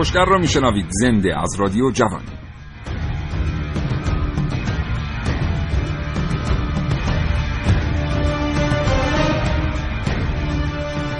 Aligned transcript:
کاوشگر 0.00 0.24
را 0.24 0.38
میشنوید 0.38 0.86
زنده 0.90 1.40
از 1.40 1.54
رادیو 1.58 1.90
جوان 1.90 2.22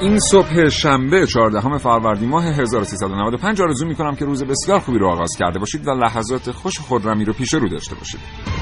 این 0.03 0.19
صبح 0.19 0.69
شنبه 0.69 1.27
14 1.27 1.79
فروردین 1.79 2.29
ماه 2.29 2.45
1395 2.45 3.61
آرزو 3.63 3.87
می 3.87 3.95
کنم 3.95 4.17
که 4.17 4.25
روز 4.25 4.45
بسیار 4.45 4.81
خوبی 4.81 4.99
رو 4.99 5.09
آغاز 5.09 5.31
کرده 5.39 5.59
باشید 5.59 5.89
و 5.89 5.91
لحظات 5.91 6.51
خوش 6.51 6.79
خودرمی 6.79 7.25
رو 7.25 7.33
پیش 7.33 7.55
رو 7.55 7.69
داشته 7.69 7.95
باشید. 7.95 8.60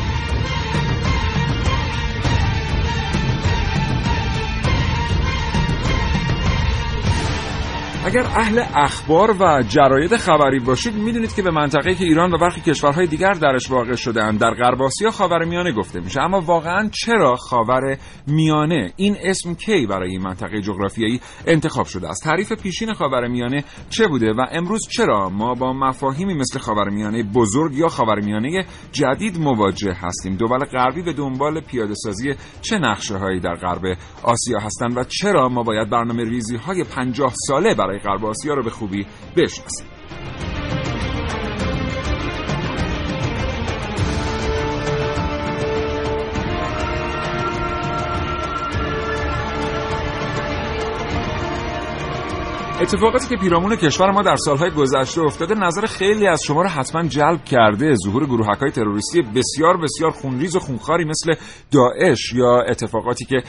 اگر 8.09 8.27
اهل 8.37 8.63
اخبار 8.75 9.37
و 9.41 9.63
جراید 9.69 10.17
خبری 10.17 10.59
باشید 10.59 10.95
می‌دونید 10.95 11.35
که 11.35 11.43
به 11.43 11.51
منطقه 11.51 11.95
که 11.95 12.05
ایران 12.05 12.35
و 12.35 12.39
برخی 12.39 12.61
کشورهای 12.61 13.07
دیگر 13.07 13.33
درش 13.33 13.71
واقع 13.71 13.95
شده 13.95 14.25
اند 14.25 14.41
در 14.41 14.51
غرب 14.51 14.83
آسیا 14.83 15.11
خاور 15.11 15.45
میانه 15.45 15.73
گفته 15.73 16.01
میشه. 16.01 16.21
اما 16.21 16.41
واقعا 16.41 16.91
چرا 16.93 17.37
خاور 17.37 17.99
میانه؟ 18.27 18.93
این 18.97 19.17
اسم 19.23 19.55
کی 19.55 19.87
برای 19.87 20.11
این 20.11 20.23
منطقه 20.23 20.61
جغرافیایی 20.61 21.21
انتخاب 21.47 21.87
شده 21.87 22.09
است؟ 22.09 22.25
تعریف 22.25 22.53
پیشین 22.53 22.93
خاور 22.93 23.29
میانه 23.29 23.65
چه 23.91 24.07
بوده 24.07 24.33
و 24.33 24.47
امروز 24.53 24.81
چرا 24.97 25.29
ما 25.29 25.55
با 25.55 25.73
مفاهیمی 25.73 26.35
مثل 26.35 26.59
خاور 26.59 26.89
میانه 26.89 27.23
بزرگ 27.23 27.75
یا 27.75 27.89
خاور 27.89 28.21
میانه 28.21 28.65
جدید 28.93 29.41
مواجه 29.41 29.93
هستیم؟ 29.93 30.37
دول 30.37 30.59
غربی 30.59 31.03
به 31.03 31.13
دنبال 31.13 31.61
پیاده 31.61 31.95
سازی 31.95 32.35
چه 32.63 32.79
نقشه 32.79 33.17
هایی 33.17 33.41
در 33.41 33.55
غرب 33.55 33.83
آسیا 34.23 34.59
هستند 34.59 34.97
و 34.97 35.05
چرا 35.05 35.49
ما 35.49 35.63
باید 35.63 35.91
برنامه 35.91 36.25
ریزی 36.25 36.57
های 36.57 36.85
50 36.85 37.33
ساله 37.47 37.75
برای 37.75 37.98
غرب 37.99 38.25
آسیا 38.25 38.55
رو 38.55 38.63
به 38.63 38.71
خوبی 38.71 39.07
بشناسیم 39.37 39.87
اتفاقاتی 52.81 53.29
که 53.29 53.37
پیرامون 53.37 53.77
کشور 53.77 54.11
ما 54.11 54.23
در 54.23 54.37
سالهای 54.37 54.71
گذشته 54.71 55.21
افتاده 55.21 55.55
نظر 55.55 55.87
خیلی 55.87 56.27
از 56.27 56.43
شما 56.47 56.63
رو 56.63 56.69
حتما 56.69 57.03
جلب 57.03 57.45
کرده. 57.45 57.95
ظهور 57.95 58.27
گروهک 58.27 58.59
های 58.59 58.71
تروریستی 58.71 59.23
بسیار 59.23 59.77
بسیار 59.77 60.11
خونریز 60.11 60.57
و 60.57 60.59
خونخاری 60.59 61.05
مثل 61.05 61.35
داعش 61.71 62.33
یا 62.33 62.61
اتفاقاتی 62.61 63.25
که 63.25 63.43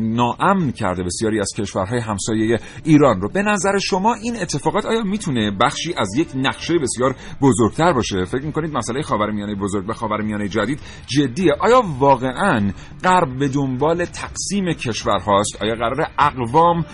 ناامن 0.00 0.72
کرده 0.72 1.02
بسیاری 1.02 1.40
از 1.40 1.50
کشورهای 1.56 2.00
همسایه 2.00 2.58
ایران 2.84 3.20
رو. 3.20 3.28
به 3.28 3.42
نظر 3.42 3.78
شما 3.78 4.14
این 4.14 4.36
اتفاقات 4.36 4.86
آیا 4.86 5.02
می‌تونه 5.02 5.50
بخشی 5.60 5.94
از 5.96 6.08
یک 6.18 6.28
نقشه 6.34 6.74
بسیار 6.78 7.14
بزرگتر 7.42 7.92
باشه؟ 7.92 8.24
فکر 8.24 8.44
می‌کنید 8.44 8.76
مسئله 8.76 9.02
خاورمیانه 9.02 9.54
بزرگ 9.54 9.86
به 9.86 9.92
خاورمیانه 9.92 10.48
جدید 10.48 10.80
جدیه. 11.06 11.52
آیا 11.60 11.82
واقعا 11.98 12.72
غرب 13.04 13.38
به 13.38 13.48
دنبال 13.48 14.04
تقسیم 14.04 14.72
کشورهاست؟ 14.72 15.62
آیا 15.62 15.74
قرار 15.74 16.06
اقوام 16.18 16.84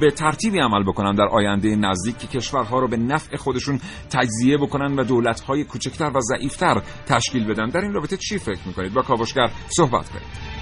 به 0.00 0.10
ترتیبی 0.16 0.58
عمل 0.58 0.84
بکنن 0.84 1.13
در 1.14 1.28
آینده 1.28 1.76
نزدیک 1.76 2.18
که 2.18 2.26
کشورها 2.26 2.78
رو 2.78 2.88
به 2.88 2.96
نفع 2.96 3.36
خودشون 3.36 3.80
تجزیه 4.10 4.58
بکنن 4.58 4.98
و 4.98 5.04
دولت‌های 5.04 5.64
کوچکتر 5.64 6.10
و 6.14 6.20
ضعیفتر 6.20 6.82
تشکیل 7.06 7.44
بدن. 7.44 7.68
در 7.68 7.80
این 7.80 7.92
رابطه 7.92 8.16
چی 8.16 8.38
فکر 8.38 8.60
می‌کنید؟ 8.66 8.92
با 8.92 9.02
کاوشگر 9.02 9.50
صحبت 9.68 10.08
کنید. 10.08 10.53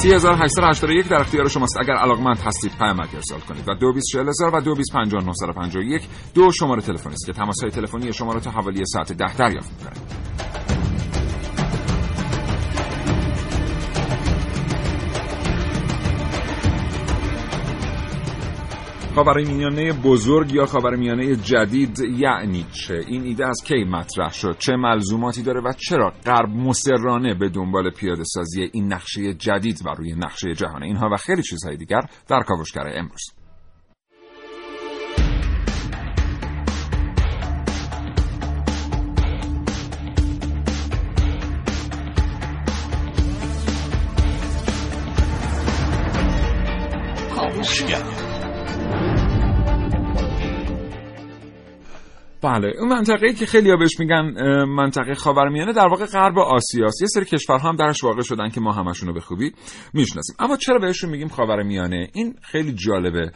3881 0.00 1.08
در 1.08 1.20
اختیار 1.20 1.48
شماست. 1.48 1.76
اگر 1.80 1.94
علاقمند 1.94 2.38
هستید 2.38 2.72
پیامک 2.78 3.14
ارسال 3.14 3.40
کنید. 3.40 3.68
و 3.68 3.74
224000 3.74 4.54
و 4.54 4.60
225951 4.60 6.02
دو 6.34 6.52
شماره 6.52 6.82
تلفنی 6.82 7.12
است 7.12 7.26
که 7.26 7.32
تماس 7.32 7.60
های 7.60 7.70
تلفنی 7.70 8.12
شما 8.12 8.32
را 8.32 8.40
تا 8.40 8.50
حوالی 8.50 8.84
ساعت 8.84 9.12
10 9.12 9.36
دریافت 9.36 9.70
می‌کنید 9.72 10.79
خاورمیانه 19.14 19.92
بزرگ 19.92 20.54
یا 20.54 20.66
خاورمیانه 20.66 21.36
جدید 21.36 21.98
یعنی 21.98 22.66
چه؟ 22.72 23.04
این 23.06 23.22
ایده 23.22 23.46
از 23.46 23.62
کی 23.64 23.84
مطرح 23.84 24.32
شد؟ 24.32 24.56
چه 24.58 24.76
ملزوماتی 24.76 25.42
داره 25.42 25.60
و 25.60 25.72
چرا 25.72 26.12
غرب 26.26 26.48
مسررانه 26.48 27.34
به 27.34 27.48
دنبال 27.48 27.90
پیاده 27.90 28.24
سازی 28.24 28.62
این 28.72 28.92
نقشه 28.92 29.34
جدید 29.34 29.82
و 29.86 29.88
روی 29.88 30.14
نقشه 30.14 30.54
جهان 30.54 30.82
اینها 30.82 31.08
و 31.12 31.16
خیلی 31.16 31.42
چیزهای 31.42 31.76
دیگر 31.76 32.00
در 32.28 32.40
کاوشگر 32.40 32.92
امروز؟ 32.96 33.22
کاوشگر. 47.34 48.09
بله 52.42 52.72
اون 52.78 52.88
منطقه 52.88 53.32
که 53.32 53.46
خیلی 53.46 53.70
ها 53.70 53.76
بهش 53.76 54.00
میگن 54.00 54.34
منطقه 54.64 55.14
خاورمیانه 55.14 55.72
در 55.72 55.86
واقع 55.86 56.06
غرب 56.06 56.38
آسیاست. 56.38 57.02
یه 57.02 57.06
سری 57.06 57.24
کشورها 57.24 57.68
هم 57.68 57.76
درش 57.76 58.04
واقع 58.04 58.22
شدن 58.22 58.48
که 58.48 58.60
ما 58.60 58.72
همشون 58.72 59.08
رو 59.08 59.14
به 59.14 59.20
خوبی 59.20 59.52
می‌شناسیم. 59.94 60.36
اما 60.38 60.56
چرا 60.56 60.78
بهشون 60.78 61.10
میگیم 61.10 61.28
خاورمیانه؟ 61.28 62.08
این 62.12 62.34
خیلی 62.42 62.72
جالبه. 62.72 63.32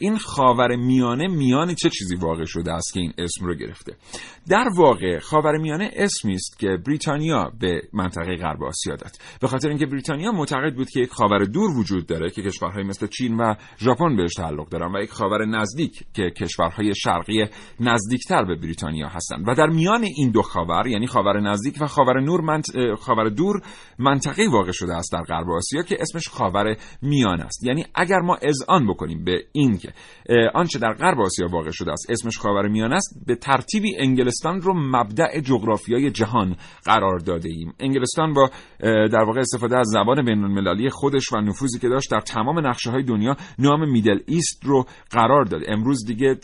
این 0.00 0.18
خاورمیانه 0.18 1.28
میان 1.28 1.74
چه 1.74 1.90
چیزی 1.90 2.16
واقع 2.16 2.44
شده 2.44 2.72
است 2.72 2.94
که 2.94 3.00
این 3.00 3.12
اسم 3.18 3.46
رو 3.46 3.54
گرفته؟ 3.54 3.96
در 4.48 4.68
واقع 4.76 5.18
خاورمیانه 5.18 5.90
اسمی 5.96 6.34
است 6.34 6.58
که 6.58 6.78
بریتانیا 6.86 7.52
به 7.60 7.82
منطقه 7.92 8.36
غرب 8.36 8.62
آسیا 8.62 8.96
داد. 8.96 9.12
به 9.40 9.48
خاطر 9.48 9.68
اینکه 9.68 9.86
بریتانیا 9.86 10.32
معتقد 10.32 10.74
بود 10.74 10.90
که 10.90 11.00
یک 11.00 11.10
خاور 11.10 11.44
دور 11.44 11.78
وجود 11.78 12.06
داره 12.06 12.30
که 12.30 12.42
کشورهای 12.42 12.84
مثل 12.84 13.06
چین 13.06 13.36
و 13.36 13.54
ژاپن 13.78 14.16
بهش 14.16 14.34
تعلق 14.34 14.68
دارن 14.68 14.96
و 14.96 15.02
یک 15.02 15.10
خاور 15.10 15.44
نزدیک 15.44 16.04
که 16.14 16.30
کشورهای 16.30 16.94
شرقی 16.94 17.44
نزدیکتر 17.80 18.35
به 18.44 18.56
بریتانیا 18.56 19.08
هستند 19.08 19.48
و 19.48 19.54
در 19.54 19.66
میان 19.66 20.04
این 20.16 20.30
دو 20.30 20.42
خاور 20.42 20.86
یعنی 20.86 21.06
خاور 21.06 21.40
نزدیک 21.40 21.76
و 21.80 21.86
خاور 21.86 22.20
نور 22.20 22.40
منط... 22.40 22.66
خاور 22.98 23.28
دور 23.28 23.60
منطقه 23.98 24.48
واقع 24.52 24.72
شده 24.72 24.94
است 24.94 25.12
در 25.12 25.22
غرب 25.22 25.50
آسیا 25.50 25.82
که 25.82 25.96
اسمش 26.00 26.28
خاور 26.28 26.76
میان 27.02 27.40
است. 27.40 27.64
یعنی 27.64 27.84
اگر 27.94 28.18
ما 28.18 28.38
اذعان 28.42 28.86
بکنیم 28.86 29.24
به 29.24 29.44
این 29.52 29.78
که 29.78 29.92
آنچه 30.54 30.78
در 30.78 30.92
غرب 30.92 31.20
آسیا 31.20 31.46
واقع 31.52 31.70
شده 31.70 31.92
است 31.92 32.10
اسمش 32.10 32.38
خاور 32.38 32.68
میان 32.68 32.92
است 32.92 33.18
به 33.26 33.34
ترتیبی 33.34 33.96
انگلستان 33.98 34.60
رو 34.60 34.74
مبدع 34.76 35.40
جغرافیای 35.40 36.10
جهان 36.10 36.56
قرار 36.84 37.18
داده 37.18 37.48
ایم. 37.48 37.74
انگلستان 37.80 38.32
با 38.32 38.50
در 38.82 39.24
واقع 39.24 39.40
استفاده 39.40 39.76
از 39.78 39.86
زبان 39.86 40.24
بین 40.24 40.44
المللی 40.44 40.90
خودش 40.90 41.32
و 41.32 41.36
نفوذی 41.36 41.78
که 41.78 41.88
داشت 41.88 42.10
در 42.10 42.20
تمام 42.20 42.66
نقشه 42.66 42.90
های 42.90 43.02
دنیا 43.02 43.36
نام 43.58 43.90
میدل 43.90 44.18
ایست 44.26 44.64
رو 44.64 44.86
قرار 45.10 45.44
داد 45.44 45.62
امروز 45.68 46.06
دیگه 46.06 46.36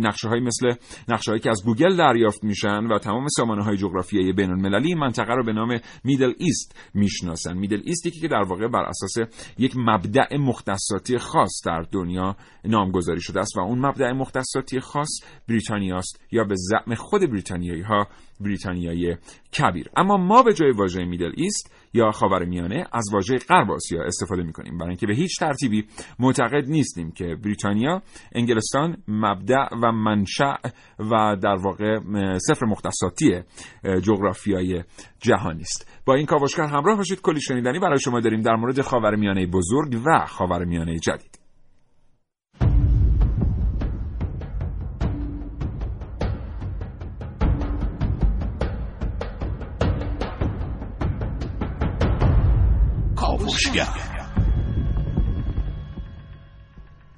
نقشه 0.00 0.28
های 0.28 0.40
مثل 0.40 0.72
نقشه 1.08 1.38
که 1.38 1.50
از 1.50 1.62
گوگل 1.64 1.96
دریافت 1.96 2.44
میشن 2.44 2.86
و 2.86 2.98
تمام 2.98 3.26
سامانه 3.36 3.64
های 3.64 3.76
جغرافیایی 3.76 4.32
بین 4.32 4.50
المللی 4.50 4.94
منطقه 4.94 5.34
رو 5.34 5.44
به 5.44 5.52
نام 5.52 5.78
Middle 6.04 6.32
East 6.38 6.90
می‌شناسن. 6.94 7.56
Middle 7.56 7.80
East 7.84 8.05
ی 8.05 8.10
که 8.10 8.28
در 8.28 8.42
واقع 8.42 8.68
بر 8.68 8.82
اساس 8.82 9.28
یک 9.58 9.72
مبدع 9.76 10.36
مختصاتی 10.36 11.18
خاص 11.18 11.60
در 11.66 11.84
دنیا 11.92 12.36
نامگذاری 12.64 13.20
شده 13.20 13.40
است 13.40 13.56
و 13.56 13.60
اون 13.60 13.78
مبدع 13.78 14.12
مختصاتی 14.12 14.80
خاص 14.80 15.08
بریتانیاست 15.48 16.20
یا 16.32 16.44
به 16.44 16.54
زعم 16.56 16.94
خود 16.94 17.30
بریتانیایی 17.30 17.82
ها 17.82 18.08
بریتانیای 18.40 19.16
کبیر. 19.58 19.90
اما 19.96 20.16
ما 20.16 20.42
به 20.42 20.52
جای 20.52 20.70
واژه 20.70 21.04
Middle 21.04 21.32
East 21.36 21.74
یا 21.92 22.10
خاورمیانه 22.10 22.86
از 22.92 23.04
واژه 23.12 23.38
غرب 23.38 23.70
آسیا 23.70 24.02
استفاده 24.02 24.42
می‌کنیم. 24.42 24.78
برای 24.78 24.88
اینکه 24.88 25.06
به 25.06 25.14
هیچ 25.14 25.38
ترتیبی 25.40 25.86
معتقد 26.18 26.68
نیستیم 26.68 27.10
که 27.10 27.36
بریتانیا 27.44 28.02
انگلستان 28.34 28.96
مبدع 29.08 29.66
و 29.82 29.92
منشأ 29.92 30.54
و 30.98 31.36
در 31.42 31.56
واقع 31.62 31.98
صفر 32.38 32.66
مختصاتی 32.66 33.40
جغرافیای 34.02 34.82
جهانی 35.20 35.60
است. 35.60 36.02
با 36.04 36.14
این 36.14 36.26
کاوشگر 36.26 36.66
همراه 36.66 36.96
باشید. 36.96 37.20
کلی 37.20 37.40
شنیدنی 37.40 37.78
برای 37.78 38.00
شما 38.00 38.20
داریم 38.20 38.40
در 38.40 38.54
مورد 38.54 38.80
خاورمیانه 38.80 39.46
بزرگ 39.46 40.00
و 40.06 40.26
خاورمیانه 40.26 40.98
جدید. 40.98 41.37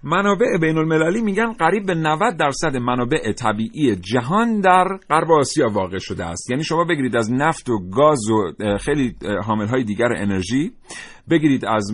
منابع 0.03 0.59
بین 0.61 0.79
المللی 0.79 1.23
میگن 1.23 1.53
قریب 1.53 1.87
به 1.87 1.95
90 1.95 2.37
درصد 2.37 2.77
منابع 2.77 3.33
طبیعی 3.33 3.97
جهان 3.97 4.61
در 4.61 4.85
غرب 5.11 5.33
آسیا 5.33 5.69
واقع 5.69 5.99
شده 5.99 6.25
است. 6.25 6.51
یعنی 6.51 6.65
شما 6.65 6.85
بگیرید 6.85 7.17
از 7.17 7.33
نفت 7.33 7.71
و 7.71 7.79
گاز 7.91 8.21
و 8.31 8.53
خیلی 8.77 9.17
حامل 9.45 9.67
های 9.67 9.85
دیگر 9.85 10.13
انرژی 10.17 10.73
بگیرید 11.31 11.65
از 11.65 11.93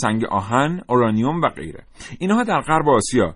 سنگ 0.00 0.24
آهن، 0.24 0.80
اورانیوم 0.88 1.40
و 1.40 1.48
غیره. 1.48 1.84
اینها 2.18 2.44
در 2.44 2.60
غرب 2.60 2.88
آسیا 2.88 3.34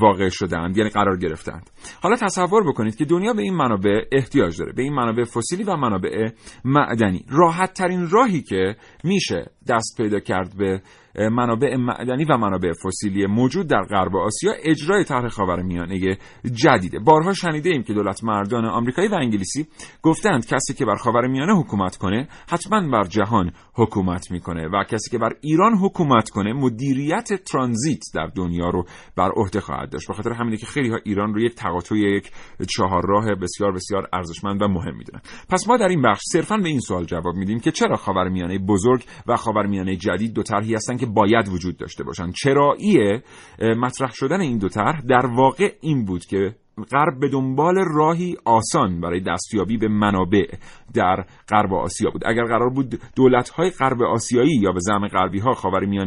واقع 0.00 0.28
شدند 0.28 0.76
یعنی 0.76 0.90
قرار 0.90 1.18
گرفتند 1.18 1.70
حالا 2.02 2.16
تصور 2.16 2.68
بکنید 2.68 2.96
که 2.96 3.04
دنیا 3.04 3.32
به 3.32 3.42
این 3.42 3.54
منابع 3.54 4.00
احتیاج 4.12 4.58
داره 4.58 4.72
به 4.72 4.82
این 4.82 4.92
منابع 4.92 5.24
فسیلی 5.24 5.64
و 5.64 5.76
منابع 5.76 6.28
معدنی. 6.64 7.24
راحت 7.28 7.72
ترین 7.72 8.08
راهی 8.10 8.42
که 8.42 8.76
میشه 9.04 9.50
دست 9.68 9.96
پیدا 9.96 10.20
کرد 10.20 10.56
به 10.58 10.82
منابع 11.30 11.76
معدنی 11.76 12.24
و 12.24 12.36
منابع 12.36 12.72
فسیلی 12.72 13.26
موجود 13.26 13.66
در 13.66 13.82
غرب 13.82 14.16
آسیا 14.16 14.52
اجرای 14.64 15.04
طرح 15.04 15.28
خاورمیانه 15.28 16.18
جدیده. 16.52 16.98
بارها 16.98 17.32
شنیده 17.32 17.70
ایم 17.70 17.82
که 17.82 17.92
دولت 17.92 18.24
مردان 18.24 18.64
آمریکایی 18.64 19.08
و 19.08 19.14
انگلیسی 19.14 19.66
گفتند 20.02 20.46
کسی 20.46 20.74
که 20.74 20.84
بر 20.84 20.94
خاورمیانه 20.94 21.60
حکومت 21.60 21.96
کنه 21.96 22.28
حتما 22.50 22.88
بر 22.90 23.04
جهان 23.04 23.52
حکومت 23.74 24.30
می‌کنه 24.30 24.68
و 24.68 24.84
کسی 24.84 25.10
که 25.10 25.18
بر 25.18 25.32
ایران 25.40 25.74
حکومت 25.74 26.30
کنه 26.30 26.52
مدیریت 26.52 27.32
ترانزیت 27.44 28.02
در 28.14 28.26
دنیا 28.26 28.70
رو 28.70 28.84
بر 29.16 29.30
عهده 29.36 29.60
خواهد 29.60 29.90
داشت. 29.90 30.08
به 30.08 30.14
خاطر 30.14 30.32
همینه 30.32 30.56
که 30.56 30.66
خیلی 30.66 30.90
ها 30.90 30.98
ایران 31.04 31.34
رو 31.34 31.40
یک 31.40 31.54
تقاطع 31.54 31.96
یک 31.96 32.30
چهارراه 32.76 33.34
بسیار 33.34 33.72
بسیار 33.72 34.08
ارزشمند 34.12 34.62
و 34.62 34.68
مهم 34.68 34.96
می‌دونن. 34.96 35.22
پس 35.50 35.68
ما 35.68 35.76
در 35.76 35.88
این 35.88 36.02
بخش 36.02 36.20
صرفا 36.32 36.56
به 36.56 36.68
این 36.68 36.80
سوال 36.80 37.04
جواب 37.04 37.34
میدیم 37.34 37.60
که 37.60 37.70
چرا 37.70 37.96
خاورمیانه 37.96 38.58
بزرگ 38.58 39.04
و 39.26 39.36
خاورمیانه 39.58 39.96
جدید 39.96 40.32
دو 40.32 40.42
طرحی 40.42 40.74
هستن 40.74 40.96
که 40.96 41.06
باید 41.06 41.48
وجود 41.48 41.76
داشته 41.76 42.04
باشند 42.04 42.34
چرایی 42.44 43.20
مطرح 43.60 44.10
شدن 44.12 44.40
این 44.40 44.58
دو 44.58 44.68
طرح 44.68 45.00
در 45.00 45.26
واقع 45.26 45.72
این 45.80 46.04
بود 46.04 46.24
که 46.24 46.54
غرب 46.92 47.20
به 47.20 47.28
دنبال 47.28 47.74
راهی 47.94 48.36
آسان 48.44 49.00
برای 49.00 49.20
دستیابی 49.20 49.76
به 49.76 49.88
منابع 49.88 50.46
در 50.94 51.24
غرب 51.48 51.74
آسیا 51.74 52.10
بود. 52.10 52.22
اگر 52.26 52.44
قرار 52.44 52.70
بود 52.70 53.00
های 53.56 53.70
غرب 53.70 54.02
آسیایی 54.02 54.60
یا 54.60 54.72
به 54.72 54.80
زعم 54.80 55.08
غربی 55.08 55.38
ها 55.38 55.54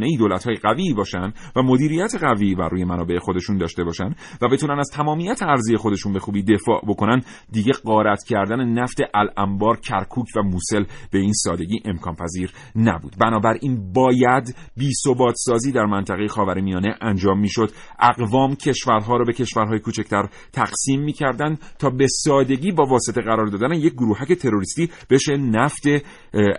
ای 0.01 0.17
دولت 0.17 0.43
های 0.43 0.55
قوی 0.55 0.93
باشن 0.93 1.33
و 1.55 1.61
مدیریت 1.61 2.15
قوی 2.23 2.55
بر 2.55 2.69
روی 2.69 2.83
منابع 2.83 3.19
خودشون 3.19 3.57
داشته 3.57 3.83
باشن 3.83 4.15
و 4.41 4.47
بتونن 4.47 4.79
از 4.79 4.89
تمامیت 4.93 5.43
ارزی 5.43 5.77
خودشون 5.77 6.13
به 6.13 6.19
خوبی 6.19 6.43
دفاع 6.43 6.81
بکنن 6.87 7.21
دیگه 7.51 7.71
غارت 7.85 8.23
کردن 8.23 8.65
نفت 8.65 8.97
الانبار 9.13 9.77
کرکوک 9.77 10.27
و 10.35 10.41
موسل 10.43 10.83
به 11.11 11.19
این 11.19 11.33
سادگی 11.33 11.79
امکان 11.85 12.15
پذیر 12.15 12.53
نبود. 12.75 13.15
بنابراین 13.19 13.93
باید 13.93 14.55
بی 14.77 14.91
ثبات 15.03 15.35
سازی 15.37 15.71
در 15.71 15.85
منطقه 15.85 16.27
خاورمیانه 16.27 16.95
انجام 17.01 17.39
می‌شد. 17.39 17.71
اقوام 17.99 18.55
کشورها 18.55 19.17
رو 19.17 19.25
به 19.25 19.33
کشورهای 19.33 19.79
کوچکتر 19.79 20.29
تقسیم 20.61 21.01
می‌کردن 21.01 21.57
تا 21.79 21.89
به 21.89 22.07
سادگی 22.07 22.71
با 22.71 22.83
واسطه 22.85 23.21
قرار 23.21 23.45
دادن 23.45 23.73
یک 23.73 23.93
گروهک 23.93 24.33
تروریستی 24.33 24.89
بشه 25.09 25.37
نفت 25.37 25.83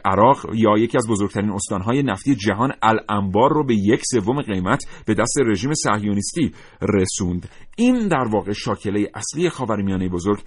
عراق 0.04 0.46
یا 0.54 0.78
یکی 0.78 0.96
از 0.96 1.08
بزرگترین 1.08 1.50
استانهای 1.50 2.02
نفتی 2.02 2.34
جهان 2.34 2.72
الانبار 2.82 3.52
رو 3.52 3.66
به 3.66 3.74
یک 3.74 4.00
سوم 4.04 4.40
قیمت 4.40 4.84
به 5.06 5.14
دست 5.14 5.34
رژیم 5.46 5.74
صهیونیستی 5.74 6.52
رسوند. 6.82 7.48
این 7.76 8.08
در 8.08 8.28
واقع 8.32 8.52
شاکله 8.52 9.08
اصلی 9.14 9.48
خاورمیانه 9.48 10.08
بزرگ 10.08 10.40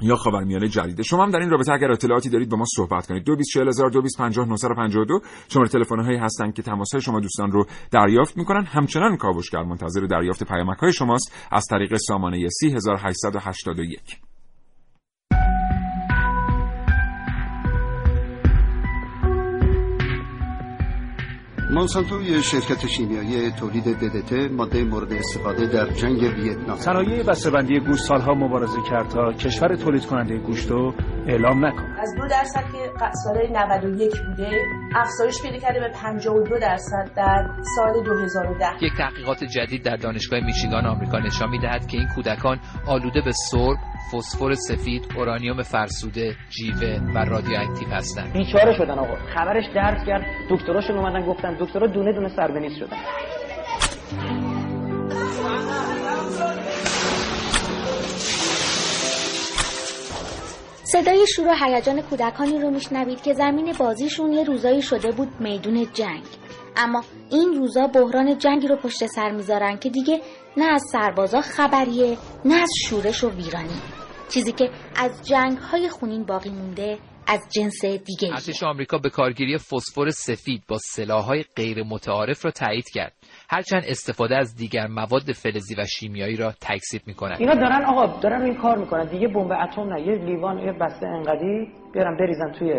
یا 0.00 0.16
خاورمیانه 0.16 0.68
جدیده 0.68 1.02
شما 1.02 1.22
هم 1.22 1.30
در 1.30 1.38
این 1.38 1.50
رابطه 1.50 1.72
اگر 1.72 1.92
اطلاعاتی 1.92 2.28
دارید 2.28 2.48
با 2.48 2.56
ما 2.56 2.64
صحبت 2.76 3.06
کنید. 3.06 3.24
224000 3.24 5.20
شماره 5.48 5.68
تلفن 5.68 6.00
هایی 6.00 6.18
هستن 6.18 6.50
که 6.50 6.62
تماس 6.62 6.92
های 6.92 7.00
شما 7.00 7.20
دوستان 7.20 7.52
رو 7.52 7.66
دریافت 7.90 8.36
می‌کنن. 8.36 8.64
همچنان 8.64 9.16
کاوشگر 9.16 9.62
منتظر 9.62 10.00
دریافت 10.00 10.44
پیامک 10.44 10.78
های 10.78 10.92
شماست 10.92 11.32
از 11.50 11.64
طریق 11.70 11.96
سامانه 11.96 12.48
3881 12.48 14.33
مانسانتو 21.74 22.22
یه 22.22 22.42
شرکت 22.42 22.86
شیمیایی 22.86 23.50
تولید 23.50 23.84
ددت 23.84 24.52
ماده 24.52 24.84
مورد 24.84 25.12
استفاده 25.12 25.66
در 25.66 25.86
جنگ 25.90 26.22
ویتنام. 26.22 26.76
صنایع 26.76 27.22
بسته‌بندی 27.22 27.80
گوشت 27.80 28.04
سالها 28.04 28.34
مبارزه 28.34 28.78
کرد 28.90 29.08
تا 29.08 29.32
کشور 29.32 29.76
تولید 29.76 30.06
کننده 30.06 30.38
گوشت 30.38 30.70
رو 30.70 30.94
اعلام 31.26 31.66
نکن. 31.66 31.84
از 31.98 32.14
دو 32.16 32.28
درصد 32.28 32.64
که 32.72 32.92
سال 33.24 33.36
91 33.52 34.12
بوده 34.28 34.50
افزایش 34.96 35.42
پیدا 35.42 35.58
کرده 35.58 35.80
به 35.80 35.88
52 35.94 36.58
درصد 36.58 37.10
در 37.16 37.50
سال 37.76 38.04
2010 38.04 38.66
یک 38.80 38.92
تحقیقات 38.98 39.44
جدید 39.44 39.84
در 39.84 39.96
دانشگاه 39.96 40.40
میشیگان 40.40 40.86
آمریکا 40.86 41.18
نشان 41.18 41.50
می‌دهد 41.50 41.86
که 41.86 41.98
این 41.98 42.08
کودکان 42.14 42.60
آلوده 42.86 43.20
به 43.20 43.32
سرب 43.32 43.76
فسفر 44.12 44.54
سفید، 44.54 45.06
اورانیوم 45.16 45.62
فرسوده، 45.62 46.34
جیوه 46.50 47.00
و 47.14 47.18
رادیواکتیو 47.18 47.88
هستند. 47.88 48.32
بیچاره 48.32 48.76
شدن 48.78 48.98
آقا. 48.98 49.16
خبرش 49.34 49.64
درد 49.74 50.06
کرد. 50.06 50.24
دکتراشون 50.50 50.96
اومدن 50.98 51.26
گفتن 51.26 51.56
دکترا 51.60 51.86
دونه 51.86 52.12
دونه 52.12 52.28
سربنیز 52.36 52.72
شدن. 52.78 52.96
صدای 60.84 61.26
شور 61.36 61.48
و 61.48 61.54
هیجان 61.64 62.02
کودکانی 62.02 62.58
رو 62.58 62.70
میشنوید 62.70 63.22
که 63.22 63.32
زمین 63.32 63.72
بازیشون 63.78 64.32
یه 64.32 64.44
روزایی 64.44 64.82
شده 64.82 65.12
بود 65.12 65.28
میدون 65.40 65.86
جنگ 65.92 66.22
اما 66.76 67.02
این 67.30 67.54
روزا 67.54 67.86
بحران 67.86 68.38
جنگی 68.38 68.68
رو 68.68 68.76
پشت 68.76 69.06
سر 69.06 69.30
می‌ذارن 69.30 69.76
که 69.76 69.90
دیگه 69.90 70.20
نه 70.56 70.64
از 70.64 70.82
سربازا 70.92 71.40
خبریه 71.40 72.16
نه 72.44 72.54
از 72.54 72.70
شورش 72.88 73.24
و 73.24 73.30
ویرانی. 73.30 73.80
چیزی 74.28 74.52
که 74.52 74.70
از 74.96 75.28
جنگ 75.28 75.58
های 75.58 75.88
خونین 75.88 76.24
باقی 76.24 76.50
مونده 76.50 76.98
از 77.26 77.40
جنس 77.54 77.84
دیگه 77.84 78.32
ارتش 78.32 78.62
آمریکا 78.62 78.98
به 78.98 79.10
کارگیری 79.10 79.58
فسفر 79.58 80.10
سفید 80.10 80.62
با 80.68 80.76
سلاحهای 80.78 81.44
غیر 81.56 81.82
متعارف 81.82 82.44
را 82.44 82.50
تایید 82.50 82.84
کرد. 82.94 83.12
هرچند 83.50 83.82
استفاده 83.86 84.36
از 84.36 84.56
دیگر 84.56 84.86
مواد 84.86 85.32
فلزی 85.32 85.74
و 85.74 85.84
شیمیایی 85.84 86.36
را 86.36 86.52
تکذیب 86.60 87.02
می‌کنند 87.06 87.40
اینا 87.40 87.54
دارن 87.54 87.84
آقا 87.84 88.20
دارن 88.20 88.42
این 88.42 88.54
کار 88.54 88.78
می‌کنن. 88.78 89.06
دیگه 89.06 89.28
بمب 89.28 89.52
اتم 89.52 89.92
نه 89.92 90.00
یه 90.00 90.24
لیوان 90.24 90.58
یه 90.58 90.72
بسته 90.72 91.06
انقدی 91.06 91.72
بیارن 91.92 92.16
بریزن 92.16 92.52
توی 92.58 92.72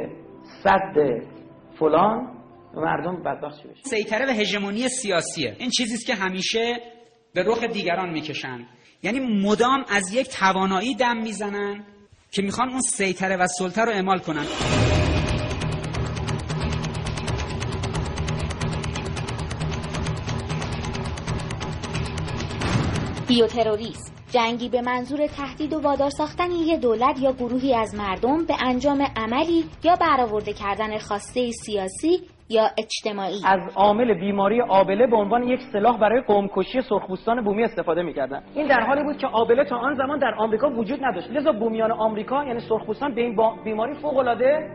صد 0.63 0.95
فلان 1.79 2.31
مردم 2.73 3.23
بدبخت 3.23 3.63
بشه 3.63 3.81
سیطره 3.83 4.25
و 4.25 4.29
هژمونی 4.29 4.89
سیاسیه. 4.89 5.55
این 5.59 5.69
چیزی 5.69 6.05
که 6.05 6.15
همیشه 6.15 6.79
به 7.35 7.43
رخ 7.43 7.63
دیگران 7.63 8.09
می‌کشن. 8.09 8.65
یعنی 9.03 9.19
مدام 9.19 9.85
از 9.89 10.13
یک 10.13 10.27
توانایی 10.29 10.95
دم 10.95 11.17
می‌زنن 11.17 11.83
که 12.31 12.41
می‌خوان 12.41 12.69
اون 12.69 12.81
سیطره 12.81 13.37
و 13.37 13.47
سلطه 13.47 13.81
رو 13.81 13.91
اعمال 13.91 14.19
کنن. 14.19 14.45
بیوتروریسم 23.27 24.11
جنگی 24.31 24.69
به 24.69 24.81
منظور 24.81 25.27
تهدید 25.27 25.73
و 25.73 25.79
وادار 25.79 26.09
ساختن 26.09 26.51
یک 26.51 26.79
دولت 26.79 27.19
یا 27.21 27.33
گروهی 27.33 27.75
از 27.75 27.95
مردم 27.95 28.45
به 28.45 28.55
انجام 28.61 29.07
عملی 29.15 29.65
یا 29.83 29.95
برآورده 29.95 30.53
کردن 30.53 30.97
خواسته 30.97 31.51
سیاسی 31.51 32.21
یا 32.49 32.69
اجتماعی؟ 32.77 33.41
از 33.45 33.59
عامل 33.75 34.13
بیماری 34.13 34.61
آبله 34.61 35.07
به 35.07 35.15
عنوان 35.15 35.43
یک 35.43 35.59
سلاح 35.73 35.99
برای 35.99 36.21
قومکشی 36.21 36.81
سرخپوستان 36.81 37.43
بومی 37.43 37.63
استفاده 37.63 38.01
می‌کردن. 38.01 38.43
این 38.55 38.67
در 38.67 38.79
حالی 38.79 39.03
بود 39.03 39.17
که 39.17 39.27
آبله 39.27 39.65
تا 39.65 39.77
آن 39.77 39.95
زمان 39.95 40.19
در 40.19 40.33
آمریکا 40.37 40.69
وجود 40.69 40.99
نداشت. 41.05 41.29
لذا 41.29 41.51
بومیان 41.51 41.91
آمریکا 41.91 42.43
یعنی 42.43 42.59
سرخپوستان 42.59 43.15
به 43.15 43.21
این 43.21 43.35
بیماری 43.63 43.93
فوق 43.93 44.17
العاده 44.17 44.69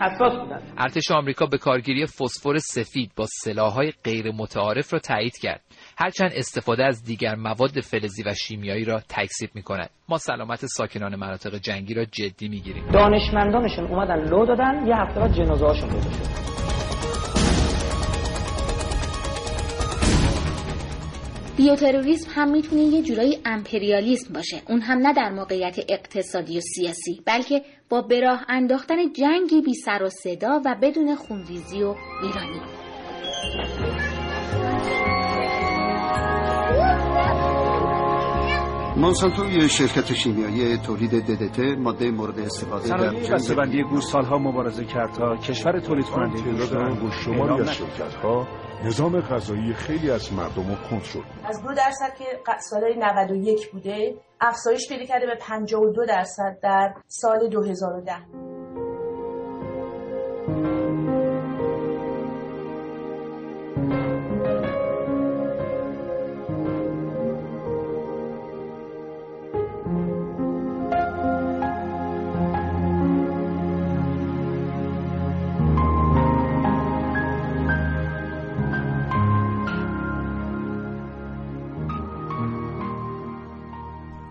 حساس 0.00 0.32
بودن 0.32 0.62
ارتش 0.78 1.10
آمریکا 1.10 1.46
به 1.46 1.58
کارگیری 1.58 2.06
فسفر 2.06 2.56
سفید 2.56 3.12
با 3.16 3.24
سلاح‌های 3.44 3.92
غیر 4.04 4.32
متعارف 4.32 4.92
را 4.92 4.98
تایید 4.98 5.38
کرد. 5.42 5.60
هرچند 5.98 6.30
استفاده 6.34 6.84
از 6.84 7.04
دیگر 7.04 7.34
مواد 7.34 7.80
فلزی 7.80 8.22
و 8.22 8.34
شیمیایی 8.34 8.84
را 8.84 9.00
تکذیب 9.08 9.50
می 9.54 9.62
کند 9.62 9.90
ما 10.08 10.18
سلامت 10.18 10.66
ساکنان 10.66 11.16
مناطق 11.16 11.54
جنگی 11.54 11.94
را 11.94 12.04
جدی 12.04 12.48
می 12.48 12.60
گیریم 12.60 12.90
دانشمندانشون 12.92 13.86
اومدن 13.86 14.28
لو 14.28 14.46
دادن 14.46 14.86
یه 14.86 14.96
هفته 14.96 15.20
بعد 15.20 15.32
جنازه 15.32 15.66
هاشون 15.66 15.90
شد. 15.90 16.77
بیوتروریسم 21.58 22.30
هم 22.34 22.50
می‌تونه 22.50 22.82
یه 22.82 23.02
جورایی 23.02 23.38
امپریالیسم 23.44 24.34
باشه. 24.34 24.62
اون 24.68 24.80
هم 24.80 24.98
نه 24.98 25.12
در 25.12 25.30
موقعیت 25.30 25.76
اقتصادی 25.88 26.58
و 26.58 26.60
سیاسی 26.60 27.22
بلکه 27.26 27.62
با 27.88 28.02
براه 28.02 28.44
انداختن 28.48 29.12
جنگی 29.12 29.62
بی 29.62 29.74
سر 29.74 30.02
و 30.02 30.08
صدا 30.08 30.60
و 30.64 30.76
بدون 30.82 31.14
خونریزی 31.14 31.82
و 31.82 31.94
ایرانی. 32.22 32.60
مونسانتو 38.96 39.50
یه 39.50 39.68
شرکت 39.68 40.14
شیمیایی 40.14 40.76
تولید 40.76 41.10
ددت 41.10 41.78
ماده 41.78 42.10
مورد 42.10 42.38
استفاده 42.38 42.88
در 42.88 43.10
جنگ. 43.10 43.30
بسته‌بندی 43.30 43.82
گوشت 43.82 44.08
سالها 44.08 44.38
مبارزه 44.38 44.84
کرد 44.84 45.12
تا 45.12 45.36
کشور 45.36 45.80
تولید 45.80 46.06
کننده 46.06 46.40
گوشت 47.00 47.22
شماری 47.24 47.40
اعلام 47.40 47.60
از 47.60 47.68
نکند. 47.68 48.67
نظام 48.84 49.20
غذایی 49.20 49.74
خیلی 49.74 50.10
از 50.10 50.32
مردم 50.32 50.68
رو 50.68 50.74
کنترل. 50.90 51.22
از 51.44 51.62
دو 51.62 51.74
درصد 51.74 52.14
که 52.18 52.24
سالهای 52.70 52.94
91 52.96 53.70
بوده 53.70 54.14
افزایش 54.40 54.88
پیدا 54.88 55.04
کرده 55.04 55.26
به 55.26 55.34
52 55.40 56.06
درصد 56.06 56.58
در 56.62 56.94
سال 57.06 57.48
2010 57.48 58.57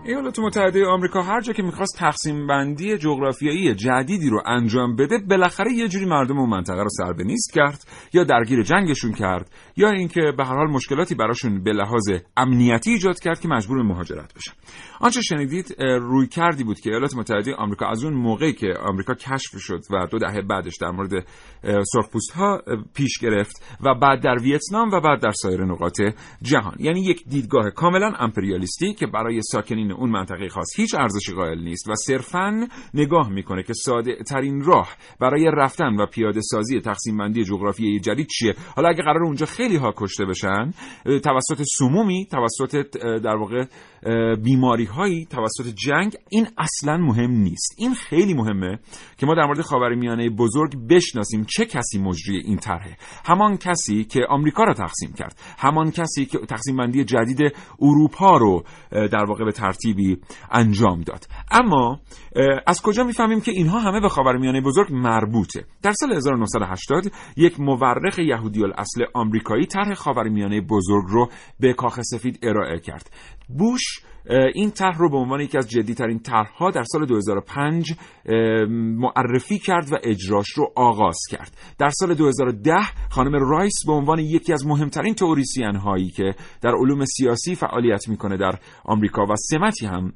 ایالات 0.08 0.38
متحده 0.38 0.86
آمریکا 0.86 1.22
هر 1.22 1.40
جا 1.40 1.52
که 1.52 1.62
می‌خواست 1.62 1.98
تقسیم 1.98 2.46
بندی 2.46 2.98
جغرافیایی 2.98 3.74
جدیدی 3.74 4.30
رو 4.30 4.42
انجام 4.46 4.96
بده 4.96 5.18
بالاخره 5.18 5.72
یه 5.72 5.88
جوری 5.88 6.04
مردم 6.04 6.38
اون 6.38 6.50
منطقه 6.50 6.82
رو 6.82 6.88
سر 6.88 7.12
به 7.12 7.24
نیست 7.24 7.52
کرد 7.52 7.84
یا 8.12 8.24
درگیر 8.24 8.62
جنگشون 8.62 9.12
کرد 9.12 9.50
یا 9.76 9.90
اینکه 9.90 10.20
به 10.36 10.44
هر 10.44 10.54
حال 10.54 10.70
مشکلاتی 10.70 11.14
براشون 11.14 11.62
به 11.62 11.72
لحاظ 11.72 12.10
امنیتی 12.36 12.90
ایجاد 12.90 13.20
کرد 13.20 13.40
که 13.40 13.48
مجبور 13.48 13.76
به 13.76 13.88
مهاجرت 13.88 14.34
بشن. 14.34 14.52
آنچه 15.00 15.22
شنیدید 15.22 15.76
روی 15.78 16.26
کردی 16.26 16.64
بود 16.64 16.80
که 16.80 16.90
ایالات 16.90 17.16
متحده 17.16 17.54
آمریکا 17.54 17.86
از 17.86 18.04
اون 18.04 18.14
موقعی 18.14 18.52
که 18.52 18.74
آمریکا 18.80 19.14
کشف 19.14 19.58
شد 19.58 19.80
و 19.90 20.06
دو 20.10 20.18
دهه 20.18 20.42
بعدش 20.42 20.76
در 20.80 20.90
مورد 20.90 21.26
سرخپوست 21.92 22.30
ها 22.30 22.62
پیش 22.94 23.18
گرفت 23.18 23.78
و 23.80 23.94
بعد 23.94 24.22
در 24.22 24.38
ویتنام 24.42 24.90
و 24.92 25.00
بعد 25.00 25.20
در 25.22 25.32
سایر 25.32 25.64
نقاط 25.64 26.00
جهان. 26.42 26.76
یعنی 26.78 27.00
یک 27.00 27.24
دیدگاه 27.28 27.70
کاملا 27.70 28.12
امپریالیستی 28.18 28.94
که 28.94 29.06
برای 29.06 29.40
ساکنین 29.42 29.97
اون 29.98 30.10
منطقه 30.10 30.48
خاص. 30.48 30.76
هیچ 30.76 30.94
ارزشی 30.94 31.32
قائل 31.32 31.58
نیست 31.58 31.88
و 31.88 31.94
صرفا 31.94 32.68
نگاه 32.94 33.28
می‌کنه 33.30 33.62
که 33.62 33.72
ساده 33.72 34.16
ترین 34.28 34.64
راه 34.64 34.88
برای 35.20 35.50
رفتن 35.52 35.96
و 36.00 36.06
پیاده 36.06 36.40
سازی 36.40 36.80
تقسیم 36.80 37.18
بندی 37.18 37.44
جغرافیایی 37.44 38.00
جدید 38.00 38.26
چیه. 38.26 38.54
حالا 38.76 38.88
اگه 38.88 39.02
قرار 39.02 39.22
اونجا 39.22 39.46
خیلی 39.46 39.76
ها 39.76 39.94
کشته 39.96 40.24
بشن 40.24 40.70
توسط 41.04 41.62
سمومی 41.78 42.26
توسط 42.26 42.96
در 42.98 43.36
واقع 43.36 43.64
بیماری 44.34 44.84
هایی 44.84 45.26
توسط 45.26 45.74
جنگ 45.74 46.16
این 46.30 46.46
اصلا 46.58 46.96
مهم 46.96 47.30
نیست. 47.30 47.74
این 47.78 47.94
خیلی 47.94 48.34
مهمه 48.34 48.78
که 49.18 49.26
ما 49.26 49.34
در 49.34 49.46
مورد 49.46 49.60
خاورمیانه 49.60 50.30
بزرگ 50.30 50.88
بشناسیم 50.90 51.44
چه 51.44 51.64
کسی 51.64 51.98
مجری 51.98 52.38
این 52.38 52.56
طرحه. 52.56 52.96
همان 53.24 53.56
کسی 53.56 54.04
که 54.04 54.20
آمریکا 54.28 54.64
را 54.64 54.74
تقسیم 54.74 55.12
کرد. 55.12 55.40
همان 55.58 55.90
کسی 55.90 56.26
که 56.26 56.38
تقسیم 56.38 56.76
بندی 56.76 57.04
جدید 57.04 57.56
اروپا 57.80 58.36
رو 58.36 58.64
در 58.90 59.24
واقع 59.28 59.44
به 59.44 59.52
ترتیبی 59.88 60.20
انجام 60.50 61.00
داد. 61.00 61.24
اما 61.50 62.00
از 62.66 62.82
کجا 62.82 63.04
می‌فهمیم 63.04 63.40
که 63.40 63.50
اینها 63.50 63.78
همه 63.78 64.00
به 64.00 64.08
خاورمیانه 64.08 64.60
بزرگ 64.60 64.92
مربوطه؟ 64.92 65.64
در 65.82 65.92
سال 65.92 66.12
1980 66.12 67.04
یک 67.36 67.60
مورخ 67.60 68.18
یهودی 68.18 68.62
الاصل 68.62 69.04
آمریکایی 69.14 69.66
طرح 69.66 69.94
خاورمیانه 69.94 70.60
بزرگ 70.60 71.04
رو 71.08 71.28
به 71.60 71.72
کاخ 71.72 72.00
سفید 72.02 72.38
ارائه 72.42 72.78
کرد. 72.78 73.10
بوش 73.58 73.82
این 74.54 74.70
طرح 74.70 74.98
رو 74.98 75.10
به 75.10 75.16
عنوان 75.16 75.40
یکی 75.40 75.58
از 75.58 75.68
جدیترین 75.70 76.18
طرحها 76.18 76.70
در 76.70 76.84
سال 76.92 77.06
2005 77.06 77.92
اه، 78.26 78.64
معرفی 78.68 79.58
کرد 79.58 79.92
و 79.92 79.96
اجراش 80.02 80.48
رو 80.48 80.72
آغاز 80.76 81.18
کرد. 81.30 81.56
در 81.78 81.90
سال 81.90 82.14
2010 82.14 82.74
خانم 83.10 83.50
رایس 83.50 83.86
به 83.86 83.92
عنوان 83.92 84.18
یکی 84.18 84.52
از 84.52 84.66
مهمترین 84.66 85.14
تئوریسین 85.14 85.76
هایی 85.76 86.10
که 86.10 86.34
در 86.62 86.72
علوم 86.74 87.04
سیاسی 87.04 87.54
فعالیت 87.54 88.08
می‌کنه 88.08 88.36
در 88.36 88.58
آمریکا 88.84 89.22
و 89.22 89.36
سمتی 89.36 89.86
هم 89.86 90.12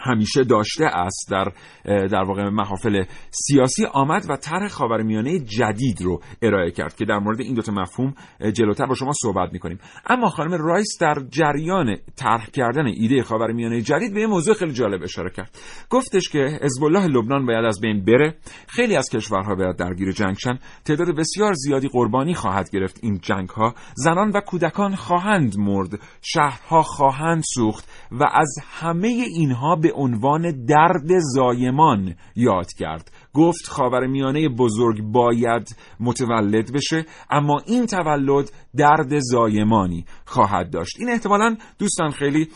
همیشه 0.00 0.44
داشته 0.44 0.84
است 0.84 1.28
در 1.30 1.52
در 1.84 2.22
واقع 2.22 2.48
محافل 2.48 3.04
سیاسی 3.30 3.84
آمد 3.84 4.26
و 4.28 4.36
طرح 4.36 4.68
خاورمیانه 4.68 5.38
جدید 5.38 6.02
رو 6.02 6.20
ارائه 6.42 6.70
کرد 6.70 6.96
که 6.96 7.04
در 7.04 7.18
مورد 7.18 7.40
این 7.40 7.54
دوتا 7.54 7.72
مفهوم 7.72 8.14
اه، 8.40 8.52
جلوتر 8.52 8.86
با 8.86 8.94
شما 8.94 9.12
صحبت 9.22 9.52
می‌کنیم. 9.52 9.78
اما 10.06 10.28
خانم 10.28 10.52
رایس 10.52 10.98
در 11.00 11.14
جریان 11.30 11.96
طرح 12.16 12.46
کردن 12.46 12.86
ایده 12.86 13.22
خاورمیانه 13.22 13.80
جدید 13.80 14.14
به 14.14 14.20
یه 14.20 14.26
موضوع 14.26 14.54
خیلی 14.54 14.72
جالب 14.72 15.02
اشاره 15.02 15.30
کرد. 15.30 15.58
گفتش 15.90 16.28
که 16.28 16.58
حزب 16.62 16.84
الله 16.84 17.06
لبنان 17.06 17.46
باید 17.46 17.64
از 17.64 17.80
بین 17.80 18.04
بره 18.04 18.34
خیلی 18.68 18.96
از 18.96 19.08
کشورها 19.12 19.54
باید 19.54 19.76
درگیر 19.76 20.12
جنگ 20.12 20.36
شن 20.38 20.58
تعداد 20.84 21.16
بسیار 21.16 21.52
زیادی 21.52 21.88
قربانی 21.88 22.34
خواهد 22.34 22.70
گرفت. 22.70 23.00
این 23.02 23.18
جنگ 23.22 23.48
ها 23.48 23.74
زنان 23.94 24.30
و 24.30 24.40
کودکان 24.40 24.94
خواهند 24.94 25.58
مرد 25.58 26.00
شهرها 26.22 26.82
خواهند 26.82 27.42
سوخت 27.54 27.88
و 28.12 28.24
از 28.32 28.54
همه 28.70 29.08
اینها 29.08 29.76
به 29.76 29.89
عنوان 29.94 30.64
درد 30.66 31.18
زایمان 31.34 32.14
یاد 32.36 32.72
کرد. 32.78 33.10
گفت 33.34 33.68
خاورمیانه 33.68 34.48
بزرگ 34.48 35.02
باید 35.02 35.76
متولد 36.00 36.72
بشه 36.72 37.04
اما 37.30 37.60
این 37.66 37.86
تولد 37.86 38.50
درد 38.76 39.18
زایمانی 39.18 40.04
خواهد 40.24 40.70
داشت. 40.70 40.96
این 40.98 41.10
احتمالا 41.10 41.56
دوستان 41.78 42.10
خیلی 42.10 42.48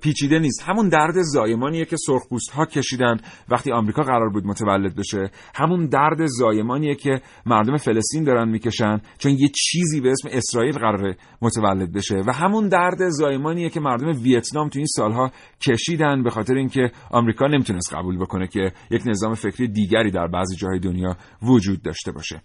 پیچیده 0.00 0.38
نیست. 0.38 0.62
همون 0.66 0.88
درد 0.88 1.14
زایمانیه 1.22 1.84
که 1.84 1.96
سرخپوست 2.06 2.50
ها 2.50 2.66
کشیدن 2.66 3.16
وقتی 3.48 3.72
آمریکا 3.72 4.02
قرار 4.02 4.28
بود 4.28 4.46
متولد 4.46 4.96
بشه. 4.96 5.30
همون 5.54 5.86
درد 5.86 6.26
زایمانیه 6.26 6.94
که 6.94 7.20
مردم 7.46 7.76
فلسطین 7.76 8.24
دارن 8.24 8.48
می‌کشن 8.48 9.00
چون 9.18 9.32
یه 9.32 9.48
چیزی 9.48 10.00
به 10.00 10.10
اسم 10.10 10.28
اسرائیل 10.32 10.78
قراره 10.78 11.16
متولد 11.42 11.92
بشه. 11.92 12.22
و 12.26 12.32
همون 12.32 12.68
درد 12.68 13.08
زایمانیه 13.08 13.70
که 13.70 13.80
مردم 13.80 14.22
ویتنام 14.22 14.68
تو 14.68 14.78
این 14.78 14.86
سالها 14.86 15.30
کشیدن 15.60 16.22
به 16.22 16.30
خاطر 16.30 16.54
اینکه 16.54 16.90
آمریکا 17.10 17.46
نمی‌تونست 17.46 17.94
قبول 17.94 18.18
بکنه 18.18 18.46
که 18.46 18.72
یک 18.90 19.02
نظام 19.06 19.34
فکری 19.34 19.68
دیگری 19.68 20.10
در 20.10 20.26
بعضی 20.26 20.56
جاهای 20.56 20.78
دنیا 20.78 21.16
وجود 21.42 21.82
داشته 21.82 22.12
باشه. 22.12 22.42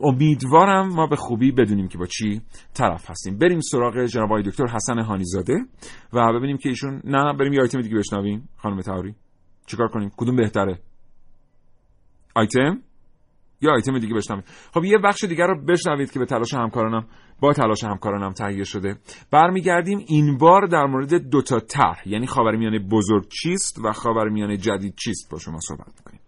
امیدوارم 0.00 0.88
ما 0.88 1.06
به 1.06 1.16
خوبی 1.16 1.52
بدونیم 1.52 1.88
که 1.88 1.98
با 1.98 2.06
چی 2.06 2.40
طرف 2.74 3.10
هستیم. 3.10 3.38
بریم 3.38 3.60
سراغ 3.60 4.04
جناب 4.04 4.26
آقای 4.26 4.42
دکتر 4.42 4.66
حسن 4.66 4.98
هانیزاده 4.98 5.54
و 6.12 6.32
ببینیم 6.32 6.56
که 6.56 6.68
ایشون 6.68 7.02
نه 7.04 7.32
بریم 7.32 7.52
یه 7.52 7.60
آیتم 7.60 7.82
دیگه 7.82 7.96
بشنویم. 7.96 8.48
خانم 8.56 8.80
تهاری 8.80 9.14
چیکار 9.66 9.88
کنیم؟ 9.88 10.10
کدوم 10.16 10.36
بهتره؟ 10.36 10.78
آیتم؟ 12.34 12.78
یا 13.60 13.72
آیتم 13.72 13.98
دیگه 13.98 14.14
بشنویم. 14.14 14.44
خب 14.74 14.84
یه 14.84 14.98
بخش 14.98 15.24
دیگر 15.24 15.46
رو 15.46 15.64
بشنوید 15.64 16.10
که 16.10 16.18
به 16.18 16.26
تلاش 16.26 16.54
همکارانم 16.54 17.06
با 17.40 17.52
تلاش 17.52 17.84
همکارانم 17.84 18.32
تهیه 18.32 18.64
شده. 18.64 18.96
برمیگردیم 19.30 20.04
این 20.08 20.38
بار 20.38 20.66
در 20.66 20.86
مورد 20.86 21.14
دوتا 21.14 21.60
طرح. 21.60 22.08
یعنی 22.08 22.26
خاورمیانه 22.26 22.78
بزرگ 22.78 23.28
چیست 23.28 23.78
و 23.84 23.92
خاورمیانه 23.92 24.56
جدید 24.56 24.94
چیست 24.94 25.30
با 25.32 25.38
شما 25.38 25.58
صحبت 25.60 25.88
می‌کنیم. 25.98 26.19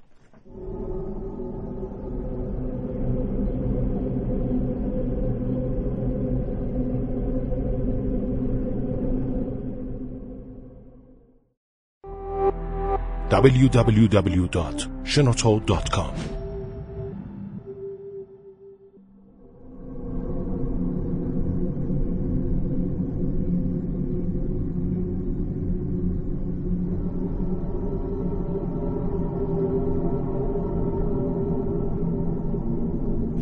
www.shenoto.com 13.33 16.13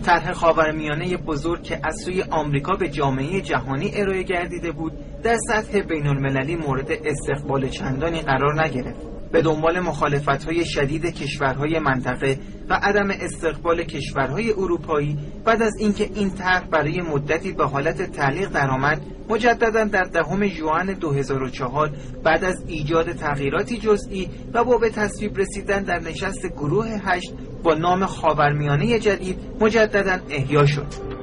طرح 0.04 0.32
خاورمیانه 0.32 1.16
بزرگ 1.16 1.62
که 1.62 1.80
از 1.82 1.96
سوی 2.04 2.22
آمریکا 2.22 2.76
به 2.76 2.88
جامعه 2.88 3.40
جهانی 3.40 3.90
ارائه 3.94 4.22
گردیده 4.22 4.72
بود 4.72 4.92
در 5.22 5.36
سطح 5.48 5.80
بین 5.80 6.06
المللی 6.06 6.56
مورد 6.56 6.90
استقبال 7.04 7.68
چندانی 7.68 8.20
قرار 8.20 8.62
نگرفت. 8.62 9.09
به 9.32 9.42
دنبال 9.42 9.80
مخالفت 9.80 10.44
های 10.44 10.64
شدید 10.64 11.06
کشورهای 11.06 11.78
منطقه 11.78 12.38
و 12.68 12.74
عدم 12.74 13.10
استقبال 13.10 13.82
کشورهای 13.82 14.52
اروپایی 14.52 15.18
بعد 15.44 15.62
از 15.62 15.76
اینکه 15.78 16.10
این 16.14 16.30
طرح 16.30 16.68
برای 16.68 17.00
مدتی 17.00 17.52
به 17.52 17.66
حالت 17.66 18.02
تعلیق 18.02 18.48
درآمد 18.48 19.02
مجددا 19.28 19.84
در 19.84 20.04
دهم 20.04 20.46
ژوئن 20.46 20.86
2004 20.86 21.90
بعد 22.24 22.44
از 22.44 22.64
ایجاد 22.66 23.12
تغییراتی 23.12 23.78
جزئی 23.78 24.28
و 24.54 24.64
با 24.64 24.78
به 24.78 24.90
تصویب 24.90 25.38
رسیدن 25.38 25.82
در 25.82 25.98
نشست 25.98 26.46
گروه 26.46 26.86
هشت 26.86 27.32
با 27.62 27.74
نام 27.74 28.06
خاورمیانه 28.06 28.98
جدید 28.98 29.38
مجددا 29.60 30.18
احیا 30.30 30.66
شد. 30.66 31.19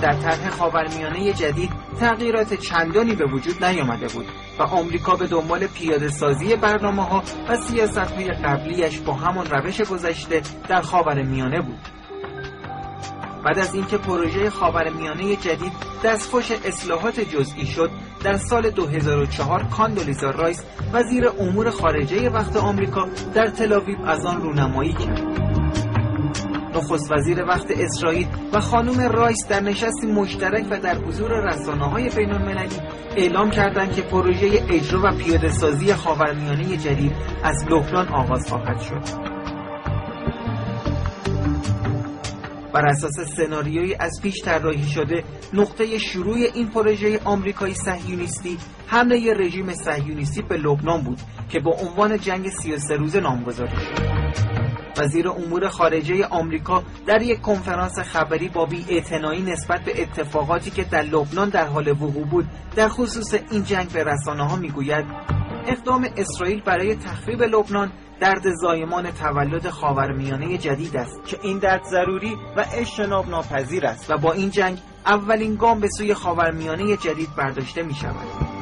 در 0.00 0.12
طرح 0.12 0.50
خاورمیانه 0.50 1.32
جدید 1.32 1.70
تغییرات 2.00 2.54
چندانی 2.54 3.14
به 3.14 3.26
وجود 3.26 3.64
نیامده 3.64 4.06
بود 4.08 4.26
و 4.58 4.62
آمریکا 4.62 5.16
به 5.16 5.26
دنبال 5.26 5.66
پیاده 5.66 6.08
سازی 6.08 6.56
برنامه 6.56 7.02
ها 7.02 7.22
و 7.48 7.56
سیاست 7.56 7.98
های 7.98 8.28
قبلیش 8.28 8.98
با 8.98 9.12
همان 9.12 9.46
روش 9.50 9.80
گذشته 9.80 10.42
در 10.68 10.80
خاورمیانه 10.80 11.60
بود. 11.60 11.88
بعد 13.44 13.58
از 13.58 13.74
اینکه 13.74 13.98
پروژه 13.98 14.50
خاورمیانه 14.50 15.36
جدید 15.36 15.72
دستخوش 16.04 16.50
اصلاحات 16.50 17.20
جزئی 17.20 17.66
شد 17.66 17.90
در 18.24 18.36
سال 18.36 18.70
2004 18.70 19.62
کاندولیزا 19.62 20.30
رایس 20.30 20.64
وزیر 20.92 21.28
امور 21.28 21.70
خارجه 21.70 22.30
وقت 22.30 22.56
آمریکا 22.56 23.08
در 23.34 23.46
تلاویو 23.46 24.04
از 24.06 24.26
آن 24.26 24.42
رونمایی 24.42 24.92
کرد. 24.92 25.43
نخست 26.74 27.12
وزیر 27.12 27.44
وقت 27.44 27.70
اسرائیل 27.70 28.26
و 28.52 28.60
خانم 28.60 29.00
رایس 29.00 29.46
در 29.48 29.60
نشستی 29.60 30.06
مشترک 30.06 30.66
و 30.70 30.80
در 30.80 30.94
حضور 30.94 31.30
رسانه 31.30 31.84
های 31.84 32.10
بین 32.10 32.32
اعلام 33.16 33.50
کردند 33.50 33.92
که 33.92 34.02
پروژه 34.02 34.62
اجرا 34.70 35.00
و 35.04 35.16
پیاده 35.16 35.48
سازی 35.48 35.94
خاورمیانه 35.94 36.76
جدید 36.76 37.12
از 37.42 37.64
لبنان 37.70 38.08
آغاز 38.08 38.48
خواهد 38.48 38.80
شد. 38.80 39.34
بر 42.74 42.86
اساس 42.86 43.20
سناریویی 43.36 43.94
از 43.94 44.20
پیش 44.22 44.42
طراحی 44.42 44.82
شده 44.82 45.24
نقطه 45.52 45.98
شروع 45.98 46.36
این 46.54 46.68
پروژه 46.68 47.20
آمریکایی 47.24 47.74
صهیونیستی 47.74 48.58
حمله 48.86 49.34
رژیم 49.34 49.72
صهیونیستی 49.72 50.42
به 50.42 50.56
لبنان 50.56 51.02
بود 51.02 51.18
که 51.48 51.60
با 51.60 51.72
عنوان 51.72 52.18
جنگ 52.18 52.48
33 52.48 52.96
روزه 52.96 53.20
نامگذاری 53.20 53.76
شد 53.76 54.53
وزیر 54.98 55.28
امور 55.28 55.68
خارجه 55.68 56.26
آمریکا 56.26 56.82
در 57.06 57.22
یک 57.22 57.40
کنفرانس 57.40 57.98
خبری 57.98 58.48
با 58.48 58.66
بی‌اعتنایی 58.66 59.42
نسبت 59.42 59.80
به 59.80 60.02
اتفاقاتی 60.02 60.70
که 60.70 60.84
در 60.84 61.02
لبنان 61.02 61.48
در 61.48 61.66
حال 61.66 61.88
وقوع 61.88 62.26
بود 62.26 62.46
در 62.76 62.88
خصوص 62.88 63.34
این 63.50 63.64
جنگ 63.64 63.88
به 63.88 64.04
رسانه 64.04 64.48
ها 64.48 64.56
می‌گوید 64.56 65.04
اقدام 65.66 66.08
اسرائیل 66.16 66.62
برای 66.62 66.94
تخریب 66.94 67.42
لبنان 67.42 67.92
درد 68.20 68.50
زایمان 68.62 69.10
تولد 69.10 69.68
خاورمیانه 69.68 70.58
جدید 70.58 70.96
است 70.96 71.24
که 71.26 71.38
این 71.42 71.58
درد 71.58 71.84
ضروری 71.84 72.36
و 72.56 72.64
اجتناب 72.74 73.28
ناپذیر 73.28 73.86
است 73.86 74.10
و 74.10 74.18
با 74.18 74.32
این 74.32 74.50
جنگ 74.50 74.78
اولین 75.06 75.56
گام 75.56 75.80
به 75.80 75.88
سوی 75.88 76.14
خاورمیانه 76.14 76.96
جدید 76.96 77.28
برداشته 77.36 77.82
می 77.82 77.94
شود. 77.94 78.53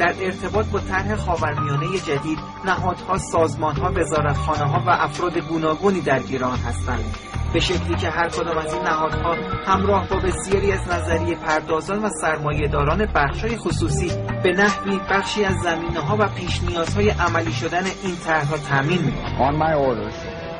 در 0.00 0.14
ارتباط 0.20 0.66
با 0.66 0.80
طرح 0.80 1.16
خاورمیانه 1.16 1.98
جدید 1.98 2.38
نهادها 2.64 3.18
سازمانها 3.18 3.92
وزارتخانه 3.94 4.70
ها 4.70 4.82
و 4.86 4.90
افراد 4.90 5.38
گوناگونی 5.38 6.00
در 6.00 6.44
آن 6.44 6.58
هستند 6.58 7.04
به 7.52 7.60
شکلی 7.60 7.94
که 7.96 8.10
هر 8.10 8.28
کدام 8.28 8.58
از 8.58 8.74
این 8.74 8.82
نهادها 8.82 9.36
همراه 9.66 10.08
با 10.08 10.16
بسیاری 10.16 10.72
از 10.72 10.88
نظریه 10.88 11.34
پردازان 11.34 12.02
و 12.02 12.08
سرمایهداران 12.20 13.06
بخشای 13.14 13.56
خصوصی 13.56 14.10
به 14.42 14.52
نحوی 14.52 15.00
بخشی 15.10 15.44
از 15.44 15.54
زمینه 15.62 16.00
ها 16.00 16.16
و 16.20 16.28
پیش 16.28 16.62
نیازهای 16.62 17.10
عملی 17.10 17.52
شدن 17.52 17.84
این 18.02 18.16
طرحها 18.16 18.56
تامین 18.58 19.12
orders, 19.38 20.14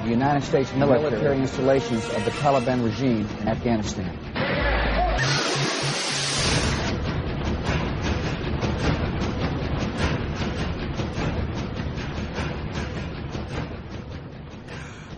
the 0.05 0.11
United 0.11 0.43
States 0.43 0.73
military 0.75 1.39
installations 1.39 2.05
of 2.17 2.25
the 2.25 2.31
Taliban 2.43 2.85
regime 2.85 3.27
in 3.41 3.49
Afghanistan. 3.49 4.30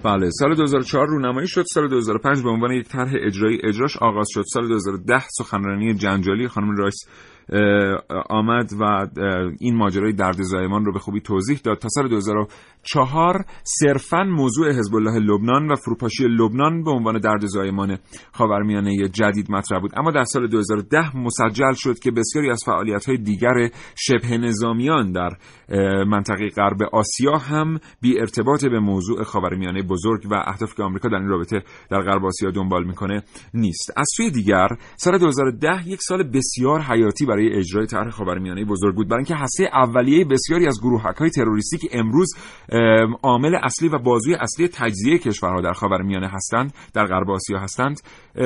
بله 0.05 0.31
سال 0.31 0.55
2004 0.55 1.07
رونمایی 1.07 1.49
شد. 1.49 1.65
سال 1.75 1.89
2005 1.89 2.43
به 2.43 2.51
عنوان 2.51 2.73
یک 2.73 2.89
طرح 2.89 3.13
اجرایی 3.27 3.61
اجراش 3.65 3.97
آغاز 3.97 4.27
شد. 4.31 4.43
سال 4.47 4.69
2010 4.69 5.19
سخنرانی 5.39 5.95
جنجالی 5.95 6.49
خانم 6.49 6.77
رایس 6.77 7.07
آمد 8.31 8.71
و 8.81 9.07
این 9.61 9.77
ماجرای 9.77 10.13
درد 10.13 10.43
زایمان 10.43 10.85
رو 10.85 10.93
به 10.93 10.99
خوبی 10.99 11.21
توضیح 11.21 11.61
داد. 11.65 11.79
تا 11.79 11.89
سال 11.89 12.09
2004 12.09 13.45
صرفا 13.63 14.25
موضوع 14.25 14.69
حزب 14.69 14.95
الله 14.95 15.19
لبنان 15.19 15.73
و 15.73 15.75
فروپاشی 15.75 16.25
لبنان 16.25 16.83
به 16.83 16.91
عنوان 16.91 17.19
درد 17.19 17.47
زایمان 17.47 17.99
خاورمیانه 18.33 19.09
جدید 19.09 19.51
مطرح 19.51 19.81
بود. 19.81 19.93
اما 19.97 20.11
در 20.11 20.25
سال 20.25 20.47
2010 20.47 21.17
مسجل 21.17 21.73
شد 21.73 21.99
که 21.99 22.11
بسیاری 22.11 22.51
از 22.51 22.63
فعالیت 22.67 23.09
های 23.09 23.17
دیگر 23.19 23.71
شبه 23.97 24.39
نظامیان 24.39 25.13
در 25.13 25.31
منطقه 26.05 26.49
غرب 26.49 26.83
آسیا 26.93 27.37
هم 27.37 27.79
بی 28.01 28.21
ارتباط 28.21 28.65
به 28.65 28.79
موضوع 28.81 29.23
خاورمیانه 29.23 29.83
بزرگ 29.83 30.27
و 30.31 30.35
اهدافی 30.47 30.77
که 30.77 30.83
آمریکا 30.83 31.09
در 31.09 31.17
این 31.17 31.29
رابطه 31.29 31.63
در 31.91 32.01
غرب 32.01 32.25
آسیا 32.25 32.51
دنبال 32.51 32.85
می‌کنه 32.85 33.23
نیست. 33.55 33.93
از 33.97 34.07
سوی 34.17 34.31
دیگر 34.31 34.69
سال 34.97 35.19
2010 35.19 35.89
یک 35.89 36.01
سال 36.03 36.23
بسیار 36.23 36.81
حیاتی 36.81 37.27
برای 37.33 37.53
اجرای 37.53 37.87
طرح 37.87 38.11
خاورمیانه 38.11 38.65
بزرگ 38.65 38.95
بود. 38.95 39.09
برای 39.09 39.19
اینکه 39.19 39.35
هسته 39.35 39.71
اولیه 39.73 40.25
بسیاری 40.25 40.67
از 40.67 40.81
گروهک 40.83 41.17
های 41.17 41.31
تروریستی 41.31 41.79
که 41.79 41.89
امروز 41.93 42.29
عامل 43.23 43.55
اصلی 43.55 43.89
و 43.89 43.99
بازوی 43.99 44.35
اصلی 44.35 44.69
تجزیه 44.69 45.19
کشورها 45.19 45.61
در 45.61 45.73
خاورمیانه 45.73 46.29
هستند 46.29 46.75
در 46.95 47.07
غرب 47.07 47.31
آسیا 47.31 47.59
هستند 47.59 48.01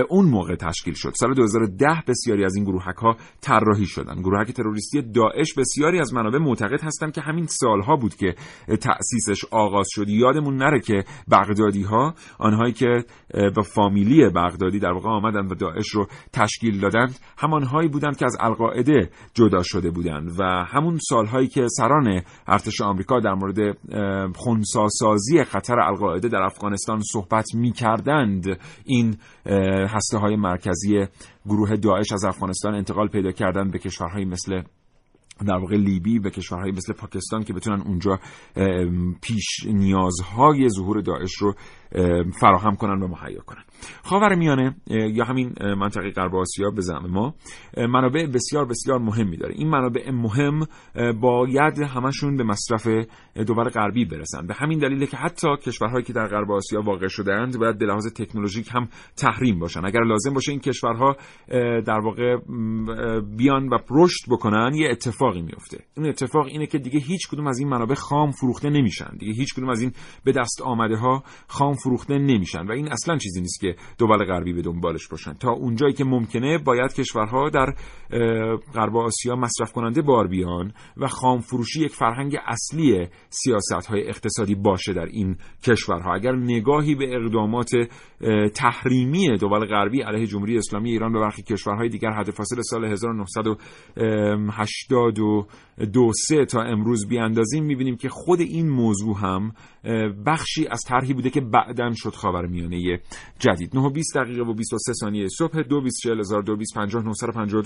اون 0.08 0.24
موقع 0.24 0.54
تشکیل 0.54 0.94
شد. 0.94 1.12
سال 1.14 1.34
2010 1.34 1.86
بسیاری 2.08 2.44
از 2.44 2.56
این 2.56 2.64
گروهک 2.64 2.96
ها 2.96 3.16
طراحی 3.40 3.86
شدند. 3.86 4.18
گروهک 4.18 4.52
تروریستی 4.52 5.02
داعش 5.02 5.54
بسیاری 5.54 6.00
از 6.00 6.14
منابع 6.14 6.38
معتقد 6.38 6.82
هستند 6.82 7.12
که 7.12 7.20
همین 7.20 7.46
سالها 7.46 7.96
بود 7.96 8.14
که 8.14 8.34
تأسیسش 8.80 9.44
آغاز 9.50 9.86
شد. 9.90 10.08
یادمون 10.08 10.56
نره 10.56 10.80
که 10.80 11.04
بغدادی 11.30 11.82
ها 11.82 12.14
آنهایی 12.38 12.72
که 12.72 13.04
با 13.56 13.62
فامیلی 13.62 14.28
بغدادی 14.28 14.78
در 14.78 14.92
واقع 14.92 15.08
آمدند 15.08 15.52
و 15.52 15.54
داعش 15.54 15.88
رو 15.88 16.06
تشکیل 16.32 16.80
دادند 16.80 17.18
همانهایی 17.38 17.88
بودند 17.88 18.16
که 18.16 18.24
از 18.24 18.36
القاعده 18.40 19.10
جدا 19.34 19.62
شده 19.62 19.90
بودند 19.90 20.40
و 20.40 20.44
همون 20.44 20.98
سالهایی 21.08 21.48
که 21.48 21.66
سران 21.68 22.22
ارتش 22.46 22.80
آمریکا 22.80 23.20
در 23.20 23.34
مورد 23.34 23.76
خونساسازی 24.36 25.44
خطر 25.44 25.80
القاعده 25.80 26.28
در 26.28 26.42
افغانستان 26.42 27.00
صحبت 27.12 27.54
می 27.54 27.72
کردند 27.72 28.58
این 28.84 29.16
هسته 29.76 30.18
های 30.18 30.36
مرکزی 30.36 31.06
گروه 31.46 31.76
داعش 31.76 32.12
از 32.12 32.24
افغانستان 32.24 32.74
انتقال 32.74 33.08
پیدا 33.08 33.32
کردن 33.32 33.70
به 33.70 33.78
کشورهایی 33.78 34.24
مثل 34.24 34.62
در 35.46 35.56
واقع 35.56 35.76
لیبی 35.76 36.18
و 36.18 36.30
کشورهایی 36.30 36.72
مثل 36.72 36.92
پاکستان 36.92 37.44
که 37.44 37.52
بتونن 37.52 37.80
اونجا 37.80 38.20
پیش 39.22 39.66
نیازهای 39.66 40.68
ظهور 40.68 41.00
داعش 41.00 41.34
رو 41.34 41.54
فراهم 42.40 42.76
کنن 42.76 43.02
و 43.02 43.08
مهیا 43.08 43.40
کنن. 43.46 43.62
خاورمیانه 44.02 44.76
یا 44.86 45.24
همین 45.24 45.54
منطقه 45.78 46.10
غرب 46.10 46.34
آسیا 46.34 46.70
به 46.70 46.80
زعم 46.80 47.06
ما 47.10 47.34
منابع 47.76 48.26
بسیار 48.26 48.66
بسیار 48.66 48.98
مهمی 48.98 49.36
داره. 49.36 49.54
این 49.54 49.68
منابع 49.68 50.10
مهم 50.10 50.66
باید 51.20 51.78
همشون 51.78 52.36
به 52.36 52.44
مصرف 52.44 52.86
دول 53.46 53.68
غربی 53.68 54.04
برسن. 54.04 54.46
به 54.46 54.54
همین 54.54 54.78
دلیله 54.78 55.06
که 55.06 55.16
حتی 55.16 55.48
کشورهایی 55.66 56.04
که 56.04 56.12
در 56.12 56.26
غرب 56.26 56.50
آسیا 56.50 56.82
واقع 56.82 57.08
شدهاند 57.08 57.58
باید 57.58 57.78
به 57.78 57.86
لحاظ 57.86 58.12
تکنولوژیک 58.12 58.68
هم 58.72 58.88
تحریم 59.16 59.58
باشن. 59.58 59.84
اگر 59.84 60.00
لازم 60.00 60.34
باشه 60.34 60.52
این 60.52 60.60
کشورها 60.60 61.16
در 61.86 62.00
واقع 62.04 62.36
بیان 63.36 63.68
و 63.68 63.78
رشد 63.90 64.30
بکنن 64.30 64.74
یه 64.74 64.90
اتفاقی 64.90 65.42
میفته. 65.42 65.78
این 65.96 66.06
اتفاق 66.06 66.46
اینه 66.46 66.66
که 66.66 66.78
دیگه 66.78 67.00
هیچ 67.00 67.28
کدوم 67.28 67.46
از 67.46 67.58
این 67.58 67.68
منابع 67.68 67.94
خام 67.94 68.30
فروخته 68.30 68.70
نمیشن. 68.70 69.16
دیگه 69.18 69.32
هیچ 69.32 69.54
کدوم 69.54 69.68
از 69.68 69.80
این 69.80 69.92
به 70.24 70.32
دست 70.32 70.62
آمده 70.62 70.96
ها 70.96 71.22
خام 71.48 71.75
فروخته 71.76 72.18
نمیشن 72.18 72.66
و 72.66 72.72
این 72.72 72.92
اصلا 72.92 73.18
چیزی 73.18 73.40
نیست 73.40 73.60
که 73.60 73.76
دول 73.98 74.24
غربی 74.24 74.52
به 74.52 74.62
دنبالش 74.62 75.08
باشن. 75.08 75.32
تا 75.32 75.50
اونجایی 75.50 75.92
که 75.92 76.04
ممکنه 76.04 76.58
باید 76.58 76.94
کشورها 76.94 77.50
در 77.50 77.74
غرب 78.74 78.96
آسیا 78.96 79.36
مصرف 79.36 79.72
کننده 79.72 80.02
بار 80.02 80.26
بیان 80.26 80.72
و 80.96 81.06
خام 81.06 81.40
فروشی 81.40 81.84
یک 81.84 81.92
فرهنگ 81.92 82.36
اصلی 82.46 83.06
سیاست 83.28 83.86
های 83.86 84.08
اقتصادی 84.08 84.54
باشه 84.54 84.92
در 84.92 85.06
این 85.06 85.36
کشورها. 85.64 86.14
اگر 86.14 86.32
نگاهی 86.32 86.94
به 86.94 87.16
اقدامات 87.16 87.70
تحریمی 88.54 89.36
دول 89.36 89.66
غربی 89.66 90.02
علیه 90.02 90.26
جمهوری 90.26 90.58
اسلامی 90.58 90.90
ایران 90.90 91.16
و 91.16 91.20
برخی 91.20 91.42
کشورهای 91.42 91.88
دیگر 91.88 92.10
حد 92.10 92.30
فاصل 92.30 92.62
سال 92.62 92.84
1982 92.84 95.46
تا 96.48 96.62
امروز 96.62 97.08
بیاندازیم 97.08 97.64
می‌بینیم 97.64 97.96
که 97.96 98.08
خود 98.08 98.40
این 98.40 98.68
موضوع 98.68 99.16
هم 99.16 99.52
بخشی 100.26 100.66
از 100.70 100.80
طرحی 100.86 101.14
بوده 101.14 101.30
که 101.30 101.40
بعدا 101.40 101.92
شد 101.94 102.14
خاورمیانه 102.14 103.00
جدید. 103.38 103.76
9 103.76 103.90
20 103.90 104.16
دقیقه 104.16 104.42
و 104.42 104.54
23 104.54 104.92
ثانیه 104.92 105.28
صبح. 105.28 105.62
2 105.62 105.80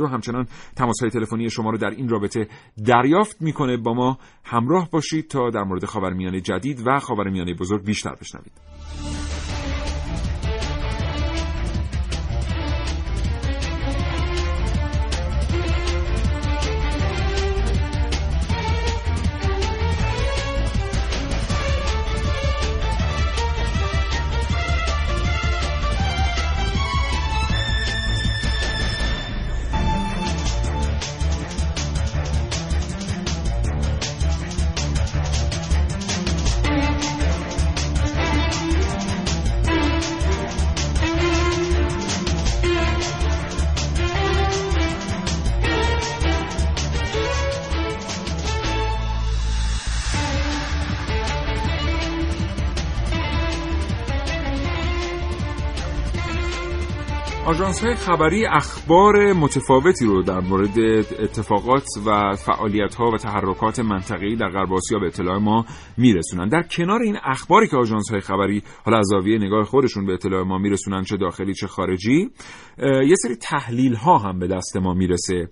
همچنان 0.07 0.47
تماس 0.77 1.01
های 1.01 1.11
تلفنی 1.11 1.51
شما 1.51 1.71
رو 1.71 1.79
در 1.79 1.91
این 1.91 2.09
رابطه 2.09 2.49
دریافت 2.87 3.43
می‌کنه. 3.43 3.77
با 3.77 3.95
ما 3.95 4.19
همراه 4.45 4.91
باشید 4.91 5.29
تا 5.29 5.51
در 5.51 5.63
مورد 5.63 5.85
خاورمیانه 5.85 6.41
جدید 6.41 6.83
و 6.87 6.99
خاورمیانه 6.99 7.55
بزرگ 7.55 7.85
بیشتر 7.85 8.15
بشنوید. 8.21 8.53
آژانس 57.71 57.85
های 57.85 57.95
خبری 57.95 58.47
اخبار 58.47 59.33
متفاوتی 59.33 60.07
رو 60.07 60.23
در 60.23 60.41
مورد 60.41 60.79
اتفاقات 61.19 61.87
و 62.07 62.37
فعالیت 62.37 62.95
ها 62.95 63.11
و 63.11 63.17
تحرکات 63.17 63.81
منطقه‌ای 63.81 64.37
در 64.37 64.49
غرب 64.49 64.73
آسیا 64.73 64.99
به 64.99 65.07
اطلاع 65.07 65.39
ما 65.39 65.65
میرسونن. 65.99 66.49
در 66.49 66.63
کنار 66.63 67.03
این 67.03 67.17
اخباری 67.25 67.69
که 67.69 67.77
آژانس 67.77 68.11
های 68.11 68.21
خبری 68.21 68.63
حالا 68.85 68.99
از 68.99 69.07
زاویه 69.07 69.39
نگاه 69.39 69.65
خودشون 69.65 70.07
به 70.07 70.13
اطلاع 70.13 70.43
ما 70.43 70.59
میرسونن 70.59 71.03
چه 71.03 71.17
داخلی 71.17 71.55
چه 71.55 71.67
خارجی 71.67 72.31
یه 72.83 73.15
سری 73.23 73.37
تحلیل 73.37 73.95
ها 73.95 74.19
هم 74.19 74.39
به 74.39 74.47
دست 74.47 74.77
ما 74.77 74.95
می‌رسه. 74.95 75.49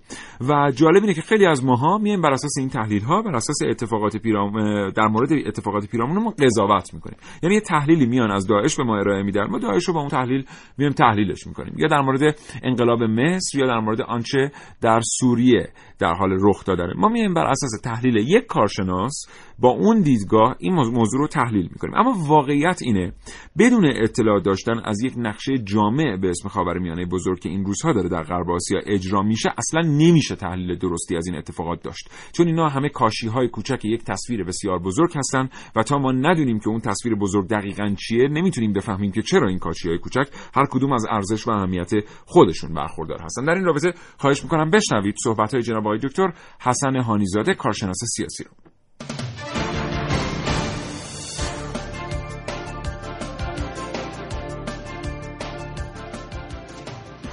و 0.49 0.71
جالب 0.75 1.01
اینه 1.01 1.13
که 1.13 1.21
خیلی 1.21 1.45
از 1.45 1.65
ماها 1.65 1.97
میایم 1.97 2.21
بر 2.21 2.31
اساس 2.31 2.51
این 2.59 2.69
تحلیل 2.69 3.01
ها 3.01 3.21
بر 3.21 3.35
اساس 3.35 3.57
اتفاقات 3.69 4.17
پیرام 4.17 4.51
در 4.89 5.07
مورد 5.07 5.33
اتفاقات 5.47 5.85
پیرامون 5.85 6.23
ما 6.23 6.29
قضاوت 6.29 6.93
می‌کنیم. 6.93 7.17
یعنی 7.43 7.55
یه 7.55 7.61
تحلیلی 7.61 8.05
میان 8.05 8.31
از 8.31 8.47
داعش 8.47 8.77
به 8.77 8.83
ما 8.83 8.99
ارائه 8.99 9.23
میدن 9.23 9.47
ما 9.49 9.59
داعش 9.59 9.85
رو 9.85 9.93
با 9.93 9.99
اون 9.99 10.09
تحلیل 10.09 10.45
میایم 10.77 10.93
تحلیلش 10.93 11.47
می‌کنیم. 11.47 11.73
یا 11.77 11.87
در 11.87 12.08
مورد 12.09 12.35
انقلاب 12.63 13.03
مصر 13.03 13.59
یا 13.59 13.67
در 13.67 13.79
مورد 13.79 14.01
آنچه 14.01 14.51
در 14.81 15.01
سوریه 15.19 15.69
در 15.99 16.13
حال 16.13 16.37
رخ 16.41 16.65
دادن 16.65 16.93
ما 16.95 17.09
میایم 17.09 17.33
بر 17.33 17.45
اساس 17.45 17.71
تحلیل 17.83 18.15
یک 18.15 18.45
کارشناس 18.45 19.25
با 19.59 19.69
اون 19.69 20.01
دیدگاه 20.01 20.55
این 20.59 20.73
موضوع 20.73 21.19
رو 21.19 21.27
تحلیل 21.27 21.69
می‌کنیم. 21.71 21.93
اما 21.95 22.13
واقعیت 22.27 22.79
اینه 22.81 23.13
بدون 23.57 23.85
اطلاع 23.85 24.39
داشتن 24.39 24.79
از 24.85 25.03
یک 25.03 25.13
نقشه 25.17 25.57
جامع 25.57 26.17
به 26.17 26.29
اسم 26.29 26.49
خاورمیانه 26.49 27.05
بزرگ 27.05 27.39
که 27.39 27.49
این 27.49 27.65
روزها 27.65 27.93
داره 27.93 28.09
در 28.09 28.23
غرب 28.23 28.49
آسیا 28.49 28.79
اجرا 28.85 29.21
میشه 29.21 29.49
اصلا 29.57 29.81
نمیشه 29.81 30.35
تحلیل 30.35 30.77
درستی 30.77 31.15
از 31.15 31.27
این 31.27 31.35
اتفاقات 31.35 31.83
داشت. 31.83 32.09
چون 32.33 32.47
اینا 32.47 32.67
همه 32.67 32.89
کاشی 32.89 33.27
های 33.27 33.47
کوچک 33.47 33.85
یک 33.85 34.03
تصویر 34.03 34.43
بسیار 34.43 34.79
بزرگ 34.79 35.09
هستن 35.15 35.49
و 35.75 35.83
تا 35.83 35.97
ما 35.97 36.11
ندونیم 36.11 36.59
که 36.59 36.69
اون 36.69 36.79
تصویر 36.79 37.15
بزرگ 37.15 37.47
دقیقا 37.47 37.95
چیه 37.99 38.27
نمی‌تونیم 38.27 38.73
بفهمیم 38.73 39.11
که 39.11 39.21
چرا 39.21 39.47
این 39.47 39.59
کاشی 39.59 39.89
های 39.89 39.97
کوچک 39.97 40.27
هر 40.55 40.65
کدوم 40.71 40.93
از 40.93 41.05
ارزش 41.09 41.47
و 41.47 41.51
اهمیت 41.51 41.91
خودشون 42.25 42.73
برخوردار 42.73 43.21
هستن. 43.21 43.45
در 43.45 43.53
این 43.53 43.65
رابطه 43.65 43.93
خواهش 44.17 44.43
می‌کنم 44.43 44.69
بشنوید 44.69 45.15
صحبت 45.23 45.53
های 45.53 45.63
جناب 45.63 45.88
آقای 45.89 45.99
دکتر 46.03 46.33
حسن 46.59 46.95
هانیزاده 46.95 47.53
کارشناس 47.53 47.97
سیاسی 48.15 48.43
رو 48.43 48.51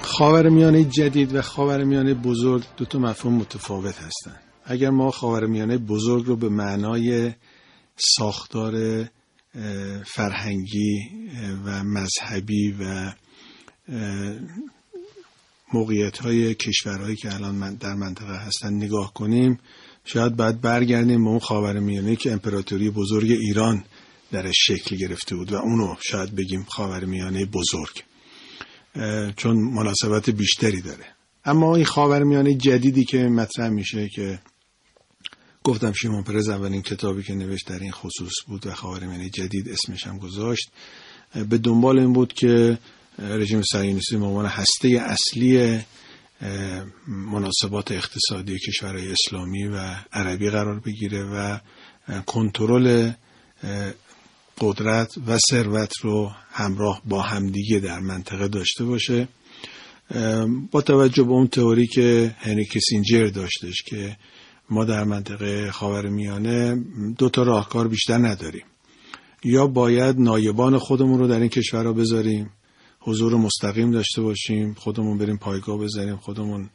خاورمیانه 0.02 0.84
جدید 0.84 1.34
و 1.34 1.42
خاورمیانه 1.42 2.14
بزرگ 2.14 2.62
دو 2.76 2.84
تا 2.84 2.98
مفهوم 2.98 3.34
متفاوت 3.34 3.98
هستند. 3.98 4.40
اگر 4.64 4.90
ما 4.90 5.10
خاورمیانه 5.10 5.78
بزرگ 5.78 6.26
رو 6.26 6.36
به 6.36 6.48
معنای 6.48 7.32
ساختار 7.96 9.04
فرهنگی 10.06 11.00
و 11.64 11.84
مذهبی 11.84 12.76
و 12.80 13.12
موقعیت 15.72 16.18
های 16.18 16.54
کشورهایی 16.54 17.16
که 17.16 17.34
الان 17.34 17.74
در 17.74 17.94
منطقه 17.94 18.36
هستن 18.36 18.74
نگاه 18.74 19.14
کنیم 19.14 19.58
شاید 20.04 20.36
بعد 20.36 20.60
برگردیم 20.60 21.24
به 21.24 21.30
اون 21.30 21.38
خاورمیانه 21.38 22.16
که 22.16 22.32
امپراتوری 22.32 22.90
بزرگ 22.90 23.30
ایران 23.30 23.84
درش 24.32 24.54
شکل 24.56 24.96
گرفته 24.96 25.36
بود 25.36 25.52
و 25.52 25.56
اونو 25.56 25.94
شاید 26.00 26.34
بگیم 26.34 26.62
خاورمیانه 26.68 27.44
بزرگ. 27.44 28.02
چون 29.36 29.56
مناسبت 29.56 30.30
بیشتری 30.30 30.80
داره. 30.80 31.04
اما 31.44 31.76
این 31.76 31.84
خاورمیانه 31.84 32.54
جدیدی 32.54 33.04
که 33.04 33.18
مطرح 33.18 33.68
میشه 33.68 34.08
که 34.08 34.38
گفتم 35.64 35.92
شیمون 35.92 36.22
پرز 36.22 36.48
اولین 36.48 36.82
کتابی 36.82 37.22
که 37.22 37.34
نوشت 37.34 37.68
در 37.68 37.78
این 37.78 37.92
خصوص 37.92 38.32
بود 38.46 38.66
و 38.66 38.74
خاورمیانه 38.74 39.28
جدید 39.28 39.68
اسمش 39.68 40.06
هم 40.06 40.18
گذاشت 40.18 40.70
به 41.50 41.58
دنبال 41.58 41.98
این 41.98 42.12
بود 42.12 42.32
که 42.32 42.78
رژیم 43.18 43.62
صهیونیستی 43.62 44.16
به 44.16 44.24
عنوان 44.24 44.46
هسته 44.46 44.88
اصلی 44.88 45.80
مناسبات 47.08 47.92
اقتصادی 47.92 48.58
کشورهای 48.58 49.12
اسلامی 49.12 49.64
و 49.64 49.94
عربی 50.12 50.50
قرار 50.50 50.80
بگیره 50.80 51.24
و 51.24 51.58
کنترل 52.26 53.12
قدرت 54.60 55.14
و 55.26 55.38
ثروت 55.50 55.92
رو 56.02 56.32
همراه 56.50 57.02
با 57.04 57.22
همدیگه 57.22 57.78
در 57.78 57.98
منطقه 57.98 58.48
داشته 58.48 58.84
باشه. 58.84 59.28
با 60.70 60.80
توجه 60.80 61.22
به 61.22 61.30
اون 61.30 61.46
تئوری 61.46 61.86
که 61.86 62.34
هنری 62.38 62.64
کسینجر 62.64 63.26
داشتش 63.26 63.82
که 63.86 64.16
ما 64.70 64.84
در 64.84 65.04
منطقه 65.04 65.70
خاورمیانه 65.70 66.84
دو 67.18 67.28
تا 67.28 67.42
راهکار 67.42 67.88
بیشتر 67.88 68.18
نداریم. 68.18 68.64
یا 69.44 69.66
باید 69.66 70.18
نایبان 70.18 70.78
خودمون 70.78 71.18
رو 71.18 71.26
در 71.26 71.40
این 71.40 71.48
کشورها 71.48 71.92
بذاریم 71.92 72.50
حضور 73.06 73.34
مستقیم 73.34 73.90
داشته 73.90 74.22
باشیم 74.22 74.74
خودمون 74.74 75.18
بریم 75.18 75.36
پایگاه 75.36 75.78
بزنیم 75.78 76.16
خودمون 76.16 76.70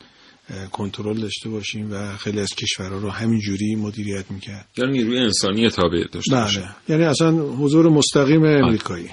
کنترل 0.72 1.22
داشته 1.22 1.50
باشیم 1.50 1.94
و 1.94 2.18
خیلی 2.18 2.40
از 2.40 2.50
کشورها 2.56 2.98
رو 2.98 3.10
همین 3.10 3.40
جوری 3.40 3.76
مدیریت 3.76 4.32
می‌کرد. 4.32 4.68
یعنی 4.78 4.92
نیروی 4.92 5.18
انسانی 5.18 5.70
تابع 5.70 6.04
داشته 6.12 6.36
بله. 6.36 6.44
باشه 6.44 6.70
یعنی 6.90 7.04
اصلا 7.04 7.32
حضور 7.32 7.90
مستقیم 7.90 8.44
امریکایی 8.44 9.10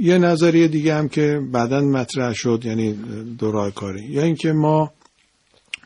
یه 0.00 0.18
نظریه 0.18 0.68
دیگه 0.68 0.94
هم 0.94 1.08
که 1.08 1.40
بعدا 1.52 1.80
مطرح 1.80 2.32
شد 2.32 2.62
یعنی 2.64 2.92
دو 3.38 3.52
راه 3.52 3.70
کاری. 3.70 4.04
یا 4.04 4.22
اینکه 4.22 4.52
ما 4.52 4.92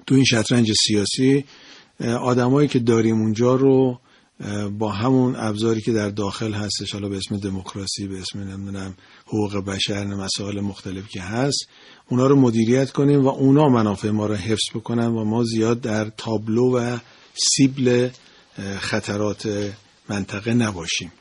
تو 0.06 0.14
این 0.14 0.24
شطرنج 0.24 0.72
سیاسی 0.72 1.44
آدمایی 2.20 2.68
که 2.68 2.78
داریم 2.78 3.20
اونجا 3.20 3.54
رو 3.54 3.98
با 4.78 4.92
همون 4.92 5.36
ابزاری 5.36 5.80
که 5.80 5.92
در 5.92 6.08
داخل 6.08 6.52
هستش 6.52 6.92
حالا 6.92 7.08
به 7.08 7.16
اسم 7.16 7.36
دموکراسی 7.36 8.08
به 8.08 8.20
اسم 8.20 8.38
نمی‌دونم 8.38 8.96
حقوق 9.26 9.64
بشر 9.64 10.04
مسائل 10.04 10.60
مختلف 10.60 11.08
که 11.08 11.22
هست 11.22 11.68
اونا 12.08 12.26
رو 12.26 12.36
مدیریت 12.36 12.90
کنیم 12.90 13.24
و 13.24 13.28
اونا 13.28 13.68
منافع 13.68 14.10
ما 14.10 14.26
رو 14.26 14.34
حفظ 14.34 14.70
بکنن 14.74 15.06
و 15.06 15.24
ما 15.24 15.44
زیاد 15.44 15.80
در 15.80 16.04
تابلو 16.16 16.78
و 16.78 16.98
سیبل 17.34 18.08
خطرات 18.78 19.72
منطقه 20.08 20.54
نباشیم. 20.54 21.12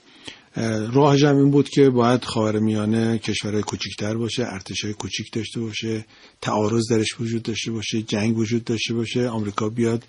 راهش 0.94 1.24
هم 1.24 1.52
بود 1.52 1.70
که 1.70 1.89
باید 1.89 2.24
خاورمیانه 2.24 3.18
کشورهای 3.18 3.63
کوچیکتر 3.63 4.18
باشه 4.18 4.44
ارتشای 4.48 4.94
کوچیک 4.94 5.34
داشته 5.34 5.60
باشه 5.60 6.06
تعارض 6.41 6.91
درش 6.91 7.20
وجود 7.20 7.44
داشته 7.44 7.72
باشه 7.72 8.02
جنگ 8.02 8.38
وجود 8.38 8.63
داشته 8.63 8.94
باشه 8.94 9.30
آمریکا 9.30 9.70
بیاد 9.70 10.04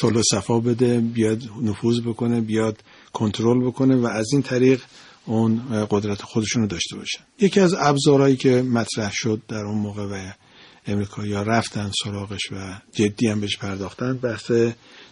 صلح 0.00 0.22
صفا 0.22 0.60
بده 0.60 1.00
بیاد 1.00 1.42
نفوذ 1.62 2.00
بکنه 2.00 2.40
بیاد 2.40 2.78
کنترل 3.12 3.66
بکنه 3.66 3.96
و 3.96 4.06
از 4.06 4.26
این 4.32 4.42
طریق 4.42 4.82
اون 5.26 5.62
قدرت 5.90 6.22
خودشون 6.22 6.62
رو 6.62 6.68
داشته 6.68 6.96
باشن. 6.96 7.24
یکی 7.40 7.60
از 7.60 7.74
ابزارهایی 7.78 8.36
که 8.36 8.62
مطرح 8.62 9.12
شد 9.12 9.42
در 9.48 9.64
اون 9.64 9.78
موقع 9.78 10.04
و 10.04 10.32
امریکا 10.86 11.22
رفتن 11.22 11.90
سراغش 12.04 12.52
و 12.52 12.80
جدی 12.92 13.26
هم 13.26 13.40
بهش 13.40 13.56
پرداختن 13.56 14.16
بحث 14.16 14.52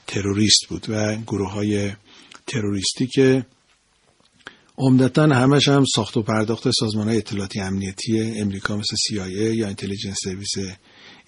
تروریست 0.06 0.66
بود 0.68 0.86
و 0.88 1.16
گروه 1.16 1.52
های 1.52 1.92
تروریستی 2.46 3.06
که 3.06 3.46
عمدتا 4.78 5.22
همش 5.22 5.68
هم 5.68 5.84
ساخت 5.94 6.16
و 6.16 6.22
پرداخت 6.22 6.70
سازمان 6.70 7.08
های 7.08 7.16
اطلاعاتی 7.16 7.60
امنیتی 7.60 8.40
امریکا 8.40 8.76
مثل 8.76 8.96
CIA 8.96 9.56
یا 9.56 9.66
اینتلیجنس 9.66 10.16
سرویس 10.24 10.54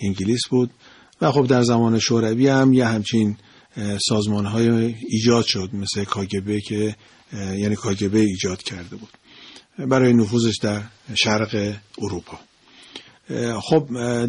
انگلیس 0.00 0.48
بود 0.50 0.70
و 1.20 1.32
خب 1.32 1.46
در 1.46 1.62
زمان 1.62 1.98
شوروی 1.98 2.48
هم 2.48 2.72
یه 2.72 2.86
همچین 2.86 3.36
سازمان 4.08 4.46
های 4.46 4.94
ایجاد 5.08 5.44
شد 5.46 5.70
مثل 5.72 6.04
کاگبه 6.04 6.60
که 6.60 6.96
یعنی 7.32 7.76
کاگبه 7.76 8.18
ایجاد 8.18 8.62
کرده 8.62 8.96
بود 8.96 9.08
برای 9.78 10.12
نفوذش 10.12 10.56
در 10.56 10.82
شرق 11.14 11.74
اروپا. 11.98 12.38
خب 13.60 13.86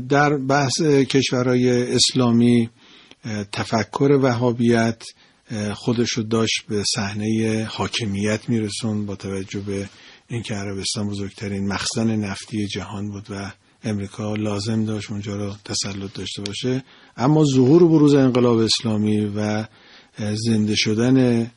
در 0.09 0.37
بحث 0.37 0.81
کشورهای 0.81 1.95
اسلامی 1.95 2.69
تفکر 3.51 4.19
وهابیت 4.21 5.03
خودش 5.73 6.09
رو 6.09 6.23
داشت 6.23 6.63
به 6.69 6.83
صحنه 6.95 7.67
حاکمیت 7.71 8.49
میرسون 8.49 9.05
با 9.05 9.15
توجه 9.15 9.59
به 9.59 9.89
اینکه 10.27 10.53
عربستان 10.53 11.07
بزرگترین 11.07 11.67
مخزن 11.67 12.15
نفتی 12.15 12.67
جهان 12.67 13.09
بود 13.11 13.27
و 13.29 13.51
امریکا 13.83 14.35
لازم 14.35 14.85
داشت 14.85 15.11
اونجا 15.11 15.35
رو 15.35 15.55
تسلط 15.65 16.13
داشته 16.13 16.41
باشه. 16.41 16.83
اما 17.17 17.45
ظهور 17.45 17.87
بروز 17.87 18.15
انقلاب 18.15 18.57
اسلامی 18.57 19.25
و 19.35 19.65
زنده 20.17 20.75
شدن 20.75 21.51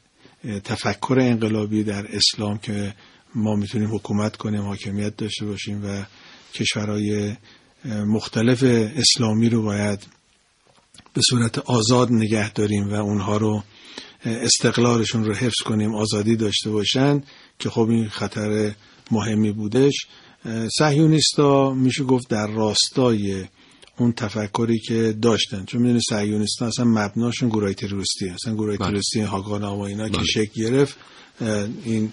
تفکر 0.65 1.17
انقلابی 1.21 1.85
در 1.85 2.07
اسلام 2.17 2.59
که 2.59 2.95
ما 3.35 3.55
می‌تونیم 3.57 3.95
حکومت 3.95 4.37
کنیم 4.37 4.63
حاکمیت 4.63 5.17
داشته 5.17 5.47
باشیم 5.47 5.85
و 5.85 6.05
کشورهای 6.55 7.37
مختلف 7.85 8.63
اسلامی 8.97 9.49
رو 9.49 9.63
باید 9.63 10.07
به 11.15 11.21
صورت 11.31 11.59
آزاد 11.59 12.13
نگه 12.13 12.53
داریم 12.53 12.93
و 12.93 12.95
اونها 12.95 13.37
رو 13.37 13.63
استقلالشون 14.25 15.25
رو 15.25 15.35
حفظ 15.35 15.63
کنیم 15.65 15.95
آزادی 15.95 16.37
داشته 16.37 16.71
باشن 16.71 17.23
که 17.59 17.71
خب 17.71 17.89
این 17.89 18.09
خطر 18.09 18.73
مهمی 19.11 19.53
بودش. 19.53 19.95
صهیونیستا 20.79 21.75
میشه 21.75 22.05
گفت 22.05 22.29
در 22.31 22.47
راستای 22.47 23.45
اون 23.99 24.13
تفکری 24.13 24.79
که 24.79 25.15
داشتن. 25.23 25.65
چون 25.65 25.83
می‌دونی 25.83 26.01
صهیونیستا 26.09 26.67
اصلا 26.67 26.85
مبناشون 26.85 27.49
گروه 27.49 27.73
تروریستی 27.73 28.29
اصلا 28.29 28.55
گروه 28.55 28.77
بله. 28.77 28.87
تروریستی 28.87 29.21
هاگان 29.21 29.65
و 29.65 29.81
اینا 29.81 30.05
بله. 30.05 30.19
که 30.19 30.25
شکل 30.25 30.63
گرفت 30.63 30.97
این 31.85 32.13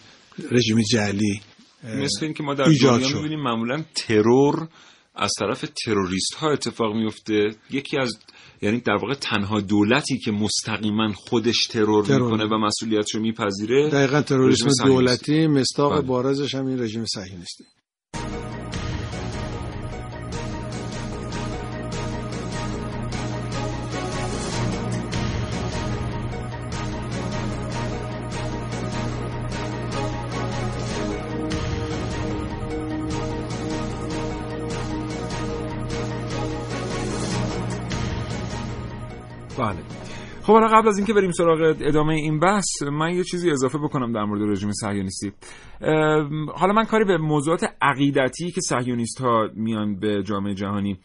رژیم 0.51 0.81
جعلی 0.91 1.41
مثل 1.83 2.25
اینکه 2.25 2.43
ما 2.43 2.53
در 2.53 2.63
دنیا 2.63 2.97
می‌بینیم 2.97 3.39
معمولا 3.39 3.83
ترور 3.95 4.67
از 5.15 5.31
طرف 5.39 5.65
تروریست 5.85 6.33
ها 6.33 6.51
اتفاق 6.51 6.95
میفته 6.95 7.49
یکی 7.71 7.97
از 7.97 8.17
یعنی 8.61 8.79
در 8.79 8.95
واقع 8.95 9.13
تنها 9.13 9.61
دولتی 9.61 10.17
که 10.17 10.31
مستقیما 10.31 11.13
خودش 11.13 11.67
ترور, 11.69 12.05
ترور. 12.05 12.31
می‌کنه 12.31 12.45
و 12.45 12.57
مسئولیتش 12.57 13.15
رو 13.15 13.21
میپذیره 13.21 13.89
دقیقا 13.89 14.21
تروریسم 14.21 14.85
دولتی 14.85 15.47
مستاق 15.47 15.93
بله. 15.93 16.01
بارزش 16.01 16.55
هم 16.55 16.65
این 16.65 16.81
رژیم 16.81 17.05
صهیونیستی 17.05 17.63
خب 40.51 40.57
حالا 40.57 40.67
قبل 40.67 40.87
از 40.87 40.97
اینکه 40.97 41.13
بریم 41.13 41.31
سراغ 41.31 41.75
ادامه 41.79 42.13
این 42.13 42.39
بحث 42.39 42.83
من 42.91 43.13
یه 43.13 43.23
چیزی 43.23 43.51
اضافه 43.51 43.77
بکنم 43.77 44.13
در 44.13 44.23
مورد 44.23 44.51
رژیم 44.51 44.71
صهیونیستی. 44.71 45.31
حالا 46.55 46.73
من 46.73 46.83
کاری 46.83 47.05
به 47.05 47.17
موضوعات 47.17 47.63
عقیدتی 47.81 48.51
که 48.51 48.61
صهیونیست 48.61 49.21
ها 49.21 49.49
میان 49.55 49.99
به 49.99 50.23
جامعه 50.23 50.53
جهانی 50.53 50.99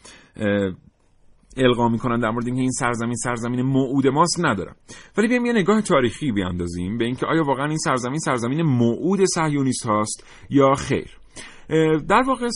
القا 1.56 1.88
می‌کنن 1.88 2.20
در 2.20 2.30
مورد 2.30 2.46
اینکه 2.46 2.60
این 2.60 2.70
سرزمین 2.70 3.14
سرزمین 3.14 3.62
موعود 3.62 4.06
ماست 4.06 4.44
ندارم. 4.44 4.76
ولی 5.18 5.28
بیایم 5.28 5.46
یه 5.46 5.52
نگاه 5.52 5.82
تاریخی 5.82 6.32
بیاندازیم 6.32 6.98
به 6.98 7.04
اینکه 7.04 7.26
آیا 7.26 7.42
واقعا 7.42 7.66
این 7.66 7.78
سرزمین 7.78 8.18
سرزمین 8.18 8.62
موعود 8.62 9.24
صهیونیست 9.24 9.86
هاست 9.86 10.46
یا 10.50 10.74
خیر. 10.74 11.10
در 12.08 12.22
واقع 12.26 12.48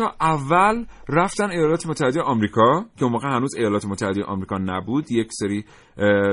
ها 0.00 0.14
اول 0.20 0.84
رفتن 1.08 1.50
ایالات 1.50 1.86
متحده 1.86 2.22
آمریکا 2.22 2.84
که 2.96 3.04
اون 3.04 3.12
موقع 3.12 3.28
هنوز 3.28 3.54
ایالات 3.54 3.84
متحده 3.84 4.24
آمریکا 4.24 4.58
نبود. 4.58 5.12
یک 5.12 5.28
سری 5.32 5.64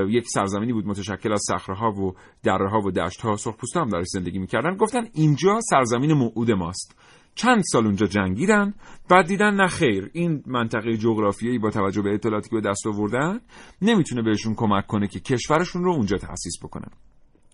یک 0.08 0.24
سرزمینی 0.28 0.72
بود 0.72 0.86
متشکل 0.86 1.32
از 1.32 1.42
ها 1.68 1.90
و 1.90 2.14
ها 2.46 2.80
و 2.80 2.90
دشت‌ها 2.90 3.36
سرخپوستا 3.36 3.80
هم 3.80 3.88
درش 3.88 4.06
زندگی 4.06 4.38
می‌کردن. 4.38 4.76
گفتن 4.76 5.04
اینجا 5.14 5.60
سرزمین 5.70 6.12
موعود 6.12 6.50
ماست. 6.50 6.96
چند 7.34 7.62
سال 7.72 7.86
اونجا 7.86 8.06
جنگیدن 8.06 8.74
بعد 9.10 9.26
دیدن 9.26 9.54
نه 9.54 9.66
خیر. 9.66 10.10
این 10.12 10.42
منطقه 10.46 10.96
جغرافیایی 10.96 11.58
با 11.58 11.70
توجه 11.70 12.02
به 12.02 12.14
اطلاعاتی 12.14 12.50
که 12.50 12.56
به 12.56 12.68
دست 12.70 12.86
آوردن 12.86 13.40
نمی‌تونه 13.82 14.22
بهشون 14.22 14.54
کمک 14.54 14.86
کنه 14.86 15.08
که 15.08 15.20
کشورشون 15.20 15.84
رو 15.84 15.92
اونجا 15.92 16.16
تأسیس 16.16 16.54
بکنن 16.62 16.90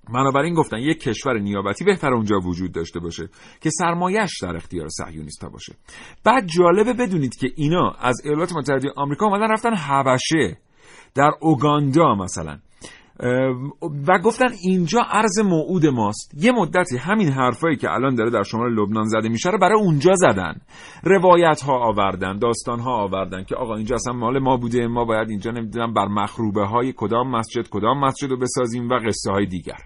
بنابراین 0.09 0.55
گفتن 0.55 0.79
یک 0.79 1.01
کشور 1.01 1.39
نیابتی 1.39 1.85
بهتر 1.85 2.15
اونجا 2.15 2.37
وجود 2.39 2.73
داشته 2.73 3.01
باشه 3.01 3.29
که 3.61 3.71
سرمایش 3.71 4.31
در 4.43 4.57
اختیار 4.57 4.89
صهیونیست‌ها 4.89 5.51
باشه. 5.51 5.75
بعد 6.25 6.47
جالبه 6.47 6.93
بدونید 6.93 7.37
که 7.37 7.53
اینا 7.57 7.91
از 7.91 8.21
ایالات 8.25 8.53
متحده 8.53 8.93
آمریکا 8.97 9.27
اومدن 9.27 9.53
رفتن 9.53 9.75
حبشه 9.75 10.59
در 11.15 11.31
اوگاندا 11.41 12.15
مثلا. 12.15 12.59
و 14.09 14.19
گفتن 14.25 14.49
اینجا 14.63 15.01
ارز 15.11 15.39
موعود 15.39 15.87
ماست. 15.87 16.35
یه 16.45 16.53
مدتی 16.53 16.97
همین 16.97 17.29
حرفایی 17.29 17.77
که 17.77 17.91
الان 17.91 18.15
داره 18.15 18.31
در 18.31 18.43
شمال 18.43 18.73
لبنان 18.73 19.05
زده 19.05 19.29
میشه 19.29 19.51
رو 19.51 19.59
برای 19.59 19.81
اونجا 19.81 20.15
زدن. 20.15 20.55
روایت 21.05 21.61
ها 21.61 21.79
آوردن 21.89 22.39
داستان 22.39 22.81
ها 22.81 22.93
آوردن 22.93 23.45
که 23.45 23.55
آقا 23.55 23.77
اینجا 23.77 23.95
اصلا 23.95 24.13
مال 24.13 24.39
ما 24.39 24.57
بوده 24.57 24.87
ما 24.87 25.05
باید 25.05 25.31
اینجا 25.31 25.51
نمی‌دونم 25.51 25.93
بر 25.95 26.09
مخروبه 26.09 26.67
های 26.67 26.93
کدام 26.97 27.31
مسجد 27.31 27.69
کدام 27.71 28.01
مسجد 28.01 28.31
رو 28.31 28.37
بسازیم 28.37 28.89
و 28.89 28.95
قصه 28.95 29.33
های 29.33 29.47
دیگر. 29.47 29.79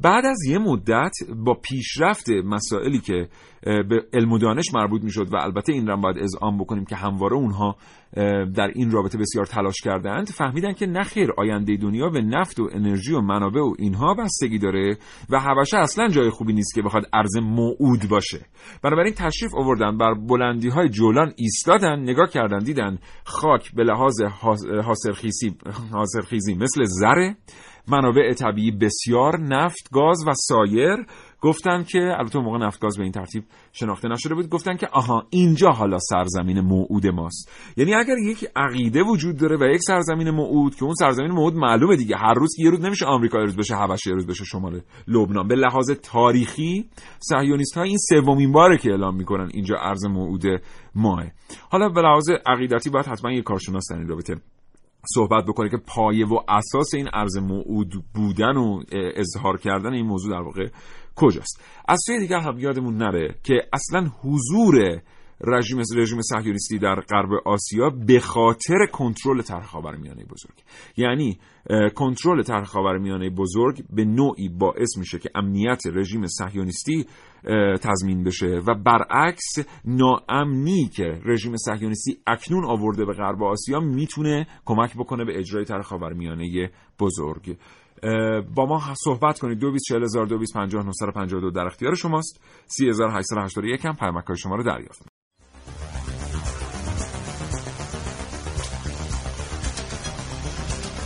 بعد 0.00 0.24
از 0.26 0.38
یه 0.48 0.58
مدت 0.58 1.12
با 1.44 1.54
پیشرفت 1.54 2.30
مسائلی 2.30 2.98
که 2.98 3.28
به 3.62 4.06
علم 4.12 4.32
و 4.32 4.38
دانش 4.38 4.74
مربوط 4.74 5.02
می‌شد 5.02 5.32
و 5.32 5.36
البته 5.36 5.72
این 5.72 5.86
را 5.86 5.96
باید 5.96 6.18
اذعان 6.18 6.58
بکنیم 6.58 6.84
که 6.84 6.96
همواره 6.96 7.36
اونها 7.36 7.76
در 8.54 8.70
این 8.74 8.90
رابطه 8.90 9.18
بسیار 9.18 9.46
تلاش 9.46 9.80
کردند 9.84 10.28
فهمیدن 10.28 10.72
که 10.72 10.86
نخیر 10.86 11.32
آینده 11.36 11.76
دنیا 11.76 12.08
به 12.08 12.22
نفت 12.22 12.60
و 12.60 12.68
انرژی 12.72 13.12
و 13.12 13.20
منابع 13.20 13.60
و 13.60 13.74
اینها 13.78 14.14
بستگی 14.14 14.58
داره 14.58 14.98
و 15.30 15.40
حبشه 15.40 15.78
اصلا 15.78 16.08
جای 16.08 16.30
خوبی 16.30 16.52
نیست 16.52 16.74
که 16.74 16.82
بخواد 16.82 17.04
ارز 17.12 17.36
موعود 17.36 18.08
باشه. 18.10 18.46
بنابراین 18.82 19.14
تشریف 19.14 19.54
آوردن 19.54 19.98
بر 19.98 20.14
بلندی 20.14 20.68
های 20.68 20.88
جولان 20.88 21.32
ایستادن 21.36 22.00
نگاه 22.00 22.30
کردن 22.30 22.58
دیدن 22.58 22.98
خاک 23.24 23.74
به 23.74 23.84
لحاظ 23.84 24.22
حاصلخیزی 25.92 26.54
مثل 26.54 26.84
زره 26.84 27.36
منابع 27.88 28.32
طبیعی 28.32 28.70
بسیار 28.70 29.40
نفت 29.40 29.90
گاز 29.92 30.24
و 30.26 30.32
سایر 30.34 31.06
گفتن 31.42 31.82
که 31.82 31.98
البته 32.18 32.38
موقع 32.38 32.58
نفت 32.58 32.80
گاز 32.80 32.96
به 32.96 33.02
این 33.02 33.12
ترتیب 33.12 33.44
شناخته 33.72 34.08
نشده 34.08 34.34
بود 34.34 34.48
گفتن 34.48 34.76
که 34.76 34.86
آها 34.92 35.26
اینجا 35.30 35.70
حالا 35.70 35.98
سرزمین 35.98 36.60
موعود 36.60 37.06
ماست. 37.06 37.50
یعنی 37.76 37.94
اگر 37.94 38.18
یک 38.18 38.44
عقیده 38.56 39.02
وجود 39.02 39.36
داره 39.36 39.56
و 39.56 39.74
یک 39.74 39.80
سرزمین 39.86 40.30
موعود 40.30 40.74
که 40.74 40.84
اون 40.84 40.94
سرزمین 40.94 41.30
موعود 41.30 41.54
معلومه 41.54 41.96
دیگه 41.96 42.16
هر 42.16 42.34
روز 42.34 42.50
یه 42.58 42.70
روز 42.70 42.80
نمیشه 42.80 43.06
آمریکا 43.06 43.38
یه 43.38 43.44
روز 43.44 43.56
بشه 43.56 43.74
حبشه 43.74 44.10
یه 44.10 44.14
روز 44.14 44.26
بشه 44.26 44.44
شمال 44.44 44.80
لبنان. 45.08 45.48
به 45.48 45.54
لحاظ 45.54 45.90
تاریخی 45.90 46.88
صهیونیست 47.18 47.76
ها 47.76 47.82
این 47.82 47.98
سومین 48.08 48.52
باره 48.52 48.78
که 48.78 48.90
اعلام 48.90 49.16
می‌کنن 49.16 49.50
اینجا 49.54 49.76
ارز 49.76 50.04
موعود 50.04 50.42
ماه. 50.94 51.24
حالا 51.70 51.88
به 51.88 52.00
لحاظ 52.00 52.30
عقیدتی 52.46 52.90
باید 52.90 53.06
حتما 53.06 53.32
یه 53.32 53.42
کارشناس 53.42 53.84
در 53.90 53.98
این 53.98 54.08
رابطه 54.08 54.36
صحبت 55.14 55.44
بکنه 55.44 55.68
که 55.68 55.76
پایه 55.76 56.26
و 56.26 56.38
اساس 56.48 56.94
این 56.94 57.08
ارز 57.12 57.36
موعود 57.36 57.92
بودن 58.14 58.56
و 58.56 58.82
اظهار 58.92 59.58
کردن 59.58 59.92
این 59.92 60.06
موضوع 60.06 60.32
در 60.32 60.42
واقع 60.42 60.68
کجاست؟ 61.16 61.64
از 61.88 61.98
سوی 62.06 62.18
دیگر 62.18 62.40
هم 62.40 62.58
یادمون 62.58 62.96
نره 62.96 63.34
که 63.42 63.54
اصلا 63.72 64.10
حضور 64.22 65.02
رژیم 65.46 65.78
رژیم 65.96 66.20
صهیونیستی 66.22 66.78
در 66.78 66.94
غرب 66.94 67.32
آسیا 67.44 67.90
به 68.06 68.20
خاطر 68.20 68.86
کنترل 68.92 69.42
طرح 69.42 69.66
خاورمیانه 69.66 70.24
بزرگ. 70.24 70.54
یعنی 70.96 71.38
کنترل 71.94 72.42
طرح 72.42 72.64
خاورمیانه 72.64 73.30
بزرگ 73.30 73.84
به 73.90 74.04
نوعی 74.04 74.48
باعث 74.48 74.98
میشه 74.98 75.18
که 75.18 75.30
امنیت 75.34 75.82
رژیم 75.86 76.26
صهیونیستی 76.26 77.06
تضمین 77.80 78.24
بشه 78.24 78.60
و 78.66 78.74
برعکس 78.74 79.54
ناامنی 79.84 80.90
که 80.96 81.20
رژیم 81.24 81.56
صهیونیستی 81.56 82.18
اکنون 82.26 82.64
آورده 82.64 83.04
به 83.04 83.12
غرب 83.12 83.42
آسیا 83.42 83.80
می‌تونه 83.80 84.46
کمک 84.64 84.94
بکنه 84.96 85.24
به 85.24 85.38
اجرای 85.38 85.64
طرح 85.64 85.82
خاورمیانه 85.82 86.70
بزرگ. 87.00 87.56
با 88.54 88.66
ما 88.66 88.82
صحبت 89.04 89.38
کنید. 89.38 89.58
224000 89.58 91.50
در 91.50 91.66
اختیار 91.66 91.94
شماست. 91.94 92.40
3881 92.66 93.86
هم 93.86 93.96
پیامک 93.96 94.34
شما 94.34 94.56
رو 94.56 94.62
دریافت. 94.62 95.02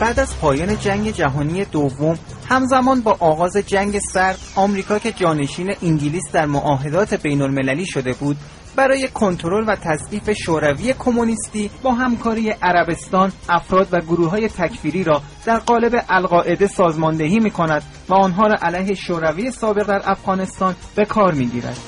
بعد 0.00 0.20
از 0.20 0.40
پایان 0.40 0.78
جنگ 0.78 1.11
جهانی 1.11 1.64
دوم 1.64 2.18
همزمان 2.48 3.00
با 3.00 3.16
آغاز 3.20 3.56
جنگ 3.56 3.98
سرد 3.98 4.38
آمریکا 4.56 4.98
که 4.98 5.12
جانشین 5.12 5.74
انگلیس 5.82 6.32
در 6.32 6.46
معاهدات 6.46 7.14
بین 7.14 7.42
المللی 7.42 7.87
شده 7.87 8.12
بود 8.12 8.37
برای 8.76 9.08
کنترل 9.08 9.64
و 9.68 9.76
تضعیف 9.76 10.30
شوروی 10.30 10.94
کمونیستی 10.98 11.70
با 11.82 11.92
همکاری 11.92 12.50
عربستان 12.50 13.32
افراد 13.48 13.88
و 13.92 14.00
گروه 14.00 14.30
های 14.30 14.48
تکفیری 14.48 15.04
را 15.04 15.22
در 15.44 15.58
قالب 15.58 16.04
القاعده 16.08 16.66
سازماندهی 16.66 17.38
می 17.38 17.50
کند 17.50 17.82
و 18.08 18.14
آنها 18.14 18.46
را 18.46 18.56
علیه 18.62 18.94
شوروی 18.94 19.50
سابق 19.50 19.86
در 19.86 20.02
افغانستان 20.10 20.74
به 20.94 21.04
کار 21.04 21.32
می 21.34 21.46
گیرد. 21.46 21.78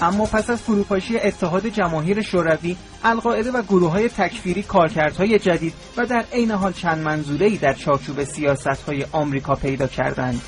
اما 0.00 0.24
پس 0.26 0.50
از 0.50 0.62
فروپاشی 0.62 1.18
اتحاد 1.18 1.66
جماهیر 1.66 2.22
شوروی 2.22 2.76
القاعده 3.04 3.50
و 3.50 3.62
گروه 3.62 3.90
های 3.90 4.08
تکفیری 4.08 4.62
کارکردهای 4.62 5.38
جدید 5.38 5.74
و 5.96 6.06
در 6.06 6.24
عین 6.32 6.50
حال 6.50 6.72
چند 6.72 6.98
منظوره‌ای 6.98 7.56
در 7.56 7.72
چارچوب 7.72 8.24
سیاست 8.24 8.66
های 8.66 9.06
آمریکا 9.12 9.54
پیدا 9.54 9.86
کردند 9.86 10.40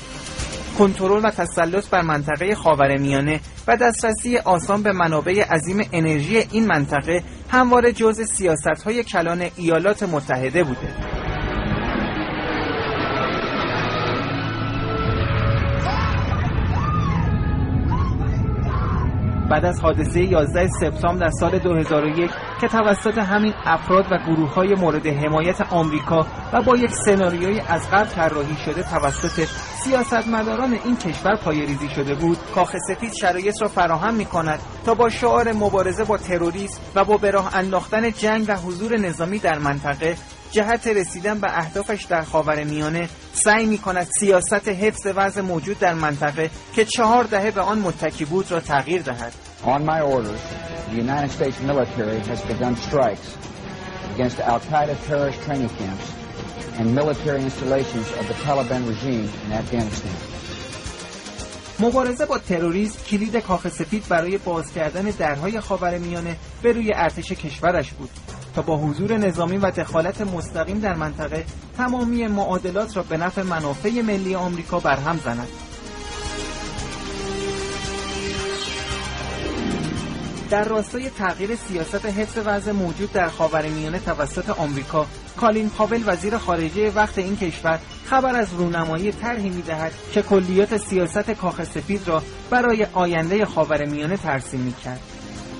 کنترل 0.79 1.25
و 1.25 1.29
تسلط 1.29 1.89
بر 1.89 2.01
منطقه 2.01 2.55
خاورمیانه 2.55 3.39
و 3.67 3.77
دسترسی 3.77 4.37
آسان 4.37 4.83
به 4.83 4.91
منابع 4.91 5.43
عظیم 5.43 5.89
انرژی 5.91 6.37
این 6.37 6.67
منطقه 6.67 7.23
همواره 7.49 7.91
جز 7.91 8.21
سیاست 8.21 8.83
های 8.85 9.03
کلان 9.03 9.49
ایالات 9.55 10.03
متحده 10.03 10.63
بوده. 10.63 11.18
بعد 19.49 19.65
از 19.65 19.79
حادثه 19.81 20.19
11 20.19 20.67
سپتامبر 20.67 21.25
در 21.25 21.31
سال 21.39 21.59
2001 21.59 22.31
که 22.61 22.67
توسط 22.67 23.17
همین 23.17 23.53
افراد 23.65 24.05
و 24.11 24.17
گروه 24.17 24.53
های 24.53 24.75
مورد 24.75 25.07
حمایت 25.07 25.61
آمریکا 25.61 26.25
و 26.53 26.61
با 26.61 26.77
یک 26.77 26.91
سناریوی 26.91 27.61
از 27.67 27.89
قبل 27.91 28.09
طراحی 28.09 28.55
شده 28.65 28.83
توسط 28.83 29.47
سیاستمداران 29.83 30.73
این 30.85 30.97
کشور 30.97 31.35
پایریزی 31.35 31.89
شده 31.89 32.15
بود. 32.15 32.37
کاخ 32.55 32.75
سفید 32.87 33.13
شرایط 33.13 33.61
را 33.61 33.67
فراهم 33.67 34.13
می 34.13 34.25
کند 34.25 34.59
تا 34.85 34.93
با 34.93 35.09
شعار 35.09 35.51
مبارزه 35.51 36.03
با 36.03 36.17
تروریسم 36.17 36.81
و 36.95 37.05
با 37.05 37.17
به 37.17 37.31
راه 37.31 37.55
انداختن 37.55 38.11
جنگ 38.11 38.45
و 38.47 38.55
حضور 38.55 38.97
نظامی 38.97 39.39
در 39.39 39.59
منطقه 39.59 40.15
جهت 40.51 40.87
رسیدن 40.87 41.39
به 41.39 41.57
اهدافش 41.57 42.03
در 42.03 42.21
خاور 42.21 42.63
میانه 42.63 43.09
سعی 43.33 43.65
می 43.65 43.77
کند 43.77 44.07
سیاست 44.19 44.67
حفظ 44.67 45.07
وضع 45.15 45.41
موجود 45.41 45.79
در 45.79 45.93
منطقه 45.93 46.49
که 46.75 46.85
چهار 46.85 47.23
دهه 47.23 47.51
به 47.51 47.61
آن 47.61 47.79
متکی 47.79 48.25
بود 48.25 48.51
را 48.51 48.59
تغییر 48.59 49.01
دهد 49.01 49.33
On 49.63 49.85
my 49.85 50.01
orders, 50.01 50.43
the 50.89 50.95
United 51.05 51.31
States 51.31 51.59
military 51.71 52.19
has 52.31 52.41
begun 52.53 52.75
strikes 52.87 53.27
against 54.13 54.37
Al-Qaeda 54.39 54.95
terrorist 55.07 55.39
training 55.45 55.71
camps 55.79 56.07
and 56.79 56.95
military 56.95 57.41
installations 57.49 58.07
of 58.19 58.23
the 58.29 58.37
Taliban 58.45 58.81
regime 58.87 59.27
in 59.45 59.51
Afghanistan. 59.51 60.15
مبارزه 61.79 62.25
با 62.25 62.37
تروریسم 62.37 62.99
کلید 63.03 63.35
کاخ 63.35 63.67
سفید 63.67 64.07
برای 64.09 64.37
باز 64.37 64.73
کردن 64.73 65.03
درهای 65.03 65.59
خاورمیانه 65.59 66.35
به 66.61 66.71
روی 66.71 66.91
ارتش 66.95 67.31
کشورش 67.31 67.91
بود 67.91 68.09
با 68.61 68.77
حضور 68.77 69.17
نظامی 69.17 69.57
و 69.57 69.71
دخالت 69.71 70.21
مستقیم 70.21 70.79
در 70.79 70.95
منطقه 70.95 71.45
تمامی 71.77 72.27
معادلات 72.27 72.97
را 72.97 73.03
به 73.03 73.17
نفع 73.17 73.41
منافع 73.41 74.01
ملی 74.01 74.35
آمریکا 74.35 74.79
برهم 74.79 75.19
زند. 75.25 75.47
در 80.49 80.63
راستای 80.63 81.09
تغییر 81.09 81.55
سیاست 81.55 82.05
حفظ 82.05 82.37
وضع 82.45 82.71
موجود 82.71 83.11
در 83.11 83.27
خاورمیانه 83.27 83.99
توسط 83.99 84.49
آمریکا 84.49 85.05
کالین 85.37 85.69
پاول 85.69 86.03
وزیر 86.05 86.37
خارجه 86.37 86.91
وقت 86.91 87.17
این 87.17 87.37
کشور 87.37 87.79
خبر 88.05 88.35
از 88.35 88.53
رونمایی 88.53 89.11
طرحی 89.11 89.49
می‌دهد 89.49 89.91
که 90.11 90.21
کلیات 90.21 90.77
سیاست 90.77 91.31
کاخ 91.31 91.63
سفید 91.63 92.07
را 92.07 92.23
برای 92.49 92.87
آینده 92.93 93.45
خاورمیانه 93.45 94.17
ترسیم 94.17 94.59
می‌کرد. 94.59 95.18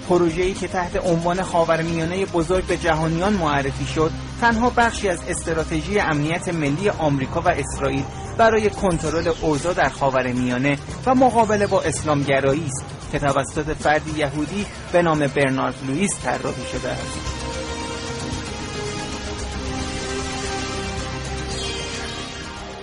پروژه‌ای 0.09 0.53
که 0.53 0.67
تحت 0.67 1.05
عنوان 1.05 1.41
خاورمیانه 1.41 2.25
بزرگ 2.25 2.65
به 2.65 2.77
جهانیان 2.77 3.33
معرفی 3.33 3.85
شد 3.85 4.11
تنها 4.41 4.69
بخشی 4.69 5.09
از 5.09 5.19
استراتژی 5.27 5.99
امنیت 5.99 6.49
ملی 6.49 6.89
آمریکا 6.89 7.41
و 7.41 7.47
اسرائیل 7.49 8.03
برای 8.37 8.69
کنترل 8.69 9.31
اوضاع 9.41 9.73
در 9.73 9.89
خاورمیانه 9.89 10.77
و 11.05 11.15
مقابله 11.15 11.67
با 11.67 11.81
اسلامگرایی 11.81 12.65
است 12.65 12.85
که 13.11 13.19
توسط 13.19 13.77
فردی 13.77 14.19
یهودی 14.19 14.65
به 14.91 15.01
نام 15.01 15.19
برنارد 15.19 15.75
لوئیس 15.87 16.11
طراحی 16.23 16.65
شده 16.71 16.89
است. 16.89 17.39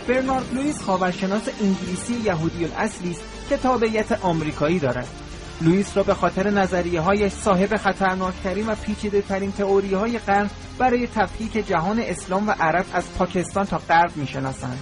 برنارد 0.09 0.55
لوئیس 0.55 0.83
خاورشناس 0.83 1.43
انگلیسی 1.62 2.15
یهودی 2.15 2.65
الاصلی 2.65 3.11
است 3.11 3.23
که 3.49 3.57
تابعیت 3.57 4.12
آمریکایی 4.12 4.79
دارد. 4.79 5.26
لوئیس 5.61 5.97
را 5.97 6.03
به 6.03 6.14
خاطر 6.14 6.51
نظریه 6.51 7.01
های 7.01 7.31
صاحب 7.31 7.77
خطرناکترین 7.77 8.66
و 8.66 8.75
پیچیده 8.75 9.23
ترین 9.23 9.53
تئوری 9.53 9.95
های 9.95 10.19
قرن 10.19 10.51
برای 10.79 11.07
تفکیک 11.07 11.69
جهان 11.69 12.01
اسلام 12.01 12.49
و 12.49 12.51
عرب 12.61 12.87
از 12.92 13.05
پاکستان 13.19 13.66
تا 13.66 13.79
غرب 13.79 14.16
می‌شناسند. 14.16 14.81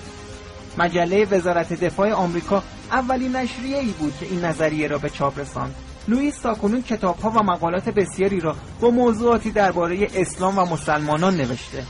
مجله 0.79 1.25
وزارت 1.25 1.73
دفاع 1.73 2.13
آمریکا 2.13 2.63
اولین 2.93 3.37
نشریه 3.37 3.79
ای 3.79 3.91
بود 3.91 4.15
که 4.21 4.27
این 4.27 4.45
نظریه 4.45 4.89
را 4.89 4.99
به 4.99 5.11
چاپ 5.11 5.39
رساند. 5.39 5.75
لوئیس 6.09 6.39
تاکنون 6.39 6.83
کتاب 6.83 7.19
ها 7.19 7.31
و 7.31 7.43
مقالات 7.43 7.89
بسیاری 7.89 8.41
را 8.41 8.57
با 8.81 8.91
موضوعاتی 8.91 9.51
درباره 9.51 10.09
اسلام 10.15 10.59
و 10.59 10.65
مسلمانان 10.65 11.37
نوشته. 11.37 11.85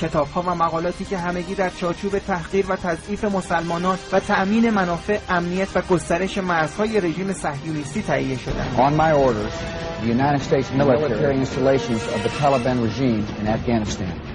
کتاب 0.00 0.28
ها 0.28 0.42
و 0.42 0.54
مقالاتی 0.54 1.04
که 1.04 1.18
همگی 1.18 1.54
در 1.54 1.70
چارچوب 1.70 2.18
تحقیر 2.18 2.66
و 2.68 2.76
تضعیف 2.76 3.24
مسلمانان 3.24 3.98
و 4.12 4.20
تأمین 4.20 4.70
منافع 4.70 5.18
امنیت 5.28 5.68
و 5.74 5.82
گسترش 5.90 6.38
مرزهای 6.38 7.00
رژیم 7.00 7.32
صهیونیستی 7.32 8.02
تهیه 8.02 8.38
شدند. 8.38 8.76
On 8.76 8.96
my 8.96 9.12
orders, 9.12 9.54
the 10.02 10.08
United 10.08 10.42
States 10.42 10.70
military 10.72 11.36
installations 11.36 12.02
of 12.14 12.22
the 12.22 12.28
Taliban 12.40 12.78
regime 12.82 13.24
in 13.40 13.46
Afghanistan. 13.46 14.31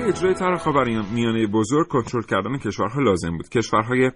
برای 0.00 0.12
اجرای 0.12 0.34
طرح 0.34 1.12
میانه 1.14 1.46
بزرگ 1.46 1.88
کنترل 1.88 2.22
کردن 2.22 2.58
کشورها 2.58 3.00
لازم 3.02 3.36
بود. 3.36 3.48
کشورهای 3.48 4.10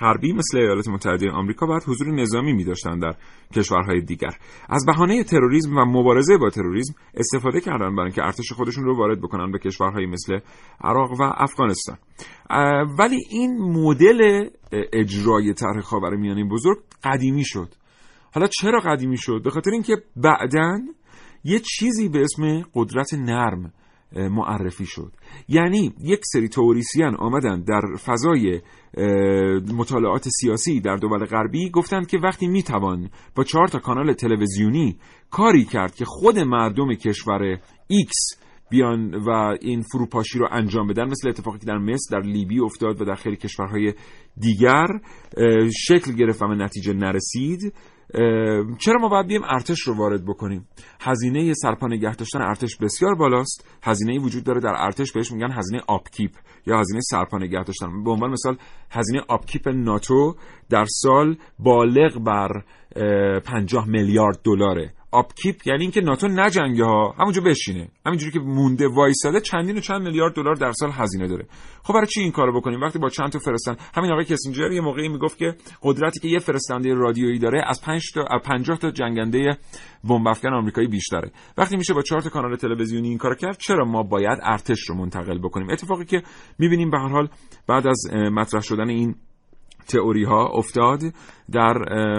غربی 0.00 0.32
مثل 0.32 0.58
ایالات 0.58 0.88
متحده 0.88 1.30
آمریکا 1.30 1.66
باید 1.66 1.82
حضور 1.86 2.14
نظامی 2.14 2.52
می 2.52 2.64
در 2.64 3.14
کشورهای 3.54 4.00
دیگر. 4.00 4.36
از 4.68 4.86
بهانه 4.86 5.24
تروریسم 5.24 5.76
و 5.76 5.84
مبارزه 5.84 6.38
با 6.38 6.50
تروریسم 6.50 6.94
استفاده 7.14 7.60
کردن 7.60 7.96
برای 7.96 8.06
اینکه 8.06 8.24
ارتش 8.24 8.52
خودشون 8.52 8.84
رو 8.84 8.96
وارد 8.96 9.20
بکنن 9.20 9.50
به 9.50 9.58
کشورهایی 9.58 10.06
مثل 10.06 10.38
عراق 10.80 11.20
و 11.20 11.22
افغانستان. 11.36 11.96
ولی 12.98 13.18
این 13.30 13.58
مدل 13.58 14.48
اجرای 14.92 15.54
طرح 15.54 15.80
خاورمیانه 15.80 16.44
بزرگ 16.44 16.78
قدیمی 17.04 17.44
شد. 17.44 17.68
حالا 18.34 18.46
چرا 18.60 18.80
قدیمی 18.80 19.16
شد؟ 19.16 19.40
به 19.44 19.50
خاطر 19.50 19.70
اینکه 19.70 19.96
بعدا 20.16 20.78
یه 21.44 21.58
چیزی 21.58 22.08
به 22.08 22.20
اسم 22.20 22.62
قدرت 22.74 23.14
نرم 23.14 23.72
معرفی 24.12 24.86
شد. 24.86 25.12
یعنی 25.48 25.92
یک 26.00 26.20
سری 26.24 26.48
تئوریسین 26.48 27.16
آمدن 27.16 27.60
در 27.60 27.82
فضای 28.06 28.60
مطالعات 29.74 30.28
سیاسی 30.28 30.80
در 30.80 30.96
دول 30.96 31.24
غربی 31.24 31.70
گفتند 31.70 32.06
که 32.06 32.18
وقتی 32.18 32.48
می‌توان 32.48 33.10
با 33.34 33.44
چهار 33.44 33.68
تا 33.68 33.78
کانال 33.78 34.12
تلویزیونی 34.12 34.98
کاری 35.30 35.64
کرد 35.64 35.94
که 35.94 36.04
خود 36.04 36.38
مردم 36.38 36.94
کشور 36.94 37.58
X 37.86 38.40
بیان 38.70 39.14
و 39.14 39.56
این 39.60 39.82
فروپاشی 39.82 40.38
رو 40.38 40.48
انجام 40.52 40.86
بدن 40.86 41.04
مثل 41.04 41.28
اتفاقی 41.28 41.58
که 41.58 41.66
در 41.66 41.78
مصر 41.78 42.18
در 42.18 42.26
لیبی 42.26 42.60
افتاد 42.60 43.02
و 43.02 43.04
در 43.04 43.14
خیلی 43.14 43.36
کشورهای 43.36 43.94
دیگر 44.36 44.86
شکل 45.86 46.12
گرفت 46.12 46.42
و 46.42 46.46
نتیجه 46.46 46.92
نرسید 46.92 47.72
چرا 48.78 48.98
ما 49.00 49.08
باید 49.08 49.26
بیایم 49.26 49.42
ارتش 49.44 49.80
رو 49.80 49.94
وارد 49.96 50.24
بکنیم؟ 50.24 50.68
هزینه 51.00 51.54
سرپا 51.54 51.86
نگه 51.86 52.14
داشتن 52.14 52.42
ارتش 52.42 52.76
بسیار 52.76 53.14
بالاست. 53.14 53.78
هزینه 53.82 54.20
وجود 54.20 54.44
داره 54.44 54.60
در 54.60 54.74
ارتش 54.76 55.12
بهش 55.12 55.32
میگن 55.32 55.50
هزینه 55.52 55.82
upkeep 55.88 56.30
یا 56.66 56.78
هزینه 56.80 57.00
سرپا 57.00 57.38
نگه 57.38 57.62
داشتن. 57.62 58.04
به 58.04 58.10
عنوان 58.10 58.30
مثال 58.30 58.56
هزینه 58.90 59.22
upkeep 59.28 59.68
ناتو 59.68 60.34
در 60.70 60.84
سال 60.88 61.36
بالغ 61.58 62.18
بر 62.18 62.64
50 63.40 63.88
میلیارد 63.88 64.40
دلاره. 64.44 64.92
upkeep 65.12 65.66
یعنی 65.66 65.82
اینکه 65.82 66.00
ناتو 66.00 66.28
نجنگه 66.28 66.84
ها. 66.84 67.14
همونجا 67.18 67.42
بشینه. 67.42 67.88
همینجوری 68.06 68.32
که 68.32 68.38
مونده 68.38 68.88
وایساده 68.88 69.40
چندین 69.40 69.76
و 69.76 69.80
چند 69.80 70.02
میلیارد 70.02 70.34
دلار 70.34 70.54
در 70.54 70.72
سال 70.72 70.90
هزینه 70.92 71.28
داره. 71.28 71.46
خب 71.82 71.94
برای 71.94 72.06
چی 72.06 72.20
این 72.20 72.32
کارو 72.32 72.60
بکنیم؟ 72.60 72.80
وقتی 72.80 72.98
با 72.98 73.08
چند 73.08 73.28
تا 73.28 73.38
فرستن 73.38 73.76
همین 73.94 74.12
آقای 74.12 74.24
کیسینجر 74.24 74.72
یه 74.72 74.80
موقعی 74.80 75.08
می‌گفت 75.08 75.38
که 75.38 75.54
قدرتی 75.82 76.20
که 76.20 76.28
یه 76.28 76.38
فرستنده 76.38 76.94
رادیویی 76.94 77.38
داره 77.38 77.62
از 77.66 77.82
5 77.82 78.12
تا 78.14 78.38
50 78.44 78.78
تا 78.78 78.90
جنگنده 78.90 79.58
بمب 80.04 80.28
افکن 80.28 80.48
آمریکایی 80.48 80.88
بیشتره. 80.88 81.30
وقتی 81.58 81.76
میشه 81.76 81.94
با 81.94 82.02
چهار 82.02 82.20
تا 82.20 82.30
کانال 82.30 82.56
تلویزیونی 82.56 83.08
این 83.08 83.18
کار 83.18 83.34
کرد 83.34 83.58
چرا 83.58 83.84
ما 83.84 84.02
باید 84.02 84.38
ارتش 84.42 84.80
رو 84.88 84.94
منتقل 84.94 85.38
بکنیم؟ 85.38 85.70
اتفاقی 85.70 86.04
که 86.04 86.22
می‌بینیم 86.58 86.90
به 86.90 86.98
هر 86.98 87.08
حال 87.08 87.28
بعد 87.66 87.86
از 87.86 88.06
مطرح 88.12 88.60
شدن 88.60 88.88
این 88.88 89.14
تئوری 89.90 90.24
ها 90.24 90.48
افتاد 90.48 91.00
در 91.52 91.72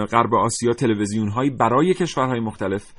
غرب 0.04 0.34
آسیا 0.34 0.72
تلویزیون 0.72 1.28
هایی 1.28 1.50
برای 1.50 1.94
کشورهای 1.94 2.40
مختلف 2.40 2.92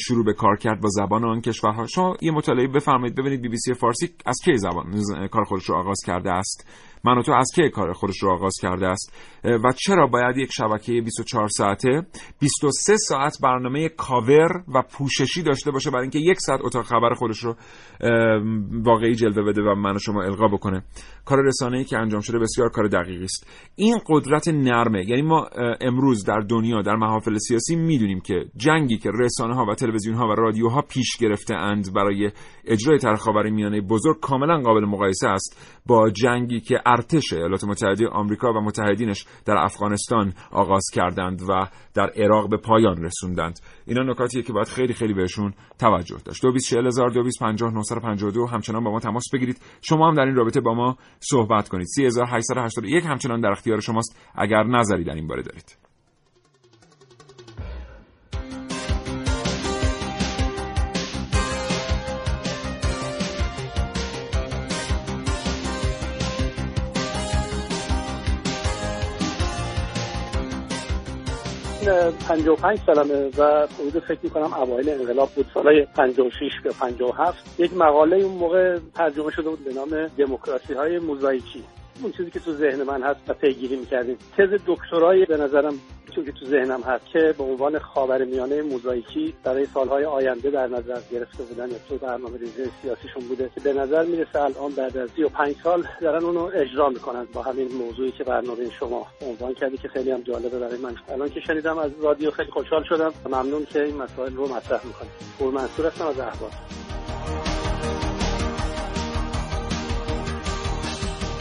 شروع 0.00 0.24
به 0.24 0.32
کار 0.32 0.56
کرد 0.56 0.80
با 0.80 0.88
زبان 0.90 1.24
آن 1.24 1.40
کشورها. 1.40 1.86
شما 1.86 2.16
یه 2.22 2.32
مطالعه 2.32 2.66
بفرمایید. 2.66 3.14
ببینید 3.16 3.42
بی 3.42 3.48
بی 3.48 3.56
سی 3.56 3.74
فارسی 3.74 4.10
از 4.26 4.36
کی 4.44 4.56
زبان 4.56 5.02
کار 5.28 5.44
خودش 5.44 5.64
رو 5.64 5.74
آغاز 5.74 5.98
کرده 6.06 6.32
است. 6.32 6.66
من 7.04 7.18
و 7.18 7.22
تو 7.22 7.32
از 7.32 7.50
کی 7.54 7.70
کار 7.70 7.92
خودش 7.92 8.22
رو 8.22 8.30
آغاز 8.32 8.54
کرده 8.62 8.86
است؟ 8.86 9.12
و 9.44 9.72
چرا 9.76 10.06
باید 10.06 10.36
یک 10.36 10.52
شبکه 10.52 10.92
24 10.92 11.48
ساعته 11.48 12.02
23 12.40 12.96
ساعت 12.96 13.36
برنامه 13.42 13.88
کاور 13.88 14.48
و 14.74 14.82
پوششی 14.82 15.42
داشته 15.42 15.70
باشه 15.70 15.90
برای 15.90 16.02
اینکه 16.02 16.18
یک 16.18 16.40
ساعت 16.40 16.60
اتاق 16.64 16.84
خبر 16.84 17.14
خودش 17.14 17.38
رو 17.38 17.56
واقعی 18.84 19.14
جلوه 19.14 19.42
بده 19.42 19.62
و 19.62 19.74
من 19.74 19.96
و 19.96 19.98
شما 19.98 20.22
القا 20.22 20.48
بکنه؟ 20.48 20.82
کار 21.24 21.38
رسانه 21.44 21.78
ای 21.78 21.84
که 21.84 21.98
انجام 21.98 22.20
شده 22.20 22.38
بسیار 22.38 22.68
کار 22.68 22.88
دقیقی 22.88 23.24
است. 23.24 23.46
این 23.76 23.98
قدرت 24.06 24.48
نرمه. 24.48 25.08
یعنی 25.08 25.22
ما 25.22 25.48
امروز 25.80 26.24
در 26.24 26.40
دنیا 26.40 26.82
در 26.82 26.96
محافل 26.96 27.36
سیاسی 27.38 27.76
می‌دونیم 27.76 28.20
که 28.20 28.44
جنگی 28.56 28.98
که 28.98 29.10
رسانه 29.14 29.54
ها 29.54 29.64
و 29.64 29.74
تلویزیون 29.74 30.16
ها 30.16 30.28
و 30.28 30.32
رادیوها 30.32 30.82
پیش 30.82 31.16
گرفته 31.16 31.54
اند 31.54 31.94
برای 31.94 32.30
اجرای 32.64 32.98
طرح 32.98 33.18
میانه 33.50 33.80
بزرگ 33.80 34.20
کاملا 34.20 34.60
قابل 34.60 34.84
مقایسه 34.84 35.28
است 35.28 35.80
با 35.86 36.10
جنگی 36.10 36.60
که 36.60 36.80
ارتش 36.90 37.32
ایالات 37.32 37.64
متحده 37.64 38.08
آمریکا 38.08 38.52
و 38.52 38.60
متحدینش 38.60 39.26
در 39.44 39.56
افغانستان 39.56 40.32
آغاز 40.50 40.84
کردند 40.92 41.42
و 41.42 41.66
در 41.94 42.10
عراق 42.16 42.50
به 42.50 42.56
پایان 42.56 43.04
رسوندند. 43.04 43.60
اینا 43.86 44.02
نکاتیه 44.02 44.42
که 44.42 44.52
باید 44.52 44.68
خیلی 44.68 44.94
خیلی 44.94 45.14
بهشون 45.14 45.54
توجه 45.78 46.16
داشت. 46.24 46.42
224000 46.42 48.50
همچنان 48.52 48.84
با 48.84 48.90
ما 48.90 49.00
تماس 49.00 49.24
بگیرید. 49.32 49.60
شما 49.82 50.08
هم 50.08 50.14
در 50.14 50.24
این 50.24 50.34
رابطه 50.34 50.60
با 50.60 50.74
ما 50.74 50.96
صحبت 51.20 51.68
کنید. 51.68 51.86
3881 51.86 53.04
همچنان 53.04 53.40
در 53.40 53.50
اختیار 53.50 53.80
شماست. 53.80 54.18
اگر 54.34 54.62
نظری 54.62 55.04
در 55.04 55.14
این 55.14 55.26
باره 55.26 55.42
دارید. 55.42 55.89
من 71.86 72.12
55 72.28 72.78
سالمه 72.86 73.30
و 73.38 73.66
حدود 73.66 74.02
فکر 74.02 74.18
می‌کنم 74.22 74.54
اوایل 74.54 74.88
انقلاب 74.90 75.30
بود 75.30 75.46
سالهای 75.54 75.86
56 75.96 76.52
یا 76.64 76.72
57 76.80 77.60
یک 77.60 77.76
مقاله 77.76 78.16
اون 78.16 78.34
موقع 78.34 78.78
ترجمه 78.94 79.30
شده 79.30 79.50
بود 79.50 79.64
به 79.64 79.72
نام 79.72 80.06
دموکراسی 80.06 80.74
های 80.74 80.98
موزاییکی. 80.98 81.64
اون 82.02 82.12
چیزی 82.12 82.30
که 82.30 82.40
تو 82.40 82.52
ذهن 82.52 82.82
من 82.82 83.02
هست 83.02 83.20
و 83.28 83.34
پیگیری 83.34 83.76
می‌کردیم. 83.76 84.16
تز 84.36 84.48
دکترای 84.66 85.24
به 85.24 85.36
نظرم 85.36 85.74
چون 86.10 86.24
که 86.24 86.32
تو 86.32 86.46
ذهنم 86.46 86.82
هست 86.82 87.06
که 87.06 87.34
به 87.38 87.44
عنوان 87.44 87.78
خاور 87.78 88.24
میانه 88.24 88.62
موزاییکی 88.62 89.34
برای 89.44 89.66
سالهای 89.66 90.04
آینده 90.04 90.50
در 90.50 90.66
نظر 90.66 91.00
گرفته 91.12 91.42
بودن. 91.42 91.70
یا 91.70 91.76
تو 91.88 91.98
برنامه 91.98 92.38
ریزی 92.38 92.70
سیاسیشون 92.82 93.28
بوده 93.28 93.50
که 93.54 93.60
به 93.60 93.72
نظر 93.72 94.04
می‌رسه 94.04 94.42
الان 94.42 94.72
بعد 94.76 94.96
از 94.96 95.10
35 95.16 95.56
سال 95.64 95.86
دارن 96.00 96.24
اونو 96.24 96.50
اجرا 96.54 96.88
می‌کنن 96.88 97.26
با 97.32 97.42
همین 97.42 97.68
موضوعی 97.72 98.10
که 98.10 98.24
برنامه 98.24 98.70
شما 98.70 99.06
عنوان 99.26 99.54
کردی 99.54 99.76
که 99.76 99.88
خیلی 99.88 100.10
هم 100.10 100.20
جالبه 100.20 100.58
برای 100.58 100.78
من. 100.78 100.94
الان 101.08 101.28
که 101.28 101.40
شنیدم 101.40 101.78
از 101.78 101.90
رادیو 102.02 102.30
خیلی 102.30 102.50
خوشحال 102.50 102.84
شدم 102.84 103.12
ممنون 103.26 103.64
که 103.64 103.82
این 103.82 103.96
مسائل 103.96 104.34
رو 104.34 104.48
مطرح 104.48 104.86
می‌کنید 104.86 105.12
پور 105.38 105.52
منصور 105.52 105.86
هستم 105.86 106.06
از 106.06 106.20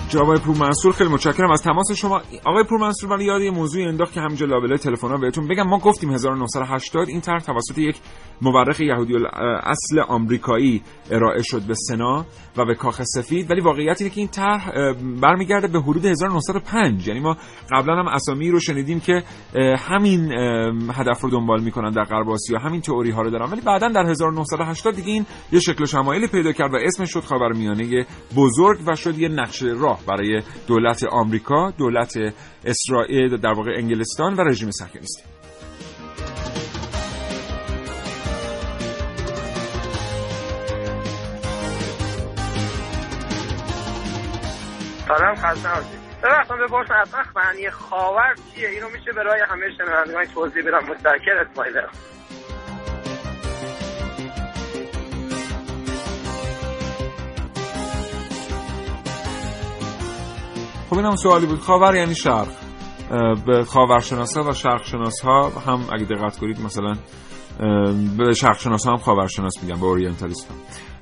جواب 0.10 0.38
پور 0.38 0.58
منصور 0.58 0.94
خیلی 0.94 1.10
متشکرم. 1.10 1.52
از 1.52 1.62
تماس 1.62 1.92
شما 1.92 2.22
آقای 2.46 2.64
پور 2.64 2.80
منصور 2.80 3.12
ولی 3.12 3.26
یاد 3.26 3.42
یه 3.42 3.52
موضوع 3.52 3.88
انداخت 3.88 4.14
که 4.14 4.22
همینجا 4.22 4.46
لابلای 4.46 4.78
تلفن 4.78 5.22
بهتون 5.22 5.48
بگم. 5.48 5.64
ما 5.64 5.78
گفتیم 5.78 6.12
1980 6.12 7.10
این 7.10 7.22
طرح 7.22 7.40
توسط 7.40 7.78
یک 7.78 7.96
مورخ 8.42 8.80
یهودی 8.80 9.14
اصل 9.64 10.00
آمریکایی 10.08 10.82
ارائه 11.12 11.42
شد 11.42 11.62
به 11.62 11.74
سنا 11.74 12.26
و 12.58 12.66
به 12.66 12.76
کاخ 12.76 13.02
سفید. 13.04 13.52
ولی 13.52 13.62
واقعیت 13.62 14.02
اینه 14.02 14.14
که 14.14 14.22
این 14.22 14.30
طرح 14.30 14.72
برمیگرده 15.22 15.68
به 15.68 15.82
حدود 15.82 16.06
1905 16.06 17.08
یعنی 17.08 17.20
ما 17.20 17.38
قبلا 17.72 17.96
هم 17.96 18.08
اسامی 18.08 18.52
رو 18.52 18.60
شنیدیم 18.60 19.00
که 19.00 19.24
همین 19.78 20.32
هدف 20.94 21.22
رو 21.22 21.30
دنبال 21.30 21.62
می‌کنن 21.62 21.92
در 21.92 22.04
غرب 22.04 22.30
آسیا. 22.30 22.60
همین 22.60 22.82
تئوری 22.82 23.12
ها 23.12 23.22
رو 23.22 23.30
دارن. 23.30 23.52
ولی 23.52 23.62
بعدا 23.62 23.88
در 23.88 24.10
1980 24.10 24.96
دیگه 24.96 25.08
این 25.08 25.26
یه 25.52 25.60
شکل 25.60 25.86
شمایلی 25.86 26.28
پیدا 26.28 26.52
کرد 26.52 26.74
و 26.74 26.78
اسمش 26.82 27.10
شد 27.14 27.24
خاورمیانه 27.24 28.06
بزرگ 28.36 28.80
و 28.88 28.96
شد 28.96 29.20
یه 29.20 29.30
نقشه 29.30 29.68
راه. 29.68 29.99
برای 30.08 30.42
دولت 30.68 31.04
آمریکا 31.04 31.72
دولت 31.72 32.18
اسرائیل 32.66 33.38
در 33.38 33.54
واقع 33.54 33.72
انگلستان 33.76 34.34
و 34.34 34.42
رژیم 34.42 34.72
صهیونیستی. 34.72 35.24
سلام 45.08 45.36
خسته 45.36 45.70
باشید 45.70 46.00
ببخشید 46.24 46.58
بپرسم 46.58 46.94
اصلا 46.94 47.24
معنی 47.36 47.70
خاور 47.70 48.36
چیه؟ 48.56 48.70
اینو 48.70 48.90
میشه 48.90 49.12
برای 49.12 49.42
همه 49.50 49.66
شنوندگان 49.78 50.26
توضیح 50.26 50.64
بدم. 50.68 50.92
متشکر 50.92 51.38
اسماعیل 51.50 51.74
خب 60.90 60.98
اینم 60.98 61.16
سوالی 61.16 61.46
بود. 61.46 61.60
خاور 61.60 61.96
یعنی 61.96 62.16
شرق. 62.16 62.48
به 63.46 63.64
خاورشناس 63.64 64.38
ها 64.38 64.44
و 64.44 64.54
شرق 64.54 64.84
شناس 64.86 65.22
ها 65.22 65.50
هم 65.50 65.86
اگه 65.94 66.06
دقت 66.06 66.40
کنید 66.40 66.62
مثلا 66.62 66.96
به 68.18 68.34
شرق 68.34 68.60
شناس 68.60 68.86
ها 68.86 68.92
هم 68.92 68.98
خاورشناس 68.98 69.64
میگن 69.64 69.80
به 69.80 69.86
اورینتالیست 69.86 70.48
ها 70.48 70.56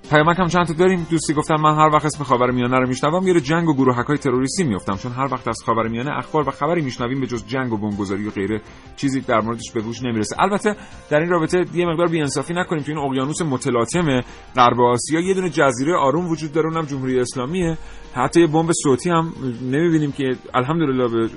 پیامک 0.10 0.40
هم 0.40 0.48
چند 0.48 0.66
تا 0.66 0.74
داریم 0.74 1.08
دوستی 1.10 1.34
گفتم 1.34 1.56
من 1.56 1.76
هر 1.76 1.90
وقت 1.94 2.06
اسم 2.06 2.24
خاورمیانه 2.24 2.80
رو 2.80 2.88
میشنوم 2.88 3.28
یه 3.28 3.42
جنگ 3.42 3.70
و 3.70 3.74
گروهک 3.74 4.06
های 4.06 4.18
تروریستی 4.18 4.64
میافتم. 4.64 4.96
چون 4.96 5.12
هر 5.12 5.34
وقت 5.34 5.48
از 5.48 5.58
خاورمیانه 5.66 6.18
اخبار 6.18 6.48
و 6.48 6.52
خبری 6.52 6.82
میشنویم 6.82 7.20
به 7.20 7.28
جز 7.28 7.48
جنگ 7.48 7.74
و 7.74 7.78
بمبگذاری 7.78 8.28
و 8.28 8.32
غیره 8.32 8.62
چیزی 8.96 9.22
در 9.22 9.42
موردش 9.42 9.72
به 9.72 9.82
گوش 9.82 10.04
نمی‌رسه. 10.04 10.36
البته 10.40 10.76
در 11.10 11.20
این 11.20 11.30
رابطه 11.30 11.66
یه 11.74 11.86
مقدار 11.86 12.08
بی‌انصافی 12.08 12.54
نکنیم 12.54 12.84
تو 12.84 12.92
این 12.92 12.98
اقیانوس 12.98 13.42
متلاطم 13.42 14.22
غرب 14.56 14.82
آسیا 14.82 15.20
یه 15.20 15.34
دونه 15.34 15.50
جزیره 15.50 15.96
آروم 15.96 16.28
وجود 16.30 16.52
داره 16.52 16.68
اونم 16.68 16.86
جمهوری 16.86 17.20
اسلامیه. 17.20 17.78
حتی 18.18 18.42
یه 18.42 18.48
بمب 18.48 18.72
صوتی 18.84 19.10
هم 19.10 19.34
نمی‌بینیم 19.62 20.12
که 20.12 20.36
الحمدلله 20.54 21.08
به 21.08 21.30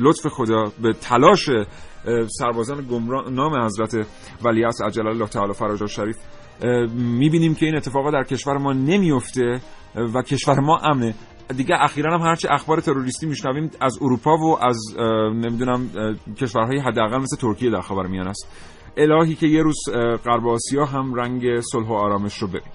لطف 0.00 0.26
خدا 0.26 0.64
به 0.82 0.92
تلاش 0.92 1.50
سربازان 2.28 2.86
گمنام 2.90 3.64
حضرت 3.64 4.06
ولیعصر 4.44 4.84
عجل 4.84 5.06
الله 5.06 5.26
تعالی 5.26 5.52
فراج 5.52 5.86
شریف 5.86 6.16
می‌بینیم 6.94 7.54
که 7.54 7.66
این 7.66 7.76
اتفاقا 7.76 8.10
در 8.10 8.22
کشور 8.22 8.58
ما 8.58 8.72
نمیفته 8.72 9.60
و 10.14 10.22
کشور 10.22 10.60
ما 10.60 10.76
امنه. 10.76 11.14
دیگه 11.56 11.74
اخیرا 11.80 12.18
هم 12.18 12.20
هرچی 12.20 12.48
اخبار 12.48 12.80
تروریستی 12.80 13.26
میشنویم 13.26 13.70
از 13.80 13.98
اروپا 14.02 14.36
و 14.36 14.64
از 14.64 14.78
نمی‌دونم 15.34 15.90
کشورهای 16.40 16.78
حداقل 16.78 17.18
مثل 17.18 17.36
ترکیه 17.36 17.70
در 17.70 17.80
خبر 17.80 18.06
میان 18.06 18.28
است. 18.28 18.48
الهی 18.96 19.34
که 19.34 19.46
یه 19.46 19.62
روز 19.62 19.76
غرب 20.24 20.46
آسیا 20.48 20.84
هم 20.84 21.14
رنگ 21.14 21.60
صلح 21.60 21.88
و 21.88 21.92
آرامش 21.92 22.38
رو 22.38 22.48
ببینیم 22.48 22.72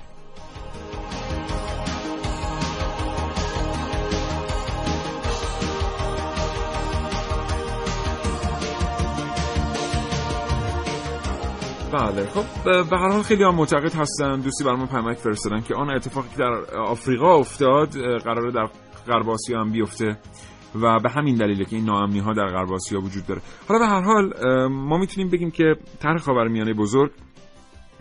بله. 11.94 12.26
خب 12.26 12.64
به 12.90 12.98
هر 12.98 13.10
حال 13.10 13.22
خیلی 13.22 13.44
هم 13.44 13.56
معتقد 13.56 13.94
هستن 13.96 14.40
دوستی 14.40 14.64
برام 14.64 14.88
پیامک 14.88 15.18
فرستادن 15.18 15.62
که 15.62 15.76
آن 15.76 15.90
اتفاقی 15.90 16.30
که 16.30 16.38
در 16.38 16.78
آفریقا 16.78 17.36
افتاد 17.36 17.90
قراره 18.20 18.52
در 18.52 18.68
غرب 19.08 19.30
آسیا 19.30 19.60
هم 19.62 19.72
بیفته 19.72 20.18
و 20.82 21.00
به 21.00 21.10
همین 21.10 21.36
دلیله 21.36 21.66
که 21.66 21.76
این 21.76 21.86
ناامنی 21.86 22.20
ها 22.20 22.34
در 22.34 22.48
غرب 22.48 22.74
آسیا 22.74 23.00
وجود 23.00 23.26
داره. 23.26 23.42
حالا 23.68 23.80
به 23.80 23.88
هر 23.88 24.02
حال 24.02 24.34
ما 24.68 24.98
می‌تونیم 24.98 25.30
بگیم 25.30 25.52
که 25.52 25.76
طرح 26.00 26.18
خاورمیانه 26.18 26.74
بزرگ 26.74 27.12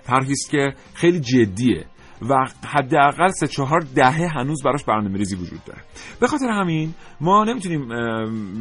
طرحی 0.07 0.33
است 0.33 0.51
که 0.51 0.75
خیلی 0.95 1.21
جدیه. 1.21 1.87
و 2.29 2.47
حداقل 2.67 3.29
سه 3.29 3.47
چهار 3.47 3.81
دهه 3.81 4.29
هنوز 4.35 4.63
براش 4.63 4.85
برنامه 4.85 5.19
ریزی 5.19 5.37
وجود 5.37 5.65
داره. 5.67 5.81
به 6.21 6.27
خاطر 6.27 6.47
همین 6.47 6.95
ما 7.21 7.45
نمی‌تونیم 7.45 7.89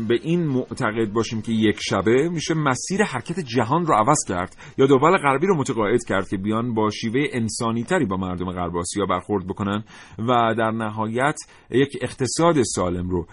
به 0.07 0.20
این 0.22 0.47
معتقد 0.47 1.12
باشیم 1.14 1.41
که 1.41 1.51
یک 1.51 1.78
شبه 1.80 2.30
میشه 2.30 2.53
مسیر 2.53 3.03
حرکت 3.03 3.39
جهان 3.39 3.86
رو 3.86 3.93
عوض 3.93 4.20
کرد 4.28 4.55
یا 4.78 4.86
دول 4.86 5.18
غربی 5.18 5.47
رو 5.47 5.57
متقاعد 5.57 6.03
کرد 6.07 6.30
که 6.30 6.38
بیان 6.38 6.74
با 6.74 6.89
شیوه 6.89 7.24
انسانی 7.34 7.84
تری 7.84 8.05
با 8.05 8.18
مردم 8.18 8.51
غرب 8.51 8.78
آسیا 8.78 9.05
برخورد 9.05 9.47
بکنن 9.47 9.84
و 10.20 10.55
در 10.57 10.72
نهایت 10.72 11.36
یک 11.72 11.97
اقتصاد 12.01 12.62
سالم 12.64 13.09
رو 13.09 13.28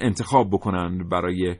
انتخاب 0.00 0.48
بکنن 0.50 1.08
برای 1.08 1.56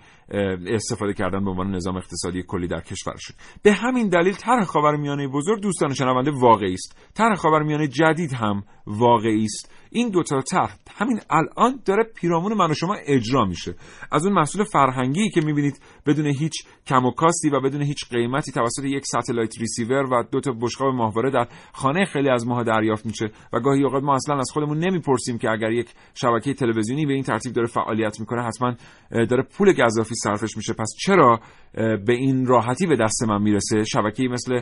استفاده 0.67 1.13
کردن 1.13 1.45
به 1.45 1.51
عنوان 1.51 1.75
نظام 1.75 1.97
اقتصادی 1.97 2.43
کلی 2.43 2.69
در 2.69 2.81
کشورشون 2.81 3.37
به 3.63 3.73
همین 3.73 4.09
دلیل 4.09 4.35
طرح 4.35 4.65
خاورمیانه 4.65 5.29
بزرگ 5.29 5.61
دوستان 5.63 5.95
شنونده 5.95 6.31
واقعی 6.31 6.75
است. 6.75 7.11
طرح 7.15 7.35
خاورمیانه 7.35 7.89
جدید 7.89 8.33
هم 8.33 8.63
واقعی 8.87 9.45
است. 9.45 9.73
این 9.91 10.11
دو 10.11 10.23
تا 10.23 10.41
طرح 10.41 10.77
همین 10.97 11.21
الان 11.31 11.81
داره 11.85 12.05
پیرامون 12.15 12.55
من 12.55 12.71
و 12.71 12.75
شما 12.75 12.97
اجرا 13.07 13.45
میشه. 13.45 13.75
از 14.13 14.25
اون 14.25 14.35
محصول 14.35 14.65
فرهنگی 14.65 15.31
که 15.31 15.41
می‌بینید 15.41 15.81
بدون 16.07 16.27
هیچ 16.27 16.53
کم 16.87 17.05
و 17.05 17.11
کاستی 17.11 17.51
و 17.51 17.61
بدون 17.61 17.83
هیچ 17.83 18.09
قیمتی 18.11 18.53
توسط 18.53 18.85
یک 18.85 19.05
satellite 19.07 19.59
receiver 19.59 20.13
و 20.13 20.25
دو 20.33 20.41
تا 20.41 20.53
بشقاب 20.61 20.95
ماهواره 20.95 21.31
در 21.31 21.49
خانه 21.73 22.05
خیلی 22.05 22.29
از 22.29 22.47
ماها 22.47 22.63
دریافت 22.63 23.07
میشه 23.07 23.31
و 23.53 23.61
گاهی 23.61 23.85
اوقات 23.85 24.03
ما 24.03 24.15
اصلا 24.15 24.39
از 24.39 24.51
خودمون 24.53 24.79
نمی‌پرسیم 24.79 25.39
که 25.39 25.51
اگر 25.51 25.71
یک 25.71 25.89
شبکه 26.15 26.55
تلویزیونی 26.55 27.07
به 27.07 27.13
این 27.13 27.23
ترتیب 27.23 27.53
داره 27.53 27.67
فعالیت 27.67 28.21
می‌کنه 28.21 28.43
حتما 28.43 28.75
داره 29.11 29.43
پول 29.43 29.73
گزافی 29.73 30.15
صرفش 30.15 30.57
میشه. 30.57 30.73
پس 30.73 30.95
چرا 30.99 31.41
به 31.75 32.13
این 32.13 32.47
راحتی 32.47 32.87
به 32.87 32.97
دست 32.97 33.23
من 33.29 33.43
می‌رسه. 33.43 33.85
شبکه 33.85 34.29
مثل 34.29 34.61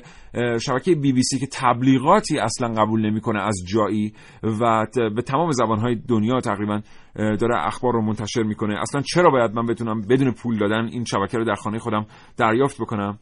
شبکه 0.59 0.95
بی 0.95 1.13
بی 1.13 1.23
سی 1.23 1.39
که 1.39 1.47
تبلیغاتی 1.53 2.39
اصلا 2.39 2.69
قبول 2.69 3.11
نمی‌کنه 3.11 3.41
از 3.41 3.65
جایی 3.67 4.13
و 4.61 4.87
به 4.95 5.23
تمام 5.23 5.51
زبانهای 5.51 5.95
دنیا 6.09 6.41
تقریبا 6.41 6.81
داره 7.17 7.67
اخبار 7.67 7.93
رو 7.93 8.03
منتشر 8.03 8.43
می‌کنه. 8.43 8.81
اصلا 8.81 9.03
چرا 9.15 9.31
باید 9.31 9.51
من 9.51 9.67
بتونم 9.67 10.01
بدون 10.01 10.33
پول 10.33 10.59
دادن 10.59 10.85
این 10.85 11.05
شبکه 11.05 11.39
رو 11.39 11.45
در 11.45 11.55
خانه 11.55 11.79
خودم 11.79 12.07
دریافت 12.37 12.81
بکنم؟ 12.81 13.19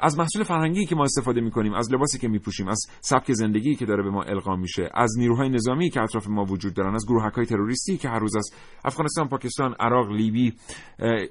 از 0.00 0.18
محصول 0.18 0.42
فرهنگی 0.42 0.86
که 0.86 0.94
ما 0.94 1.04
استفاده 1.04 1.40
می‌کنیم 1.40 1.74
از 1.74 1.92
لباسی 1.92 2.18
که 2.18 2.28
میپوشیم 2.28 2.68
از 2.68 2.86
سبک 3.00 3.32
زندگی 3.32 3.74
که 3.74 3.86
داره 3.86 4.02
به 4.02 4.10
ما 4.10 4.22
القا 4.22 4.56
میشه 4.56 4.90
از 4.94 5.14
نیروهای 5.18 5.48
نظامی 5.48 5.90
که 5.90 6.02
اطراف 6.02 6.28
ما 6.28 6.44
وجود 6.44 6.74
دارن 6.74 6.94
از 6.94 7.06
گروه 7.06 7.22
های 7.22 7.46
تروریستی 7.46 7.96
که 7.96 8.08
هر 8.08 8.18
روز 8.18 8.36
از 8.36 8.50
افغانستان 8.84 9.28
پاکستان 9.28 9.74
عراق 9.80 10.10
لیبی 10.10 10.52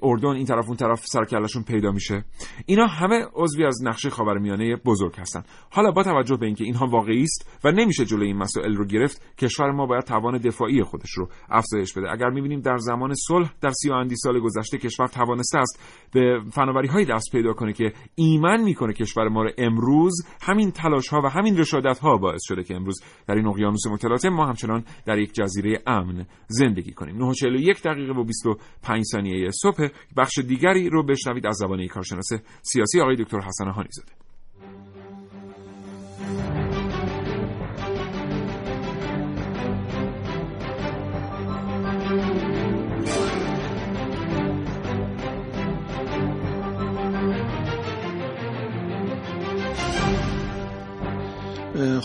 اردن 0.02 0.28
این 0.28 0.44
طرف 0.44 0.68
اون 0.68 0.76
طرف 0.76 1.06
سرکلشون 1.06 1.62
پیدا 1.62 1.90
میشه. 1.90 2.24
اینا 2.66 2.86
همه 2.86 3.26
عضوی 3.34 3.64
از 3.64 3.78
نقشه 3.84 4.10
خاورمیانه 4.10 4.76
بزرگ 4.76 5.14
هستن. 5.16 5.42
حالا 5.70 5.90
با 5.90 6.02
توجه 6.02 6.36
به 6.36 6.46
اینکه 6.46 6.64
اینها 6.64 6.86
واقعی 6.86 7.22
است 7.22 7.60
و 7.64 7.72
نمیشه 7.72 8.04
جلوی 8.04 8.26
این 8.26 8.36
مسائل 8.36 8.74
رو 8.74 8.86
گرفت 8.86 9.36
کشور 9.38 9.70
ما 9.70 9.86
باید 9.86 10.04
توان 10.04 10.38
دفاعی 10.38 10.82
خودش 10.82 11.10
رو 11.10 11.28
افزایش 11.50 11.92
بده. 11.92 12.12
اگر 12.12 12.30
می‌بینیم 12.30 12.60
در 12.60 12.76
زمان 12.76 13.14
صلح 13.14 13.52
در 13.60 13.70
سی 13.70 13.90
و 13.90 14.08
سال 14.14 14.40
گذشته 14.40 14.78
کشور 14.78 15.06
توانسته 15.06 15.58
است 15.58 16.08
به 16.12 16.40
فناوری 16.52 17.04
دست 17.04 17.32
پیدا 17.32 17.52
کنه 17.52 17.72
که 17.72 17.92
ایمن 18.28 18.62
می‌کنه 18.62 18.92
کشور 18.92 19.28
ما 19.28 19.42
رو 19.42 19.50
امروز. 19.58 20.26
همین 20.42 20.70
تلاش 20.70 21.08
ها 21.08 21.20
و 21.24 21.28
همین 21.28 21.58
رشادت 21.58 21.98
ها 21.98 22.16
باعث 22.16 22.40
شده 22.44 22.64
که 22.64 22.76
امروز 22.76 23.00
در 23.26 23.34
این 23.34 23.46
اقیانوس 23.46 23.86
متلاطم 23.86 24.28
ما 24.28 24.46
همچنان 24.46 24.84
در 25.06 25.18
یک 25.18 25.32
جزیره 25.32 25.82
امن 25.86 26.26
زندگی 26.46 26.92
کنیم. 26.92 27.32
9:41 27.32 27.82
دقیقه 27.82 28.12
و 28.12 28.24
25 28.24 29.04
ثانیه 29.04 29.50
صبح. 29.50 29.88
بخش 30.16 30.38
دیگری 30.38 30.90
رو 30.90 31.02
بشنوید 31.02 31.46
از 31.46 31.56
زبان 31.56 31.86
کارشناس 31.86 32.28
سیاسی 32.62 33.00
آقای 33.00 33.16
دکتر 33.16 33.40
حسن 33.40 33.68
هانی 33.70 33.88
زاده. 33.92 34.27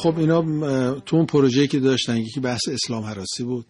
خب 0.04 0.20
اینا 0.20 0.41
تو 0.99 1.16
اون 1.16 1.26
پروژه‌ای 1.26 1.68
که 1.68 1.80
داشتن 1.80 2.18
یکی 2.18 2.39
بحث 2.39 2.68
اسلام 2.68 3.04
حراسی 3.04 3.43
بود. 3.43 3.66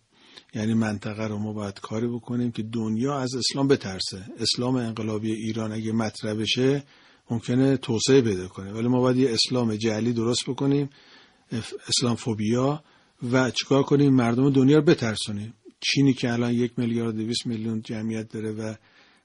یعنی 0.53 0.73
منطقه 0.73 1.27
رو 1.27 1.37
ما 1.37 1.53
باید 1.53 1.79
کاری 1.79 2.07
بکنیم 2.07 2.51
که 2.51 2.63
دنیا 2.63 3.19
از 3.19 3.35
اسلام 3.35 3.67
بترسه. 3.67 4.25
اسلام 4.39 4.75
انقلابی 4.75 5.31
ایران 5.31 5.71
اگه 5.71 5.91
مطرح 5.91 6.33
بشه 6.33 6.83
ممکنه 7.29 7.77
توسعه 7.77 8.21
پیدا 8.21 8.47
کنه. 8.47 8.71
ولی 8.71 8.87
ما 8.87 8.99
باید 8.99 9.17
یه 9.17 9.33
اسلام 9.33 9.75
جعلی 9.75 10.13
درست 10.13 10.49
بکنیم 10.49 10.89
اسلام 11.87 12.15
فوبیا 12.15 12.83
و 13.31 13.51
چیکار 13.51 13.83
کنیم؟ 13.83 14.13
مردم 14.13 14.49
دنیا 14.49 14.77
رو 14.77 14.83
بترسونیم. 14.83 15.53
چینی 15.79 16.13
که 16.13 16.33
الان 16.33 16.53
یک 16.53 16.71
میلیارد 16.77 17.15
دویست 17.15 17.47
میلیون 17.47 17.81
جمعیت 17.81 18.29
داره 18.29 18.51
و 18.51 18.73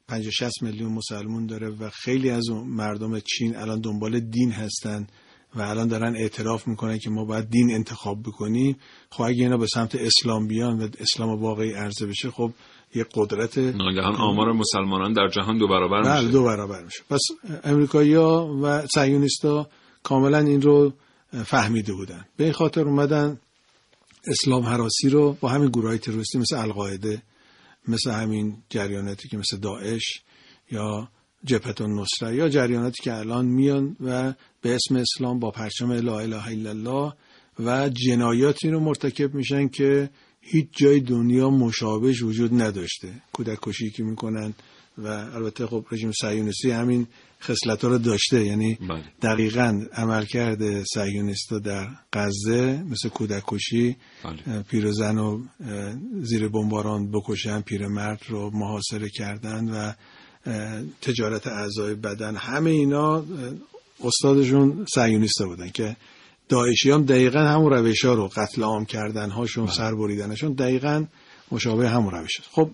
50 0.08 0.30
60 0.30 0.62
میلیون 0.62 0.92
مسلمون 0.92 1.46
داره 1.46 1.68
و 1.68 1.90
خیلی 1.90 2.30
از 2.30 2.50
مردم 2.50 3.20
چین 3.20 3.56
الان 3.56 3.80
دنبال 3.80 4.20
دین 4.20 4.50
هستن. 4.50 5.06
و 5.54 5.62
الان 5.62 5.88
دارن 5.88 6.16
اعتراف 6.16 6.68
می‌کنن 6.68 6.98
که 6.98 7.10
ما 7.10 7.24
باید 7.24 7.50
دین 7.50 7.74
انتخاب 7.74 8.22
بکنیم. 8.22 8.76
خب 9.10 9.22
اگه 9.22 9.42
اینا 9.42 9.56
به 9.56 9.66
سمت 9.66 9.94
اسلام 9.94 10.46
بیان 10.46 10.82
و 10.82 10.88
اسلام 11.00 11.42
واقعی 11.42 11.72
عرضه 11.72 12.06
بشه 12.06 12.30
خب 12.30 12.52
یه 12.94 13.06
قدرت 13.14 13.58
ناگهان 13.58 14.16
آمار 14.16 14.52
مسلمانان 14.52 15.12
در 15.12 15.28
جهان 15.28 15.58
دو 15.58 15.68
برابر 15.68 16.02
بله، 16.02 16.20
میشه. 16.20 16.32
دو 16.32 16.44
برابر 16.44 16.84
میشه. 16.84 17.02
پس 17.10 17.20
امریکایی‌ها 17.64 18.58
و 18.62 18.86
صهیونیست‌ها 18.86 19.68
کاملا 20.02 20.38
این 20.38 20.62
رو 20.62 20.92
فهمیده 21.44 21.92
بودن. 21.92 22.24
به 22.36 22.44
این 22.44 22.52
خاطر 22.52 22.80
اومدن 22.80 23.40
اسلام 24.26 24.62
حراسی 24.62 25.08
رو 25.08 25.36
با 25.40 25.48
همین 25.48 25.68
گروه 25.68 25.88
های 25.88 25.98
تروریستی 25.98 26.38
مثل 26.38 26.56
القاعده 26.56 27.22
مثل 27.88 28.10
همین 28.10 28.56
جریاناتی 28.68 29.28
که 29.28 29.36
مثل 29.36 29.56
داعش 29.56 30.22
یا 30.70 31.08
جبهت 31.44 31.80
نصره 31.80 32.36
یا 32.36 32.48
جریاناتی 32.48 33.02
که 33.02 33.14
الان 33.14 33.46
میان 33.46 33.96
و 34.00 34.34
به 34.62 34.74
اسم 34.74 34.96
اسلام 34.96 35.38
با 35.38 35.50
پرچم 35.50 35.92
لا 35.92 36.18
اله 36.18 36.48
الا 36.48 36.70
الله 36.70 37.12
و 37.58 37.88
جنایاتی 37.88 38.70
رو 38.70 38.80
مرتکب 38.80 39.34
میشن 39.34 39.68
که 39.68 40.10
هیچ 40.40 40.68
جای 40.76 41.00
دنیا 41.00 41.50
مشابهش 41.50 42.22
وجود 42.22 42.62
نداشته 42.62 43.08
کودک 43.32 43.58
کشی 43.62 43.90
که 43.90 44.02
می‌کنن 44.02 44.54
و 44.98 45.06
البته 45.06 45.66
خب 45.66 45.86
رژیم 45.92 46.12
صهیونیستی 46.12 46.70
همین 46.70 47.06
خصلت 47.42 47.84
رو 47.84 47.98
داشته 47.98 48.44
یعنی 48.44 48.74
بله. 48.74 49.04
دقیقا 49.22 49.84
عملکرد 49.92 50.84
صهیونیستا 50.84 51.58
در 51.58 51.88
غزه 52.12 52.82
مثل 52.90 53.08
کودک 53.08 53.42
کشی 53.46 53.96
بله. 54.24 54.62
پیرزن 54.62 55.18
و 55.18 55.44
زیر 56.22 56.48
بمباران 56.48 57.10
بکشن 57.10 57.60
پیرمرد 57.60 58.20
رو 58.28 58.50
محاصره 58.54 59.08
کردن 59.08 59.68
و 59.68 59.92
تجارت 61.02 61.46
اعضای 61.46 61.94
بدن 61.94 62.36
همه 62.36 62.70
اینا 62.70 63.24
استادشون 64.04 64.86
سیونیستا 64.94 65.46
بودن 65.46 65.70
که 65.70 65.96
داعشی 66.48 66.90
هم 66.90 67.04
دقیقا 67.04 67.38
همون 67.38 67.72
روش 67.72 68.04
ها 68.04 68.14
رو 68.14 68.28
قتل 68.28 68.62
عام 68.62 68.84
کردن 68.84 69.30
هاشون 69.30 69.64
بله. 69.64 69.74
سر 69.74 69.94
بریدنشون 69.94 70.52
دقیقا 70.52 71.04
مشابه 71.52 71.88
همون 71.88 72.14
روش 72.14 72.40
هست. 72.40 72.48
خب 72.52 72.70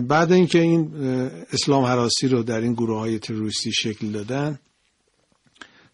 بعد 0.00 0.32
اینکه 0.32 0.60
این 0.60 0.94
اسلام 1.52 1.84
حراسی 1.84 2.28
رو 2.28 2.42
در 2.42 2.60
این 2.60 2.72
گروه 2.72 2.98
های 2.98 3.18
تروریستی 3.18 3.72
شکل 3.72 4.12
دادن 4.12 4.58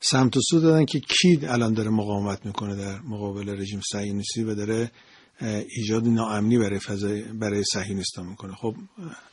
سمت 0.00 0.36
و 0.36 0.40
سو 0.50 0.60
دادن 0.60 0.84
که 0.84 1.00
کی 1.00 1.40
الان 1.42 1.74
داره 1.74 1.90
مقاومت 1.90 2.46
می‌کنه 2.46 2.76
در 2.76 3.00
مقابل 3.00 3.60
رژیم 3.60 3.80
صهیونیستی 3.92 4.44
و 4.44 4.54
داره 4.54 4.90
ایجاد 5.68 6.06
ناامنی 6.06 6.58
برای 6.58 6.78
فضای 6.78 7.22
برای 7.22 7.64
صهیونیستا 7.72 8.22
می‌کنه 8.22 8.52
خب 8.54 8.76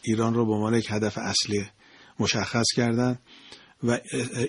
ایران 0.02 0.34
رو 0.34 0.46
به 0.46 0.54
عنوان 0.54 0.74
یک 0.74 0.88
هدف 0.90 1.18
اصلی 1.18 1.66
مشخص 2.20 2.66
کردن 2.76 3.20
و 3.84 4.00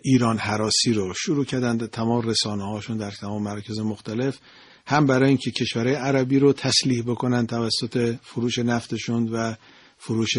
ایران 0.02 0.38
حراسی 0.38 0.92
رو 0.92 1.14
شروع 1.14 1.44
کردن 1.44 1.76
در 1.76 1.86
تمام 1.86 2.20
رسانه 2.20 2.64
هاشون 2.64 2.96
در 2.96 3.10
تمام 3.10 3.42
مراکز 3.42 3.78
مختلف 3.78 4.38
هم 4.86 5.06
برای 5.06 5.28
اینکه 5.28 5.50
کشورهای 5.50 5.94
عربی 5.94 6.38
رو 6.38 6.52
تسلیح 6.52 7.02
بکنن 7.02 7.46
توسط 7.46 8.16
فروش 8.22 8.58
نفتشون 8.58 9.28
و 9.28 9.54
فروش 9.98 10.38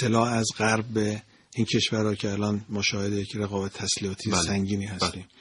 سلاح 0.00 0.32
از 0.32 0.46
غرب 0.58 0.84
به 0.84 1.22
این 1.56 1.66
کشورها 1.66 2.14
که 2.14 2.30
الان 2.30 2.64
مشاهده 2.70 3.16
یک 3.16 3.36
رقابت 3.36 3.72
تسلیحاتی 3.72 4.30
بله. 4.30 4.42
سنگینی 4.42 4.84
هستیم 4.84 5.10
بله. 5.22 5.35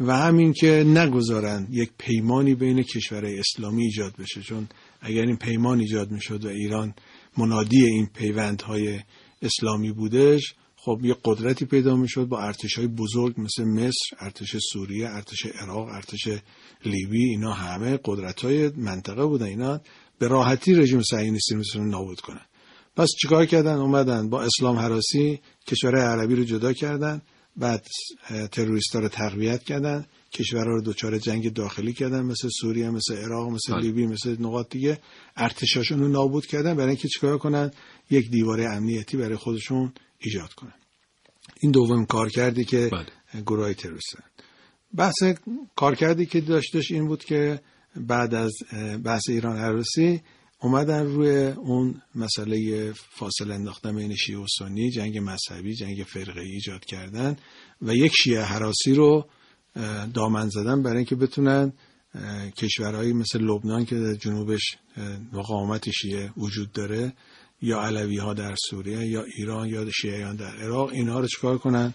و 0.00 0.16
همین 0.16 0.52
که 0.52 0.84
نگذارن 0.86 1.66
یک 1.70 1.90
پیمانی 1.98 2.54
بین 2.54 2.82
کشورهای 2.82 3.38
اسلامی 3.38 3.82
ایجاد 3.82 4.16
بشه. 4.18 4.42
چون 4.42 4.68
اگر 5.00 5.22
این 5.22 5.36
پیمان 5.36 5.80
ایجاد 5.80 6.10
می‌شد 6.10 6.44
و 6.44 6.48
ایران 6.48 6.94
منادی 7.38 7.84
این 7.86 8.06
پیوندهای 8.14 9.00
اسلامی 9.42 9.92
بودش 9.92 10.54
خب 10.76 11.00
یه 11.02 11.16
قدرتی 11.24 11.64
پیدا 11.64 11.96
می‌شد 11.96 12.24
با 12.24 12.40
ارتش 12.40 12.78
های 12.78 12.86
بزرگ 12.86 13.34
مثل 13.38 13.64
مصر، 13.64 14.16
ارتش 14.18 14.56
سوریه، 14.72 15.08
ارتش 15.08 15.46
عراق، 15.46 15.88
ارتش 15.88 16.28
لیبی 16.84 17.24
اینا 17.24 17.52
همه 17.52 17.98
قدرت 18.04 18.40
های 18.40 18.68
منطقه 18.68 19.26
بودن. 19.26 19.46
اینا 19.46 19.80
به 20.18 20.28
راحتی 20.28 20.74
رژیم 20.74 21.02
صهیونیستی 21.02 21.54
رو 21.74 21.84
نابود 21.84 22.20
کنن. 22.20 22.46
پس 22.96 23.08
چیکار 23.20 23.46
کردن؟ 23.46 23.76
اومدن 23.76 24.28
با 24.28 24.42
اسلام 24.42 24.76
حراسی 24.76 25.40
کشورهای 25.66 26.06
عربی 26.06 26.34
رو 26.34 26.44
جدا 26.44 26.72
کردن. 26.72 27.22
بعد 27.56 27.86
تروریستا 28.52 28.98
رو 28.98 29.08
تقویت 29.08 29.62
کردن 29.62 30.06
کشورها 30.32 30.70
رو 30.70 30.82
دچار 30.82 31.18
جنگ 31.18 31.52
داخلی 31.52 31.92
کردن 31.92 32.22
مثل 32.22 32.48
سوریه 32.60 32.90
مثل 32.90 33.16
عراق 33.16 33.48
مثل 33.48 33.80
لیبی 33.80 34.06
مثل 34.06 34.36
نقاط 34.40 34.68
دیگه. 34.70 34.98
ارتشاشون 35.36 36.00
رو 36.00 36.08
نابود 36.08 36.46
کردن 36.46 36.74
برای 36.74 36.88
اینکه 36.88 37.08
چیکار 37.08 37.38
کنن؟ 37.38 37.70
یک 38.10 38.30
دیواره 38.30 38.64
امنیتی 38.68 39.16
برای 39.16 39.36
خودشون 39.36 39.92
ایجاد 40.18 40.52
کنن. 40.52 40.74
این 41.60 41.72
دوم 41.72 42.04
کار 42.06 42.28
کردی 42.28 42.64
که 42.64 42.90
گروه 43.46 43.74
تروریستن 43.74 44.24
بحث 44.96 45.22
کارکردی 45.76 46.26
که 46.26 46.40
داشتش 46.40 46.90
این 46.90 47.06
بود 47.06 47.24
که 47.24 47.60
بعد 47.96 48.34
از 48.34 48.52
بحث 49.04 49.28
ایران 49.28 49.56
عروسی 49.56 50.20
اومدن 50.64 51.06
روی 51.06 51.46
اون 51.46 52.02
مسئله 52.14 52.92
فاصله 52.92 53.54
انداختن 53.54 53.96
بین 53.96 54.14
شیعه 54.14 54.38
و 54.38 54.46
سنی 54.58 54.90
جنگ 54.90 55.18
مذهبی 55.18 55.74
جنگ 55.74 56.02
فرقه 56.02 56.40
ایجاد 56.40 56.84
کردن 56.84 57.36
و 57.82 57.94
یک 57.94 58.12
شیعه 58.14 58.42
حراسی 58.42 58.94
رو 58.94 59.26
دامن 60.14 60.48
زدن 60.48 60.82
برای 60.82 60.96
اینکه 60.96 61.16
بتونن 61.16 61.72
کشورهایی 62.56 63.12
مثل 63.12 63.40
لبنان 63.40 63.84
که 63.84 63.96
در 63.96 64.14
جنوبش 64.14 64.76
مقاومت 65.32 65.90
شیعه 65.90 66.32
وجود 66.36 66.72
داره 66.72 67.12
یا 67.62 67.80
علوی 67.80 68.18
ها 68.18 68.34
در 68.34 68.54
سوریه 68.70 69.06
یا 69.06 69.24
ایران 69.36 69.68
یا 69.68 69.90
شیعیان 69.90 70.36
در 70.36 70.56
عراق 70.56 70.90
اینها 70.90 71.20
رو 71.20 71.26
چکار 71.26 71.58
کنن؟ 71.58 71.94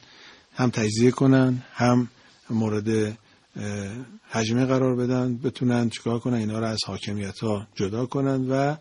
هم 0.54 0.70
تجزیه 0.70 1.12
کنن 1.12 1.64
هم 1.74 2.10
مورد 2.50 3.18
حجمه 4.30 4.66
قرار 4.66 4.96
بدن 4.96 5.38
بتونن 5.38 5.90
چکار 5.90 6.20
کنن؟ 6.20 6.34
اینا 6.34 6.60
رو 6.60 6.66
از 6.66 6.80
حاکمیت 6.86 7.40
ها 7.40 7.68
جدا 7.76 8.06
کنن 8.06 8.50
و 8.50 8.76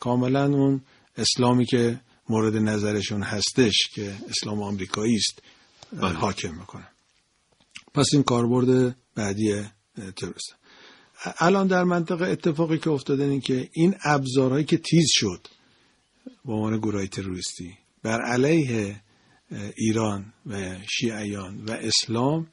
کاملا 0.00 0.46
اون 0.46 0.80
اسلامی 1.16 1.66
که 1.66 2.00
مورد 2.28 2.56
نظرشون 2.56 3.22
هستش 3.22 3.74
که 3.94 4.14
اسلام 4.28 4.62
آمریکایی 4.62 5.16
است 5.16 5.42
حاکم 6.00 6.54
می‌کنن 6.54 6.88
پس 7.94 8.06
این 8.12 8.22
کاربرد 8.22 8.96
بعدی 9.14 9.62
تروریست. 10.16 10.54
الان 11.38 11.66
در 11.66 11.84
منطقه 11.84 12.24
اتفاقی 12.24 12.78
که 12.78 12.90
افتاده 12.90 13.24
این 13.24 13.40
که 13.40 13.68
این 13.72 13.94
ابزارهایی 14.04 14.64
که 14.64 14.76
تیز 14.76 15.06
شد 15.08 15.46
به 16.44 16.52
عنوان 16.52 16.78
گروه 16.78 17.06
تروریستی 17.06 17.78
بر 18.02 18.20
علیه 18.20 19.00
ایران 19.76 20.32
و 20.46 20.76
شیعیان 20.88 21.64
و 21.64 21.70
اسلام 21.70 22.46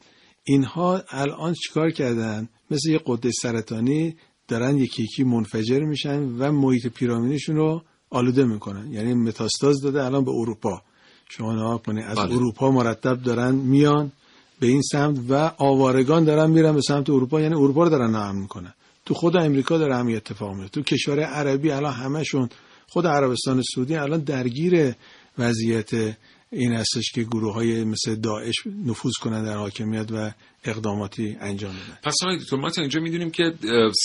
اینها 0.44 1.04
الان 1.10 1.54
چیکار 1.54 1.92
کردن؟ 1.92 2.50
مثل 2.72 2.90
یه 2.90 3.00
قده 3.06 3.32
سرطانی 3.32 4.16
دارن 4.48 4.78
یکی 4.78 5.04
یکی 5.04 5.24
منفجر 5.24 5.80
میشن 5.80 6.24
و 6.24 6.52
محیط 6.52 6.88
پیرامونیشون 6.88 7.56
رو 7.56 7.82
آلوده 8.10 8.44
می‌کنن. 8.44 8.92
یعنی 8.92 9.14
متاستاز 9.14 9.82
داده 9.82 10.06
الان 10.06 10.24
به 10.24 10.32
اروپا. 10.32 10.82
شما 11.30 11.56
نها 11.56 11.78
کنید 11.78 12.04
از 12.04 12.18
بله. 12.18 12.36
اروپا 12.36 12.72
مرتب 12.72 13.24
دارن 13.24 13.56
میان 13.56 14.12
به 14.60 14.68
این 14.68 14.82
سمت 14.82 15.20
و 15.30 15.52
آوارگان 15.58 16.24
دارن 16.24 16.52
میرن 16.52 16.74
به 16.74 16.82
سمت 16.82 17.10
اروپا. 17.10 17.42
یعنی 17.42 17.56
اروپا 17.56 17.84
رو 17.84 17.90
دارن 17.90 18.12
نام 18.12 18.42
می‌کنن. 18.42 18.74
تو 19.06 19.14
خود 19.14 19.38
امریکا 19.38 19.78
داره 19.78 19.96
همین 19.96 20.16
اتفاق 20.16 20.56
میفته. 20.56 20.70
تو 20.70 20.82
کشور 20.82 21.20
عربی 21.20 21.72
الان 21.72 21.94
همشون 21.94 22.50
خود 22.88 23.08
عربستان 23.08 23.62
سعودی 23.76 23.96
الان 23.96 24.20
درگیر 24.20 24.96
وضعیت 25.38 26.18
این 26.52 26.74
هستش 26.74 27.12
که 27.12 27.24
گروه 27.24 27.54
های 27.54 27.84
مثل 27.84 28.16
داعش 28.16 28.56
نفوذ 28.86 29.14
کنند 29.22 29.46
در 29.46 29.58
حاکمیت 29.58 30.12
و 30.12 30.32
اقداماتی 30.64 31.38
انجام 31.40 31.72
بدن. 31.72 31.98
پس 32.04 32.16
آقای 32.24 32.62
ما 32.62 32.70
تا 32.70 32.82
اینجا 32.82 33.00
می‌دونیم 33.00 33.32
که 33.32 33.54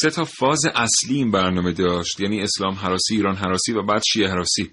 سه 0.01 0.11
تا 0.11 0.25
فاز 0.25 0.61
اصلی 0.75 1.17
این 1.17 1.31
برنامه 1.31 1.73
داشت. 1.73 2.21
یعنی 2.21 2.43
اسلام 2.43 2.75
حراسی 2.75 3.15
ایران 3.17 3.37
حراسی 3.37 3.73
و 3.73 3.83
بعد 3.83 4.03
شیعه 4.13 4.29
حراسی. 4.29 4.71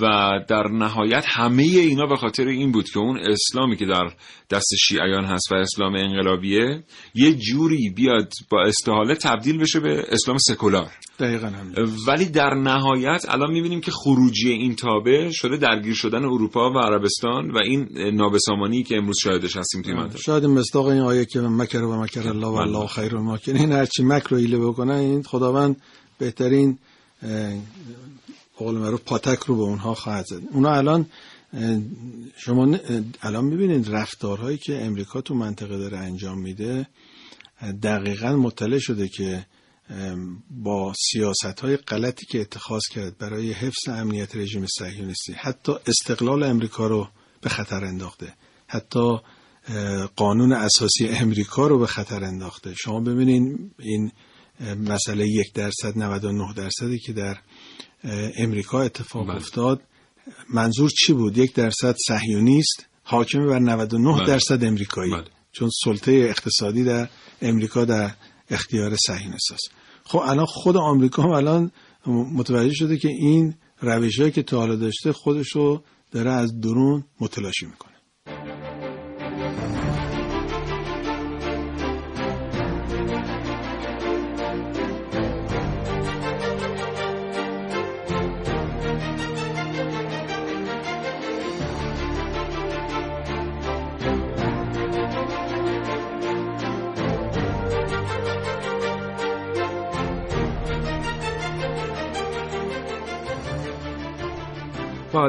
و 0.00 0.04
در 0.48 0.68
نهایت 0.68 1.24
همه 1.26 1.62
اینا 1.62 2.06
به 2.06 2.16
خاطر 2.16 2.46
این 2.46 2.72
بود 2.72 2.90
که 2.90 2.98
اون 2.98 3.18
اسلامی 3.18 3.76
که 3.76 3.86
در 3.86 4.10
دست 4.50 4.68
شیعیان 4.80 5.24
هست 5.24 5.52
و 5.52 5.54
اسلام 5.54 5.94
انقلابیه 5.94 6.84
یه 7.14 7.34
جوری 7.34 7.90
بیاد 7.96 8.32
با 8.50 8.62
استحاله 8.62 9.14
تبدیل 9.14 9.58
بشه 9.58 9.80
به 9.80 10.04
اسلام 10.08 10.38
سکولار. 10.38 10.90
دقیقا 11.18 11.46
هم. 11.46 11.74
ولی 12.06 12.24
در 12.24 12.54
نهایت 12.54 13.26
الان 13.28 13.52
می‌بینیم 13.52 13.80
که 13.80 13.90
خروجی 13.90 14.50
این 14.50 14.74
تابه 14.74 15.30
شده 15.32 15.56
درگیر 15.56 15.94
شدن 15.94 16.24
اروپا 16.24 16.72
و 16.72 16.78
عربستان 16.78 17.50
و 17.50 17.58
این 17.58 17.88
نابسامانی 18.14 18.82
که 18.82 18.96
امروز 18.96 19.16
شاهدش 19.22 19.56
هستیم 19.56 19.82
توی 19.82 19.94
منطقه 19.94 20.18
شاید 20.18 20.44
مصداق 20.44 20.86
این 20.86 21.00
آیه 21.00 21.24
که 21.24 21.40
مکر 21.40 21.82
و 21.82 22.02
مکر 22.02 22.28
الله 22.28 22.46
و 22.46 22.54
الله 22.54 22.86
خیر 22.86 23.14
و 23.14 23.22
ماکرین 23.22 23.72
هرچی 23.72 24.02
مکر 24.02 24.28
رو 24.30 24.36
ایله 24.36 24.58
بکنن 24.58 24.94
این 24.94 25.22
خداوند 25.22 25.76
بهترین 26.18 26.78
قول 28.60 28.74
معروف 28.74 29.00
پاتک 29.00 29.38
رو 29.38 29.56
به 29.56 29.62
اونها 29.62 29.94
خواهد 29.94 30.26
زد. 30.26 30.40
اونا 30.52 30.74
الان 30.74 31.06
شما 32.36 32.78
الان 33.22 33.44
می‌بینید 33.44 33.90
رفتارهایی 33.90 34.58
که 34.58 34.84
امریکا 34.84 35.20
تو 35.20 35.34
منطقه 35.34 35.78
داره 35.78 35.98
انجام 35.98 36.38
میده 36.38 36.86
دقیقا 37.82 38.36
مطلع 38.36 38.78
شده 38.78 39.08
که 39.08 39.46
با 40.50 40.92
سیاست 41.10 41.60
های 41.60 41.76
غلطی 41.76 42.26
که 42.26 42.40
اتخاذ 42.40 42.82
کرد 42.90 43.18
برای 43.18 43.52
حفظ 43.52 43.88
امنیت 43.88 44.36
رژیم 44.36 44.66
صهیونیستی 44.78 45.32
حتی 45.32 45.72
استقلال 45.86 46.42
امریکا 46.42 46.86
رو 46.86 47.08
به 47.40 47.48
خطر 47.48 47.84
انداخته 47.84 48.34
حتی 48.66 49.18
قانون 50.16 50.52
اساسی 50.52 51.08
امریکا 51.08 51.66
رو 51.66 51.78
به 51.78 51.86
خطر 51.86 52.24
انداخته. 52.24 52.74
شما 52.74 53.00
ببینید 53.00 53.72
این 53.78 54.12
مسئله 54.88 55.28
یک 55.28 55.52
درصد 55.54 55.98
99 55.98 56.54
درصدی 56.56 56.98
که 56.98 57.12
در 57.12 57.38
امریکا 58.36 58.82
اتفاق 58.82 59.26
بله. 59.26 59.36
افتاد 59.36 59.82
منظور 60.54 60.90
چی 60.90 61.12
بود 61.12 61.38
یک 61.38 61.54
درصد 61.54 61.96
صهیونیست 62.06 62.86
حاکم 63.02 63.46
بر 63.46 63.58
99 63.58 64.12
بله. 64.12 64.26
درصد 64.26 64.64
امریکایی 64.64 65.12
بله. 65.12 65.24
چون 65.52 65.70
سلطه 65.84 66.12
اقتصادی 66.12 66.84
در 66.84 67.08
امریکا 67.42 67.84
در 67.84 68.10
اختیار 68.50 68.96
صهیونیست 69.06 69.52
است 69.52 69.70
خب 70.04 70.18
الان 70.18 70.46
خود 70.46 70.76
آمریکا 70.76 71.22
هم 71.22 71.30
الان 71.30 71.70
متوجه 72.06 72.74
شده 72.74 72.98
که 72.98 73.08
این 73.08 73.54
روش 73.80 74.20
که 74.20 74.42
تا 74.42 74.58
حالا 74.58 74.76
داشته 74.76 75.12
خودش 75.12 75.48
رو 75.48 75.82
داره 76.10 76.30
از 76.30 76.60
درون 76.60 77.04
متلاشی 77.20 77.66
می‌کنه 77.66 77.89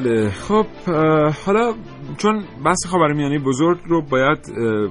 بله. 0.01 0.29
خب 0.29 0.65
حالا 1.45 1.73
چون 2.17 2.43
بحث 2.65 2.85
خاورمیانه 2.87 3.39
بزرگ 3.39 3.79
رو 3.85 4.01
باید 4.01 4.37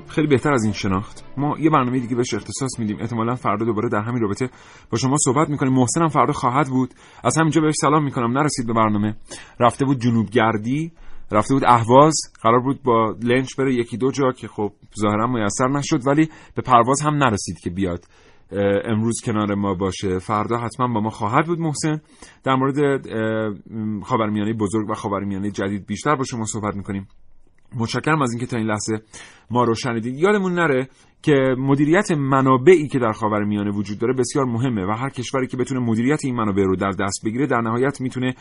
خیلی 0.09 0.27
بهتر 0.27 0.53
از 0.53 0.65
این 0.65 0.73
شناخت. 0.73 1.25
ما 1.37 1.59
یه 1.59 1.71
برنامه 1.71 1.99
دیگه 1.99 2.17
بهش 2.17 2.35
اختصاص 2.35 2.79
میدیم. 2.79 2.99
احتمالا 3.01 3.35
فردا 3.35 3.65
دوباره 3.65 3.89
در 3.89 4.01
همین 4.01 4.23
رابطه 4.23 4.51
با 4.91 4.99
شما 4.99 5.17
صحبت 5.25 5.49
می‌کنیم. 5.49 5.73
محسن 5.73 6.03
هم 6.03 6.09
فردا 6.09 6.33
خواهد 6.33 6.69
بود. 6.69 6.95
از 7.25 7.39
همینجا 7.39 7.61
بهش 7.61 7.75
سلام 7.81 8.05
می‌کنم. 8.05 8.39
نرسید 8.39 8.67
به 8.67 8.73
برنامه. 8.73 9.17
رفته 9.61 9.85
بود 9.85 10.01
جنوبگردی 10.01 10.93
رفته 11.33 11.55
بود 11.55 11.65
اهواز. 11.65 12.15
قرار 12.43 12.61
بود 12.61 12.83
با 12.83 13.15
لنچ 13.23 13.57
بره 13.59 13.75
یکی 13.75 13.97
دو 13.97 14.11
جا 14.11 14.33
که 14.33 14.49
خب 14.49 14.73
ظاهرا 15.01 15.27
میسر 15.27 15.69
نشد 15.69 16.07
ولی 16.07 16.29
به 16.55 16.63
پرواز 16.63 17.01
هم 17.01 17.15
نرسید 17.15 17.59
که 17.59 17.71
بیاد. 17.71 18.05
امروز 18.85 19.21
کنار 19.25 19.55
ما 19.55 19.75
باشه. 19.75 20.19
فردا 20.19 20.59
حتما 20.59 20.95
با 20.95 21.01
ما 21.01 21.11
خواهد 21.11 21.47
بود 21.47 21.59
محسن. 21.59 22.01
در 22.45 22.55
مورد 22.55 23.03
خاورمیانه 24.05 24.53
بزرگ 24.53 24.91
و 24.91 24.95
خاورمیانه 24.95 25.51
جدید 25.51 25.87
بیشتر 25.87 26.15
با 26.17 26.25
شما 26.25 26.45
صحبت 26.45 26.77
می‌کنیم. 26.77 27.09
متشکرم 27.77 28.23
از 28.23 28.31
اینکه 28.33 28.47
تا 28.47 28.57
این 28.57 28.67
لحظه 28.67 29.01
ما 29.51 29.65
رو 29.65 29.75
شنیدید. 29.75 30.15
یادمون 30.15 30.55
نره 30.55 30.89
که 31.23 31.55
مدیریت 31.59 32.11
منابعی 32.12 32.89
که 32.89 32.99
در 32.99 33.12
خاورمیانه 33.12 33.71
وجود 33.71 33.99
داره 33.99 34.14
بسیار 34.14 34.45
مهمه 34.45 34.87
و 34.87 34.91
هر 34.91 35.11
کشوری 35.11 35.47
که 35.47 35.57
بتونه 35.57 35.81
مدیریت 35.81 36.25
این 36.25 36.35
منابع 36.35 36.62
رو 36.62 36.77
در 36.77 36.91
دست 36.91 37.25
بگیره 37.25 37.47
در 37.47 37.61
نهایت 37.61 38.01
می‌تونه 38.01 38.35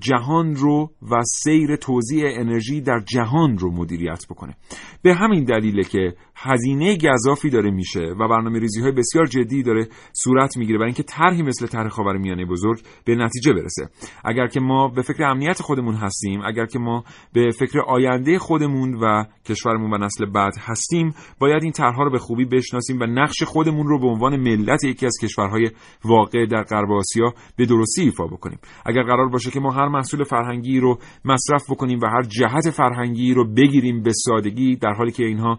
جهان 0.00 0.54
رو 0.54 0.90
و 1.10 1.22
سیر 1.24 1.76
توزیع 1.76 2.40
انرژی 2.40 2.80
در 2.80 3.00
جهان 3.00 3.58
رو 3.58 3.72
مدیریت 3.72 4.24
بکنه. 4.30 4.56
به 5.02 5.14
همین 5.14 5.44
دلیله 5.44 5.84
که 5.84 6.14
هزینه 6.36 6.96
گذافی 6.96 7.50
داره 7.50 7.70
میشه 7.70 8.00
و 8.00 8.28
برنامه 8.28 8.58
ریزی 8.58 8.80
های 8.80 8.92
بسیار 8.92 9.26
جدی 9.26 9.62
داره 9.62 9.88
صورت 10.12 10.56
می‌گیره 10.56 10.78
برای 10.78 10.88
اینکه 10.88 11.02
طرحی 11.02 11.42
مثل 11.42 11.66
طرح 11.66 11.88
خاورمیانه 11.88 12.44
بزرگ 12.46 12.80
به 13.04 13.14
نتیجه 13.14 13.52
برسه. 13.52 13.88
اگر 14.24 14.46
که 14.46 14.60
ما 14.60 14.88
به 14.88 15.02
فکر 15.02 15.24
امنیت 15.24 15.62
خودمون 15.62 15.94
هستیم 15.94 16.40
اگر 16.44 16.66
که 16.66 16.78
ما 16.78 17.04
به 17.32 17.50
فکر 17.50 17.80
آینده 17.80 18.38
خودمون 18.38 18.94
و 18.94 19.24
کشورمون 19.44 19.92
و 19.92 20.04
نسل 20.04 20.26
بعد 20.26 20.54
هستیم 20.60 21.14
باید 21.38 21.62
این 21.62 21.72
طرحها 21.72 22.05
رو 22.06 22.12
به 22.12 22.18
خوبی 22.18 22.44
بشناسیم 22.44 23.00
و 23.00 23.06
نقش 23.06 23.42
خودمون 23.42 23.86
رو 23.86 24.00
به 24.00 24.06
عنوان 24.06 24.36
ملت 24.36 24.84
یکی 24.84 25.06
از 25.06 25.16
کشورهای 25.22 25.70
واقع 26.04 26.46
در 26.46 26.62
غرب 26.62 26.92
آسیا 26.92 27.34
به 27.56 27.66
درستی 27.66 28.02
ایفا 28.02 28.26
بکنیم. 28.26 28.58
اگر 28.86 29.02
قرار 29.02 29.28
باشه 29.28 29.50
که 29.50 29.60
ما 29.60 29.70
هر 29.70 29.88
محصول 29.88 30.24
فرهنگی 30.24 30.80
رو 30.80 30.98
مصرف 31.24 31.70
بکنیم 31.70 32.00
و 32.00 32.06
هر 32.06 32.22
جهت 32.22 32.70
فرهنگی 32.70 33.34
رو 33.34 33.54
بگیریم 33.54 34.02
به 34.02 34.12
سادگی 34.12 34.76
در 34.76 34.92
حالی 34.92 35.12
که 35.12 35.24
اینها 35.24 35.58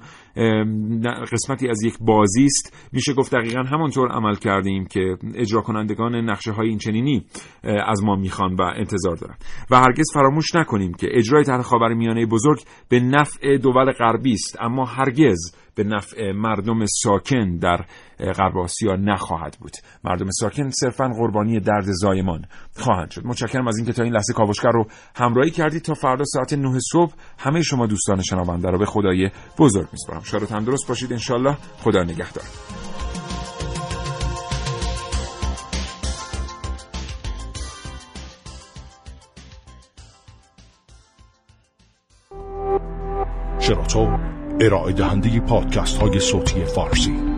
قسمتی 1.31 1.69
از 1.69 1.83
یک 1.83 1.97
بازی 2.01 2.45
است. 2.45 2.89
میشه 2.91 3.13
گفت 3.13 3.35
دقیقا 3.35 3.63
همانطور 3.63 4.11
عمل 4.11 4.35
کردیم 4.35 4.85
که 4.85 5.17
اجرا 5.35 5.61
کنندگان 5.61 6.15
نقشه 6.15 6.51
های 6.51 6.69
این 6.69 6.77
چنینی 6.77 7.25
از 7.63 8.03
ما 8.03 8.15
می‌خوان 8.15 8.55
و 8.55 8.61
انتظار 8.61 9.15
دارن. 9.15 9.35
و 9.71 9.79
هرگز 9.79 10.05
فراموش 10.13 10.55
نکنیم 10.55 10.93
که 10.93 11.07
اجرای 11.11 11.43
طرح 11.43 11.63
میانه 11.95 12.25
بزرگ 12.25 12.59
به 12.89 12.99
نفع 12.99 13.57
دول 13.57 13.91
غربی 13.91 14.33
است 14.33 14.57
اما 14.61 14.85
هرگز 14.85 15.55
به 15.75 15.83
نفع 15.83 16.31
مردم 16.31 16.85
ساکن 16.85 17.57
در 17.57 17.85
غرب 18.19 18.57
آسیا 18.57 18.95
نخواهد 18.95 19.57
بود. 19.59 19.71
مردم 20.03 20.27
ساکن 20.31 20.69
صرفا 20.69 21.07
قربانی 21.07 21.59
درد 21.59 21.85
زایمان 21.87 22.45
خواهند 22.75 23.11
شد. 23.11 23.25
متشکرم 23.25 23.67
از 23.67 23.77
اینکه 23.77 23.93
تا 23.93 24.03
این 24.03 24.13
لحظه 24.13 24.33
کاوشگر 24.33 24.71
رو 24.71 24.87
همراهی 25.15 25.51
کردید 25.51 25.81
تا 25.81 25.93
فردا 25.93 26.23
ساعت 26.25 26.53
9 26.53 26.79
صبح 26.91 27.13
همه 27.39 27.61
شما 27.61 27.87
دوستان 27.87 28.21
شنونده 28.21 28.69
رو 28.69 28.77
به 28.77 28.85
خدای 28.85 29.29
بزرگ 29.57 29.87
میسپارم. 29.91 30.23
شاد 30.23 30.43
و 30.43 30.45
تندرست 30.45 30.87
باشید. 30.87 31.13
انشالله 31.13 31.57
خدا 31.77 32.03
نگهدار. 32.03 32.43
شراطو 43.59 44.17
ارائه 44.61 44.93
دهنده 44.93 45.39
پادکست 45.39 45.97
های 45.97 46.19
صوتی 46.19 46.65
فارسی. 46.65 47.37